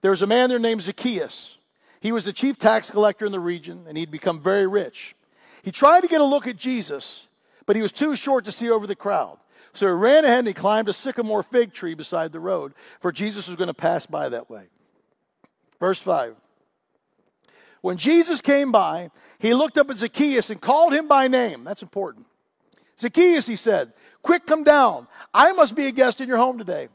There 0.03 0.13
was 0.13 0.23
a 0.23 0.27
man 0.29 0.49
there 0.49 0.61
named 0.61 0.83
Zacchaeus. 0.83 1.59
He 1.99 2.13
was 2.13 2.27
the 2.27 2.33
chief 2.33 2.57
tax 2.57 2.89
collector 2.89 3.27
in 3.27 3.33
the 3.33 3.41
region, 3.41 3.87
and 3.89 3.99
he'd 3.99 4.13
become 4.13 4.41
very 4.41 4.69
rich. 4.69 5.17
He 5.65 5.73
tried 5.73 6.03
to 6.03 6.07
get 6.07 6.21
a 6.21 6.25
look 6.25 6.47
at 6.47 6.57
Jesus, 6.57 7.27
but 7.67 7.75
he 7.75 7.83
was 7.83 7.91
too 7.91 8.15
short 8.15 8.45
to 8.45 8.53
see 8.53 8.71
over 8.71 8.87
the 8.87 8.95
crowd. 8.95 9.39
So 9.73 9.87
he 9.87 9.93
ran 9.93 10.25
ahead 10.25 10.39
and 10.39 10.47
he 10.47 10.55
climbed 10.55 10.89
a 10.89 10.93
sycamore 10.93 11.43
fig 11.43 11.73
tree 11.73 11.95
beside 11.95 12.31
the 12.31 12.39
road, 12.39 12.73
for 13.01 13.11
Jesus 13.11 13.49
was 13.49 13.57
going 13.57 13.67
to 13.67 13.75
pass 13.75 14.07
by 14.07 14.29
that 14.29 14.49
way. 14.49 14.69
Verse 15.81 15.99
5. 15.99 16.37
When 17.81 17.97
Jesus 17.97 18.41
came 18.41 18.71
by, 18.71 19.11
he 19.41 19.55
looked 19.55 19.77
up 19.77 19.91
at 19.91 19.99
Zacchaeus 19.99 20.51
and 20.51 20.61
called 20.61 20.95
him 20.95 21.09
by 21.09 21.27
name. 21.27 21.65
That's 21.65 21.83
important. 21.83 22.27
Zacchaeus, 22.99 23.47
he 23.47 23.57
said, 23.57 23.93
quick, 24.23 24.47
come 24.47 24.65
down. 24.65 25.07
I 25.33 25.53
must 25.53 25.75
be 25.75 25.87
a 25.87 25.93
guest 25.93 26.21
in 26.21 26.29
your 26.29 26.39
home 26.39 26.59
today. 26.59 26.89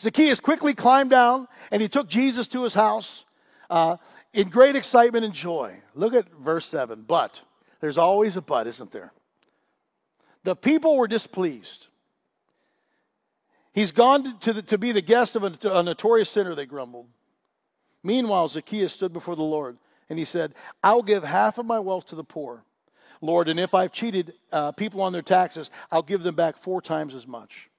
Zacchaeus 0.00 0.40
quickly 0.40 0.74
climbed 0.74 1.10
down 1.10 1.48
and 1.70 1.80
he 1.80 1.88
took 1.88 2.08
Jesus 2.08 2.48
to 2.48 2.62
his 2.62 2.74
house 2.74 3.24
uh, 3.70 3.96
in 4.32 4.48
great 4.48 4.76
excitement 4.76 5.24
and 5.24 5.34
joy. 5.34 5.76
Look 5.94 6.14
at 6.14 6.26
verse 6.32 6.66
7. 6.66 7.04
But, 7.06 7.42
there's 7.80 7.98
always 7.98 8.36
a 8.36 8.42
but, 8.42 8.66
isn't 8.66 8.90
there? 8.90 9.12
The 10.42 10.56
people 10.56 10.96
were 10.96 11.08
displeased. 11.08 11.86
He's 13.72 13.92
gone 13.92 14.38
to, 14.40 14.52
the, 14.52 14.62
to 14.62 14.78
be 14.78 14.92
the 14.92 15.02
guest 15.02 15.36
of 15.36 15.44
a, 15.44 15.56
a 15.68 15.82
notorious 15.82 16.30
sinner, 16.30 16.54
they 16.54 16.66
grumbled. 16.66 17.06
Meanwhile, 18.02 18.48
Zacchaeus 18.48 18.92
stood 18.92 19.12
before 19.12 19.34
the 19.34 19.42
Lord 19.42 19.78
and 20.08 20.18
he 20.18 20.24
said, 20.24 20.54
I'll 20.82 21.02
give 21.02 21.24
half 21.24 21.58
of 21.58 21.66
my 21.66 21.80
wealth 21.80 22.06
to 22.08 22.14
the 22.14 22.24
poor. 22.24 22.62
Lord, 23.20 23.48
and 23.48 23.58
if 23.58 23.74
I've 23.74 23.92
cheated 23.92 24.34
uh, 24.52 24.72
people 24.72 25.02
on 25.02 25.12
their 25.12 25.22
taxes, 25.22 25.70
I'll 25.90 26.02
give 26.02 26.22
them 26.22 26.34
back 26.34 26.58
four 26.58 26.80
times 26.80 27.14
as 27.14 27.26
much. 27.26 27.70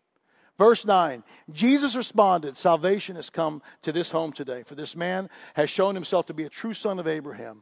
Verse 0.57 0.85
9 0.85 1.23
Jesus 1.51 1.95
responded, 1.95 2.57
Salvation 2.57 3.15
has 3.15 3.29
come 3.29 3.61
to 3.81 3.91
this 3.91 4.09
home 4.09 4.31
today, 4.31 4.63
for 4.63 4.75
this 4.75 4.95
man 4.95 5.29
has 5.53 5.69
shown 5.69 5.95
himself 5.95 6.25
to 6.27 6.33
be 6.33 6.43
a 6.43 6.49
true 6.49 6.73
son 6.73 6.99
of 6.99 7.07
Abraham. 7.07 7.61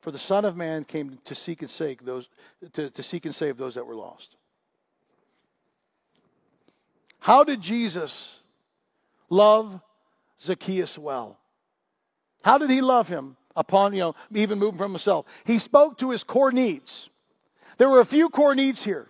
For 0.00 0.10
the 0.10 0.18
Son 0.18 0.46
of 0.46 0.56
Man 0.56 0.84
came 0.84 1.18
to 1.26 1.34
seek 1.34 1.60
and 1.60 1.70
save 1.70 2.02
those, 2.04 2.28
to, 2.72 2.88
to 2.88 3.02
seek 3.02 3.26
and 3.26 3.34
save 3.34 3.58
those 3.58 3.74
that 3.74 3.86
were 3.86 3.94
lost. 3.94 4.36
How 7.18 7.44
did 7.44 7.60
Jesus 7.60 8.38
love 9.28 9.78
Zacchaeus 10.40 10.96
well? 10.96 11.38
How 12.42 12.56
did 12.56 12.70
he 12.70 12.80
love 12.80 13.08
him 13.08 13.36
upon, 13.56 13.92
you 13.92 14.00
know, 14.00 14.14
even 14.34 14.58
moving 14.58 14.78
from 14.78 14.92
himself? 14.92 15.26
He 15.44 15.58
spoke 15.58 15.98
to 15.98 16.10
his 16.10 16.24
core 16.24 16.52
needs. 16.52 17.08
There 17.78 17.88
were 17.88 18.00
a 18.00 18.06
few 18.06 18.28
core 18.28 18.54
needs 18.54 18.82
here 18.82 19.08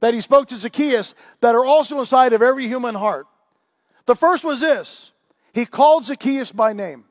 that 0.00 0.14
he 0.14 0.20
spoke 0.20 0.48
to 0.48 0.56
Zacchaeus 0.56 1.14
that 1.40 1.54
are 1.54 1.64
also 1.64 1.98
inside 2.00 2.32
of 2.32 2.42
every 2.42 2.66
human 2.66 2.94
heart. 2.94 3.26
The 4.06 4.14
first 4.16 4.44
was 4.44 4.60
this 4.60 5.10
he 5.52 5.66
called 5.66 6.04
Zacchaeus 6.04 6.52
by 6.52 6.72
name. 6.72 7.04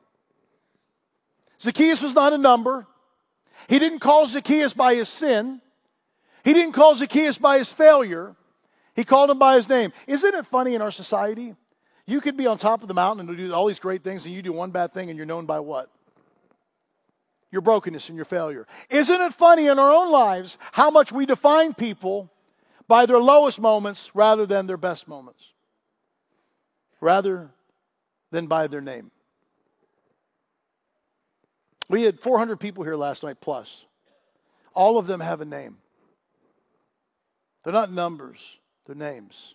Zacchaeus 1.60 2.00
was 2.00 2.14
not 2.14 2.32
a 2.32 2.38
number. 2.38 2.86
He 3.68 3.78
didn't 3.78 3.98
call 3.98 4.26
Zacchaeus 4.26 4.72
by 4.72 4.94
his 4.94 5.08
sin. 5.08 5.60
He 6.44 6.54
didn't 6.54 6.72
call 6.72 6.94
Zacchaeus 6.94 7.36
by 7.36 7.58
his 7.58 7.68
failure. 7.68 8.36
He 8.94 9.04
called 9.04 9.30
him 9.30 9.38
by 9.38 9.56
his 9.56 9.68
name. 9.68 9.92
Isn't 10.06 10.34
it 10.34 10.46
funny 10.46 10.74
in 10.74 10.82
our 10.82 10.90
society? 10.90 11.54
You 12.06 12.20
could 12.20 12.36
be 12.36 12.46
on 12.46 12.56
top 12.56 12.82
of 12.82 12.88
the 12.88 12.94
mountain 12.94 13.28
and 13.28 13.36
do 13.36 13.52
all 13.52 13.66
these 13.66 13.80
great 13.80 14.02
things, 14.02 14.24
and 14.24 14.34
you 14.34 14.40
do 14.40 14.52
one 14.52 14.70
bad 14.70 14.94
thing, 14.94 15.10
and 15.10 15.16
you're 15.16 15.26
known 15.26 15.44
by 15.44 15.60
what? 15.60 15.90
Your 17.50 17.62
brokenness 17.62 18.08
and 18.08 18.16
your 18.16 18.24
failure. 18.24 18.66
Isn't 18.90 19.20
it 19.20 19.32
funny 19.32 19.66
in 19.66 19.78
our 19.78 19.90
own 19.90 20.12
lives 20.12 20.58
how 20.72 20.90
much 20.90 21.12
we 21.12 21.24
define 21.24 21.72
people 21.72 22.30
by 22.88 23.04
their 23.04 23.18
lowest 23.18 23.60
moments 23.60 24.10
rather 24.14 24.46
than 24.46 24.66
their 24.66 24.78
best 24.78 25.06
moments, 25.06 25.52
rather 27.00 27.50
than 28.30 28.46
by 28.46 28.66
their 28.66 28.80
name. 28.80 29.10
We 31.88 32.02
had 32.02 32.20
400 32.20 32.58
people 32.58 32.84
here 32.84 32.96
last 32.96 33.22
night 33.22 33.40
plus. 33.40 33.84
All 34.74 34.98
of 34.98 35.06
them 35.06 35.20
have 35.20 35.40
a 35.40 35.44
name. 35.44 35.76
They're 37.64 37.72
not 37.72 37.92
numbers, 37.92 38.58
they're 38.86 38.94
names. 38.94 39.54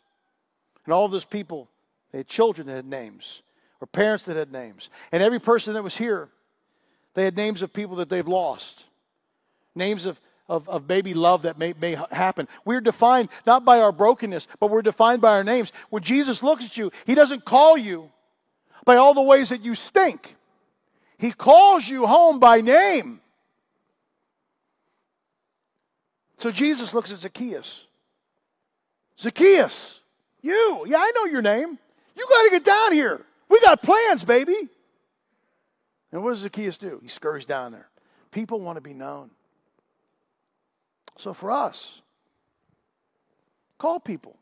And 0.85 0.93
all 0.93 1.05
of 1.05 1.11
those 1.11 1.25
people, 1.25 1.69
they 2.11 2.19
had 2.19 2.27
children 2.27 2.67
that 2.67 2.75
had 2.75 2.85
names, 2.85 3.41
or 3.81 3.87
parents 3.87 4.25
that 4.25 4.37
had 4.37 4.51
names. 4.51 4.89
And 5.11 5.23
every 5.23 5.39
person 5.39 5.73
that 5.73 5.83
was 5.83 5.95
here, 5.95 6.29
they 7.13 7.23
had 7.25 7.35
names 7.35 7.61
of 7.61 7.73
people 7.73 7.97
that 7.97 8.09
they've 8.09 8.27
lost, 8.27 8.83
names 9.75 10.05
of 10.05 10.19
of, 10.49 10.67
of 10.67 10.87
baby 10.87 11.13
love 11.13 11.43
that 11.43 11.57
may, 11.57 11.73
may 11.79 11.97
happen. 12.11 12.47
We're 12.65 12.81
defined 12.81 13.29
not 13.45 13.63
by 13.63 13.79
our 13.79 13.91
brokenness, 13.91 14.47
but 14.59 14.69
we're 14.69 14.81
defined 14.81 15.21
by 15.21 15.31
our 15.37 15.43
names. 15.43 15.71
When 15.89 16.03
Jesus 16.03 16.43
looks 16.43 16.65
at 16.65 16.77
you, 16.77 16.91
he 17.05 17.15
doesn't 17.15 17.45
call 17.45 17.77
you 17.77 18.11
by 18.85 18.97
all 18.97 19.13
the 19.13 19.21
ways 19.21 19.49
that 19.49 19.61
you 19.61 19.75
stink. 19.75 20.35
He 21.17 21.31
calls 21.31 21.87
you 21.87 22.05
home 22.05 22.39
by 22.39 22.61
name. 22.61 23.21
So 26.39 26.51
Jesus 26.51 26.93
looks 26.93 27.11
at 27.11 27.19
Zacchaeus. 27.19 27.85
Zacchaeus, 29.17 29.99
you, 30.41 30.83
yeah, 30.87 30.97
I 30.97 31.11
know 31.15 31.25
your 31.25 31.41
name. 31.41 31.79
You 32.17 32.27
got 32.29 32.43
to 32.43 32.49
get 32.49 32.65
down 32.65 32.91
here. 32.91 33.21
We 33.47 33.61
got 33.61 33.81
plans, 33.81 34.25
baby. 34.25 34.67
And 36.13 36.23
what 36.23 36.29
does 36.29 36.39
Zacchaeus 36.39 36.77
do? 36.77 36.99
He 37.01 37.09
scurries 37.09 37.45
down 37.45 37.71
there. 37.71 37.89
People 38.31 38.61
want 38.61 38.77
to 38.77 38.81
be 38.81 38.93
known. 38.93 39.31
So 41.17 41.33
for 41.33 41.49
us, 41.49 42.01
call 43.79 43.99
people 43.99 44.37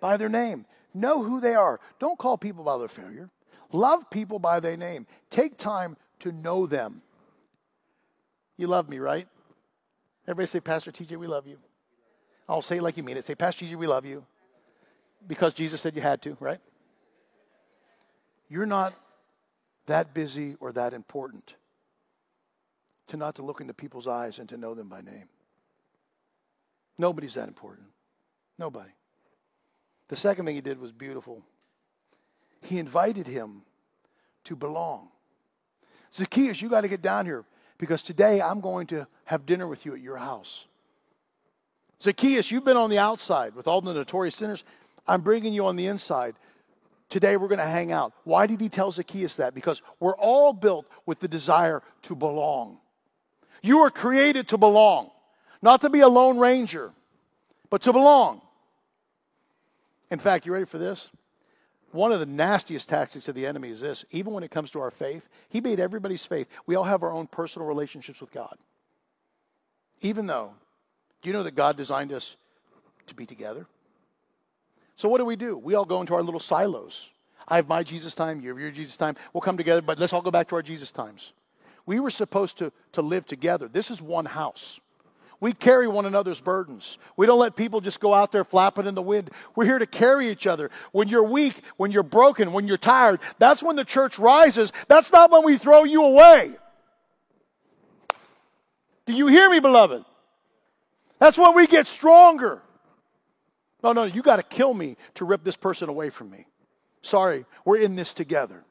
by 0.00 0.16
their 0.16 0.28
name. 0.28 0.66
Know 0.94 1.22
who 1.22 1.40
they 1.40 1.54
are. 1.54 1.80
Don't 1.98 2.18
call 2.18 2.38
people 2.38 2.62
by 2.62 2.78
their 2.78 2.88
failure. 2.88 3.28
Love 3.72 4.08
people 4.10 4.38
by 4.38 4.60
their 4.60 4.76
name. 4.76 5.06
Take 5.30 5.58
time 5.58 5.96
to 6.20 6.30
know 6.30 6.66
them. 6.66 7.02
You 8.56 8.68
love 8.68 8.88
me, 8.88 8.98
right? 8.98 9.26
Everybody 10.26 10.46
say, 10.46 10.60
Pastor 10.60 10.92
TJ, 10.92 11.16
we 11.16 11.26
love 11.26 11.46
you. 11.46 11.58
I'll 12.48 12.62
say 12.62 12.76
it 12.76 12.82
like 12.82 12.96
you 12.96 13.02
mean 13.02 13.16
it. 13.16 13.24
Say, 13.24 13.34
Pastor 13.34 13.64
TJ, 13.64 13.74
we 13.74 13.88
love 13.88 14.04
you. 14.04 14.24
Because 15.26 15.54
Jesus 15.54 15.80
said 15.80 15.96
you 15.96 16.02
had 16.02 16.22
to, 16.22 16.36
right? 16.40 16.60
You're 18.48 18.66
not 18.66 18.94
that 19.90 20.14
busy 20.14 20.54
or 20.60 20.72
that 20.72 20.94
important 20.94 21.54
to 23.08 23.16
not 23.16 23.34
to 23.34 23.42
look 23.42 23.60
into 23.60 23.74
people's 23.74 24.06
eyes 24.06 24.38
and 24.38 24.48
to 24.48 24.56
know 24.56 24.72
them 24.72 24.88
by 24.88 25.00
name. 25.00 25.28
Nobody's 26.96 27.34
that 27.34 27.48
important. 27.48 27.88
Nobody. 28.56 28.90
The 30.08 30.16
second 30.16 30.46
thing 30.46 30.54
he 30.54 30.60
did 30.60 30.80
was 30.80 30.92
beautiful. 30.92 31.42
He 32.62 32.78
invited 32.78 33.26
him 33.26 33.62
to 34.44 34.54
belong. 34.54 35.08
Zacchaeus, 36.14 36.62
you 36.62 36.68
got 36.68 36.82
to 36.82 36.88
get 36.88 37.02
down 37.02 37.26
here 37.26 37.44
because 37.76 38.02
today 38.02 38.40
I'm 38.40 38.60
going 38.60 38.86
to 38.88 39.08
have 39.24 39.44
dinner 39.44 39.66
with 39.66 39.84
you 39.84 39.94
at 39.94 40.00
your 40.00 40.18
house. 40.18 40.66
Zacchaeus, 42.00 42.50
you've 42.50 42.64
been 42.64 42.76
on 42.76 42.90
the 42.90 42.98
outside 42.98 43.56
with 43.56 43.66
all 43.66 43.80
the 43.80 43.92
notorious 43.92 44.36
sinners. 44.36 44.62
I'm 45.06 45.22
bringing 45.22 45.52
you 45.52 45.66
on 45.66 45.74
the 45.74 45.86
inside. 45.86 46.36
Today 47.10 47.36
we're 47.36 47.48
going 47.48 47.58
to 47.58 47.64
hang 47.66 47.90
out. 47.90 48.12
Why 48.24 48.46
did 48.46 48.60
he 48.60 48.68
tell 48.68 48.92
Zacchaeus 48.92 49.34
that? 49.34 49.54
Because 49.54 49.82
we're 49.98 50.16
all 50.16 50.52
built 50.52 50.86
with 51.06 51.18
the 51.18 51.28
desire 51.28 51.82
to 52.02 52.14
belong. 52.14 52.78
You 53.62 53.80
were 53.80 53.90
created 53.90 54.48
to 54.48 54.58
belong. 54.58 55.10
Not 55.60 55.82
to 55.82 55.90
be 55.90 56.00
a 56.00 56.08
lone 56.08 56.38
ranger, 56.38 56.92
but 57.68 57.82
to 57.82 57.92
belong. 57.92 58.40
In 60.10 60.18
fact, 60.18 60.46
you 60.46 60.52
ready 60.52 60.64
for 60.64 60.78
this? 60.78 61.10
One 61.92 62.12
of 62.12 62.20
the 62.20 62.26
nastiest 62.26 62.88
tactics 62.88 63.28
of 63.28 63.34
the 63.34 63.46
enemy 63.46 63.70
is 63.70 63.80
this 63.80 64.04
even 64.12 64.32
when 64.32 64.44
it 64.44 64.52
comes 64.52 64.70
to 64.70 64.80
our 64.80 64.92
faith, 64.92 65.28
he 65.48 65.60
made 65.60 65.80
everybody's 65.80 66.24
faith. 66.24 66.46
We 66.66 66.76
all 66.76 66.84
have 66.84 67.02
our 67.02 67.12
own 67.12 67.26
personal 67.26 67.66
relationships 67.66 68.20
with 68.20 68.30
God. 68.30 68.56
Even 70.00 70.26
though, 70.26 70.52
do 71.20 71.28
you 71.28 71.32
know 71.32 71.42
that 71.42 71.56
God 71.56 71.76
designed 71.76 72.12
us 72.12 72.36
to 73.08 73.14
be 73.14 73.26
together? 73.26 73.66
So 75.00 75.08
what 75.08 75.16
do 75.16 75.24
we 75.24 75.34
do? 75.34 75.56
We 75.56 75.76
all 75.76 75.86
go 75.86 76.02
into 76.02 76.14
our 76.14 76.22
little 76.22 76.38
silos. 76.38 77.08
I 77.48 77.56
have 77.56 77.66
my 77.66 77.82
Jesus 77.82 78.12
time, 78.12 78.42
you 78.42 78.50
have 78.50 78.58
your 78.58 78.70
Jesus 78.70 78.98
time. 78.98 79.16
We'll 79.32 79.40
come 79.40 79.56
together, 79.56 79.80
but 79.80 79.98
let's 79.98 80.12
all 80.12 80.20
go 80.20 80.30
back 80.30 80.48
to 80.48 80.56
our 80.56 80.62
Jesus 80.62 80.90
times. 80.90 81.32
We 81.86 82.00
were 82.00 82.10
supposed 82.10 82.58
to, 82.58 82.70
to 82.92 83.00
live 83.00 83.24
together. 83.24 83.66
This 83.66 83.90
is 83.90 84.02
one 84.02 84.26
house. 84.26 84.78
We 85.40 85.54
carry 85.54 85.88
one 85.88 86.04
another's 86.04 86.38
burdens. 86.38 86.98
We 87.16 87.24
don't 87.24 87.38
let 87.38 87.56
people 87.56 87.80
just 87.80 87.98
go 87.98 88.12
out 88.12 88.30
there 88.30 88.44
flapping 88.44 88.84
in 88.84 88.94
the 88.94 89.00
wind. 89.00 89.30
We're 89.56 89.64
here 89.64 89.78
to 89.78 89.86
carry 89.86 90.28
each 90.28 90.46
other. 90.46 90.70
When 90.92 91.08
you're 91.08 91.24
weak, 91.24 91.54
when 91.78 91.92
you're 91.92 92.02
broken, 92.02 92.52
when 92.52 92.68
you're 92.68 92.76
tired, 92.76 93.20
that's 93.38 93.62
when 93.62 93.76
the 93.76 93.86
church 93.86 94.18
rises. 94.18 94.70
That's 94.86 95.10
not 95.10 95.30
when 95.30 95.46
we 95.46 95.56
throw 95.56 95.84
you 95.84 96.04
away. 96.04 96.52
Do 99.06 99.14
you 99.14 99.28
hear 99.28 99.48
me, 99.48 99.60
beloved? 99.60 100.04
That's 101.18 101.38
when 101.38 101.54
we 101.54 101.66
get 101.66 101.86
stronger. 101.86 102.60
No, 103.82 103.92
no, 103.92 104.04
you 104.04 104.22
got 104.22 104.36
to 104.36 104.42
kill 104.42 104.74
me 104.74 104.96
to 105.14 105.24
rip 105.24 105.42
this 105.44 105.56
person 105.56 105.88
away 105.88 106.10
from 106.10 106.30
me. 106.30 106.46
Sorry, 107.02 107.46
we're 107.64 107.78
in 107.78 107.96
this 107.96 108.12
together. 108.12 108.64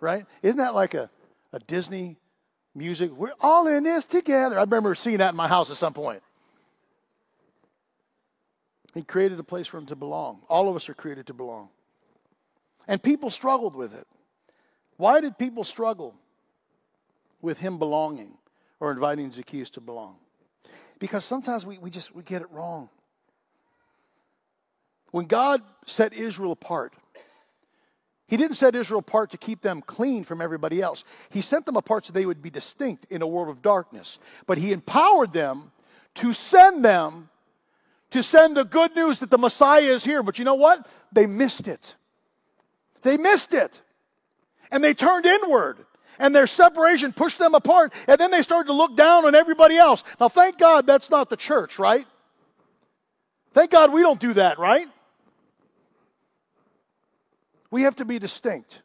Right? 0.00 0.26
Isn't 0.42 0.58
that 0.58 0.74
like 0.74 0.94
a, 0.94 1.10
a 1.52 1.58
Disney 1.58 2.16
music? 2.74 3.10
We're 3.10 3.32
all 3.40 3.66
in 3.66 3.82
this 3.82 4.04
together. 4.04 4.56
I 4.56 4.62
remember 4.62 4.94
seeing 4.94 5.18
that 5.18 5.30
in 5.30 5.36
my 5.36 5.48
house 5.48 5.70
at 5.70 5.76
some 5.76 5.92
point. 5.92 6.22
He 8.94 9.02
created 9.02 9.38
a 9.38 9.44
place 9.44 9.66
for 9.66 9.78
him 9.78 9.86
to 9.86 9.96
belong. 9.96 10.40
All 10.48 10.68
of 10.68 10.76
us 10.76 10.88
are 10.88 10.94
created 10.94 11.26
to 11.26 11.34
belong. 11.34 11.68
And 12.86 13.02
people 13.02 13.28
struggled 13.28 13.76
with 13.76 13.94
it. 13.94 14.06
Why 14.96 15.20
did 15.20 15.36
people 15.38 15.62
struggle 15.62 16.14
with 17.42 17.58
him 17.58 17.78
belonging 17.78 18.32
or 18.80 18.90
inviting 18.90 19.30
Zacchaeus 19.30 19.70
to 19.70 19.80
belong? 19.80 20.16
Because 20.98 21.24
sometimes 21.24 21.66
we, 21.66 21.78
we 21.78 21.90
just 21.90 22.14
we 22.14 22.22
get 22.22 22.42
it 22.42 22.50
wrong. 22.50 22.88
When 25.10 25.26
God 25.26 25.62
set 25.86 26.12
Israel 26.12 26.52
apart, 26.52 26.92
He 28.26 28.36
didn't 28.36 28.56
set 28.56 28.74
Israel 28.74 29.00
apart 29.00 29.30
to 29.30 29.38
keep 29.38 29.62
them 29.62 29.82
clean 29.82 30.24
from 30.24 30.40
everybody 30.40 30.82
else. 30.82 31.04
He 31.30 31.40
sent 31.40 31.66
them 31.66 31.76
apart 31.76 32.06
so 32.06 32.12
they 32.12 32.26
would 32.26 32.42
be 32.42 32.50
distinct 32.50 33.06
in 33.10 33.22
a 33.22 33.26
world 33.26 33.48
of 33.48 33.62
darkness. 33.62 34.18
But 34.46 34.58
He 34.58 34.72
empowered 34.72 35.32
them 35.32 35.72
to 36.16 36.32
send 36.32 36.84
them, 36.84 37.30
to 38.10 38.22
send 38.22 38.56
the 38.56 38.64
good 38.64 38.94
news 38.94 39.20
that 39.20 39.30
the 39.30 39.38
Messiah 39.38 39.82
is 39.82 40.04
here. 40.04 40.22
But 40.22 40.38
you 40.38 40.44
know 40.44 40.56
what? 40.56 40.86
They 41.12 41.26
missed 41.26 41.68
it. 41.68 41.94
They 43.02 43.16
missed 43.16 43.54
it. 43.54 43.80
And 44.70 44.84
they 44.84 44.94
turned 44.94 45.24
inward. 45.24 45.78
And 46.18 46.34
their 46.34 46.48
separation 46.48 47.12
pushed 47.12 47.38
them 47.38 47.54
apart. 47.54 47.92
And 48.08 48.18
then 48.20 48.30
they 48.30 48.42
started 48.42 48.66
to 48.66 48.72
look 48.72 48.96
down 48.96 49.24
on 49.24 49.34
everybody 49.34 49.76
else. 49.76 50.02
Now, 50.20 50.28
thank 50.28 50.58
God 50.58 50.86
that's 50.86 51.08
not 51.10 51.30
the 51.30 51.36
church, 51.36 51.78
right? 51.78 52.04
Thank 53.54 53.70
God 53.70 53.92
we 53.92 54.02
don't 54.02 54.20
do 54.20 54.34
that, 54.34 54.58
right? 54.58 54.88
We 57.70 57.82
have 57.82 57.96
to 57.96 58.04
be 58.04 58.18
distinct 58.18 58.80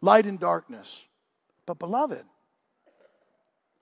light 0.00 0.26
and 0.26 0.38
darkness. 0.38 1.04
But, 1.64 1.78
beloved, 1.78 2.24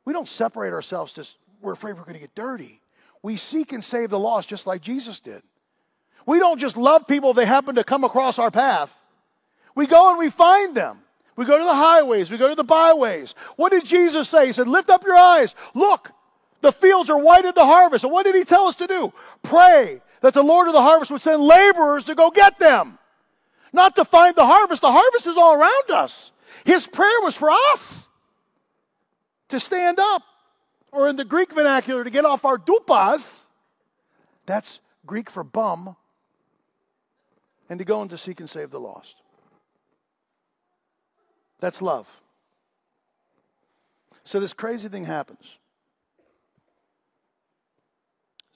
we 0.04 0.12
don't 0.12 0.28
separate 0.28 0.72
ourselves 0.72 1.12
just, 1.12 1.36
we're 1.60 1.72
afraid 1.72 1.94
we're 1.94 2.04
going 2.04 2.14
to 2.14 2.20
get 2.20 2.34
dirty. 2.34 2.80
We 3.22 3.36
seek 3.36 3.72
and 3.72 3.82
save 3.82 4.10
the 4.10 4.18
lost 4.18 4.48
just 4.48 4.66
like 4.66 4.80
Jesus 4.80 5.20
did. 5.20 5.42
We 6.26 6.38
don't 6.38 6.58
just 6.58 6.76
love 6.76 7.06
people 7.06 7.30
if 7.30 7.36
they 7.36 7.44
happen 7.44 7.74
to 7.74 7.84
come 7.84 8.04
across 8.04 8.38
our 8.38 8.50
path. 8.50 8.94
We 9.74 9.86
go 9.86 10.10
and 10.10 10.18
we 10.18 10.30
find 10.30 10.74
them. 10.74 11.00
We 11.36 11.44
go 11.44 11.58
to 11.58 11.64
the 11.64 11.74
highways, 11.74 12.30
we 12.30 12.38
go 12.38 12.48
to 12.48 12.54
the 12.54 12.62
byways. 12.62 13.34
What 13.56 13.72
did 13.72 13.84
Jesus 13.84 14.28
say? 14.28 14.46
He 14.46 14.52
said, 14.52 14.68
Lift 14.68 14.88
up 14.88 15.02
your 15.02 15.16
eyes. 15.16 15.56
Look, 15.74 16.12
the 16.60 16.70
fields 16.70 17.10
are 17.10 17.18
white 17.18 17.44
at 17.44 17.56
the 17.56 17.66
harvest. 17.66 18.04
And 18.04 18.12
what 18.12 18.22
did 18.22 18.36
he 18.36 18.44
tell 18.44 18.68
us 18.68 18.76
to 18.76 18.86
do? 18.86 19.12
Pray 19.42 20.00
that 20.20 20.32
the 20.32 20.44
Lord 20.44 20.68
of 20.68 20.74
the 20.74 20.80
harvest 20.80 21.10
would 21.10 21.22
send 21.22 21.42
laborers 21.42 22.04
to 22.04 22.14
go 22.14 22.30
get 22.30 22.58
them 22.60 22.98
not 23.74 23.96
to 23.96 24.04
find 24.04 24.34
the 24.36 24.46
harvest. 24.46 24.80
The 24.82 24.92
harvest 24.92 25.26
is 25.26 25.36
all 25.36 25.54
around 25.54 25.90
us. 25.90 26.30
His 26.64 26.86
prayer 26.86 27.20
was 27.22 27.34
for 27.34 27.50
us 27.50 28.08
to 29.48 29.60
stand 29.60 29.98
up, 29.98 30.22
or 30.92 31.08
in 31.08 31.16
the 31.16 31.24
Greek 31.24 31.52
vernacular, 31.52 32.04
to 32.04 32.10
get 32.10 32.24
off 32.24 32.44
our 32.44 32.56
dupas. 32.56 33.30
That's 34.46 34.78
Greek 35.04 35.28
for 35.28 35.42
bum, 35.42 35.96
and 37.68 37.78
to 37.78 37.84
go 37.84 38.00
and 38.00 38.10
to 38.10 38.16
seek 38.16 38.40
and 38.40 38.48
save 38.48 38.70
the 38.70 38.80
lost. 38.80 39.16
That's 41.60 41.82
love. 41.82 42.06
So 44.24 44.38
this 44.38 44.52
crazy 44.52 44.88
thing 44.88 45.04
happens. 45.04 45.58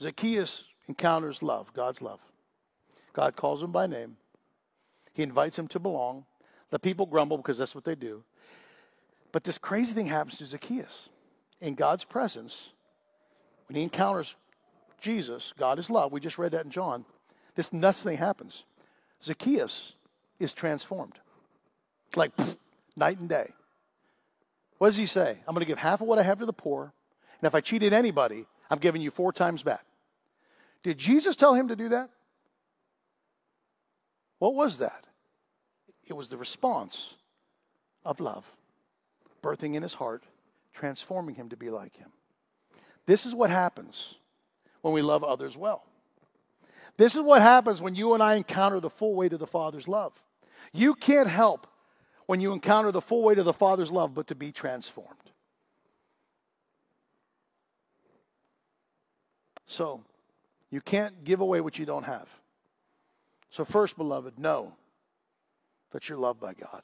Zacchaeus 0.00 0.64
encounters 0.86 1.42
love, 1.42 1.72
God's 1.74 2.00
love. 2.00 2.20
God 3.12 3.34
calls 3.34 3.62
him 3.62 3.72
by 3.72 3.88
name. 3.88 4.17
He 5.18 5.24
invites 5.24 5.58
him 5.58 5.66
to 5.68 5.80
belong. 5.80 6.26
The 6.70 6.78
people 6.78 7.04
grumble 7.04 7.38
because 7.38 7.58
that's 7.58 7.74
what 7.74 7.82
they 7.82 7.96
do. 7.96 8.22
But 9.32 9.42
this 9.42 9.58
crazy 9.58 9.92
thing 9.92 10.06
happens 10.06 10.38
to 10.38 10.46
Zacchaeus. 10.46 11.08
In 11.60 11.74
God's 11.74 12.04
presence, 12.04 12.70
when 13.66 13.74
he 13.74 13.82
encounters 13.82 14.36
Jesus, 15.00 15.52
God 15.58 15.80
is 15.80 15.90
love. 15.90 16.12
We 16.12 16.20
just 16.20 16.38
read 16.38 16.52
that 16.52 16.64
in 16.64 16.70
John. 16.70 17.04
This 17.56 17.72
nuts 17.72 18.00
thing 18.00 18.16
happens. 18.16 18.62
Zacchaeus 19.20 19.94
is 20.38 20.52
transformed. 20.52 21.18
It's 22.06 22.16
like 22.16 22.30
night 22.94 23.18
and 23.18 23.28
day. 23.28 23.54
What 24.78 24.86
does 24.86 24.96
he 24.98 25.06
say? 25.06 25.36
I'm 25.48 25.52
going 25.52 25.64
to 25.64 25.68
give 25.68 25.78
half 25.78 26.00
of 26.00 26.06
what 26.06 26.20
I 26.20 26.22
have 26.22 26.38
to 26.38 26.46
the 26.46 26.52
poor. 26.52 26.92
And 27.40 27.48
if 27.48 27.56
I 27.56 27.60
cheated 27.60 27.92
anybody, 27.92 28.46
I'm 28.70 28.78
giving 28.78 29.02
you 29.02 29.10
four 29.10 29.32
times 29.32 29.64
back. 29.64 29.84
Did 30.84 30.96
Jesus 30.96 31.34
tell 31.34 31.54
him 31.54 31.66
to 31.66 31.74
do 31.74 31.88
that? 31.88 32.08
What 34.38 34.54
was 34.54 34.78
that? 34.78 35.07
It 36.08 36.16
was 36.16 36.28
the 36.28 36.36
response 36.36 37.14
of 38.04 38.18
love, 38.18 38.44
birthing 39.42 39.74
in 39.74 39.82
his 39.82 39.94
heart, 39.94 40.24
transforming 40.72 41.34
him 41.34 41.50
to 41.50 41.56
be 41.56 41.70
like 41.70 41.96
him. 41.96 42.10
This 43.06 43.26
is 43.26 43.34
what 43.34 43.50
happens 43.50 44.14
when 44.80 44.94
we 44.94 45.02
love 45.02 45.22
others 45.22 45.56
well. 45.56 45.84
This 46.96 47.14
is 47.14 47.20
what 47.20 47.42
happens 47.42 47.82
when 47.82 47.94
you 47.94 48.14
and 48.14 48.22
I 48.22 48.34
encounter 48.34 48.80
the 48.80 48.90
full 48.90 49.14
weight 49.14 49.32
of 49.32 49.38
the 49.38 49.46
Father's 49.46 49.86
love. 49.86 50.12
You 50.72 50.94
can't 50.94 51.28
help 51.28 51.66
when 52.26 52.40
you 52.40 52.52
encounter 52.52 52.90
the 52.90 53.00
full 53.00 53.22
weight 53.22 53.38
of 53.38 53.44
the 53.44 53.52
Father's 53.52 53.92
love 53.92 54.14
but 54.14 54.28
to 54.28 54.34
be 54.34 54.50
transformed. 54.50 55.14
So, 59.66 60.02
you 60.70 60.80
can't 60.80 61.24
give 61.24 61.40
away 61.40 61.60
what 61.60 61.78
you 61.78 61.84
don't 61.84 62.04
have. 62.04 62.28
So, 63.50 63.64
first, 63.64 63.96
beloved, 63.96 64.38
know 64.38 64.72
that 65.92 66.08
you're 66.08 66.18
loved 66.18 66.40
by 66.40 66.54
God. 66.54 66.82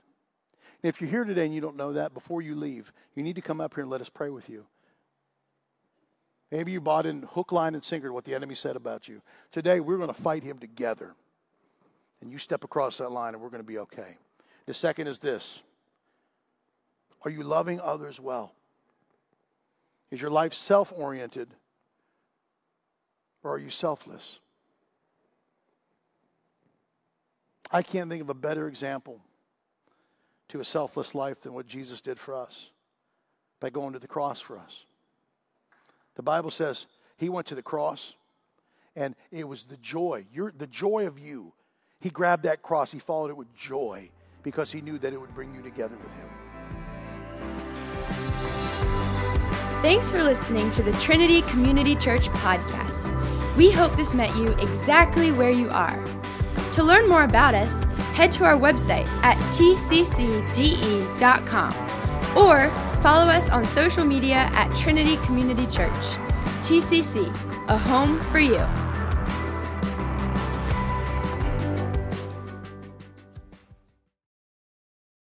And 0.83 0.89
if 0.89 1.01
you're 1.01 1.11
here 1.11 1.25
today 1.25 1.47
and 1.47 1.55
you 1.55 1.61
don't 1.61 1.77
know 1.77 1.95
that, 1.95 2.15
before 2.15 2.43
you 2.43 2.55
leave, 2.55 2.93
you 3.15 3.23
need 3.23 3.37
to 3.37 3.43
come 3.43 3.61
up 3.61 3.75
here 3.75 3.83
and 3.83 3.91
let 3.91 4.01
us 4.01 4.09
pray 4.09 4.31
with 4.31 4.49
you. 4.49 4.67
Maybe 6.51 6.73
you 6.73 6.81
bought 6.81 7.07
in 7.07 7.23
hook, 7.23 7.53
line, 7.53 7.75
and 7.75 7.83
sinker 7.83 8.13
what 8.13 8.25
the 8.25 8.35
enemy 8.35 8.55
said 8.55 8.77
about 8.77 9.09
you. 9.09 9.23
Today, 9.51 9.81
we're 9.81 9.97
going 9.97 10.09
to 10.09 10.15
fight 10.15 10.45
him 10.45 10.59
together. 10.59 11.15
And 12.21 12.31
you 12.31 12.39
step 12.39 12.65
across 12.65 12.99
that 12.99 13.11
line, 13.11 13.35
and 13.35 13.43
we're 13.43 13.51
going 13.51 13.63
to 13.63 13.67
be 13.67 13.79
okay. 13.79 14.17
The 14.67 14.75
second 14.75 15.07
is 15.07 15.19
this 15.19 15.63
Are 17.23 17.31
you 17.31 17.43
loving 17.43 17.81
others 17.81 18.21
well? 18.21 18.53
Is 20.11 20.21
your 20.21 20.31
life 20.31 20.55
self 20.55 20.93
oriented, 20.95 21.49
or 23.43 23.55
are 23.55 23.59
you 23.59 23.71
selfless? 23.71 24.39
I 27.75 27.83
can't 27.83 28.09
think 28.09 28.23
of 28.23 28.31
a 28.31 28.35
better 28.35 28.69
example 28.69 29.21
to 30.47 30.61
a 30.61 30.65
selfless 30.65 31.13
life 31.13 31.41
than 31.41 31.55
what 31.55 31.67
Jesus 31.67 32.01
did 32.01 32.21
for 32.21 32.37
us 32.37 32.71
by 33.59 33.69
going 33.69 33.95
to 33.95 33.99
the 33.99 34.07
cross 34.07 34.41
for 34.41 34.57
us. 34.57 34.85
The 36.15 36.23
Bible 36.23 36.53
says 36.53 36.87
he 37.17 37.29
went 37.29 37.49
to 37.49 37.57
the 37.57 37.63
cross 37.63 38.15
and 38.95 39.17
it 39.33 39.49
was 39.49 39.65
the 39.65 39.77
joy, 39.79 40.25
You're, 40.33 40.53
the 40.57 40.69
joy 40.69 41.09
of 41.09 41.19
you. 41.19 41.53
He 41.99 42.11
grabbed 42.11 42.45
that 42.45 42.63
cross, 42.63 42.93
he 42.93 43.01
followed 43.01 43.31
it 43.31 43.37
with 43.37 43.53
joy 43.57 44.09
because 44.45 44.71
he 44.71 44.81
knew 44.81 44.97
that 44.99 45.13
it 45.13 45.21
would 45.21 45.35
bring 45.35 45.53
you 45.53 45.61
together 45.61 45.97
with 45.97 46.13
him. 46.13 46.29
Thanks 49.83 50.09
for 50.13 50.23
listening 50.23 50.71
to 50.71 50.85
the 50.85 50.93
Trinity 50.93 51.43
Community 51.43 51.97
Church 51.97 52.29
podcast. 52.29 53.57
We 53.57 53.73
hope 53.73 53.97
this 53.97 54.15
met 54.15 54.37
you 54.37 54.53
exactly 54.61 55.33
where 55.33 55.51
you 55.51 55.69
are. 55.71 56.24
To 56.75 56.83
learn 56.83 57.09
more 57.09 57.23
about 57.23 57.55
us, 57.55 57.85
head 58.15 58.33
to 58.33 58.45
our 58.45 58.57
website 58.57 59.07
at 59.23 59.37
tccde.com 59.53 60.13
or 62.37 62.69
follow 63.01 63.27
us 63.31 63.49
on 63.49 63.65
social 63.65 64.05
media 64.05 64.51
at 64.55 64.75
Trinity 64.75 65.17
Community 65.19 65.69
Church. 65.69 65.95
TCC, 66.63 67.29
a 67.69 67.79
home 67.79 68.21
for 68.23 68.41
you. 68.41 68.59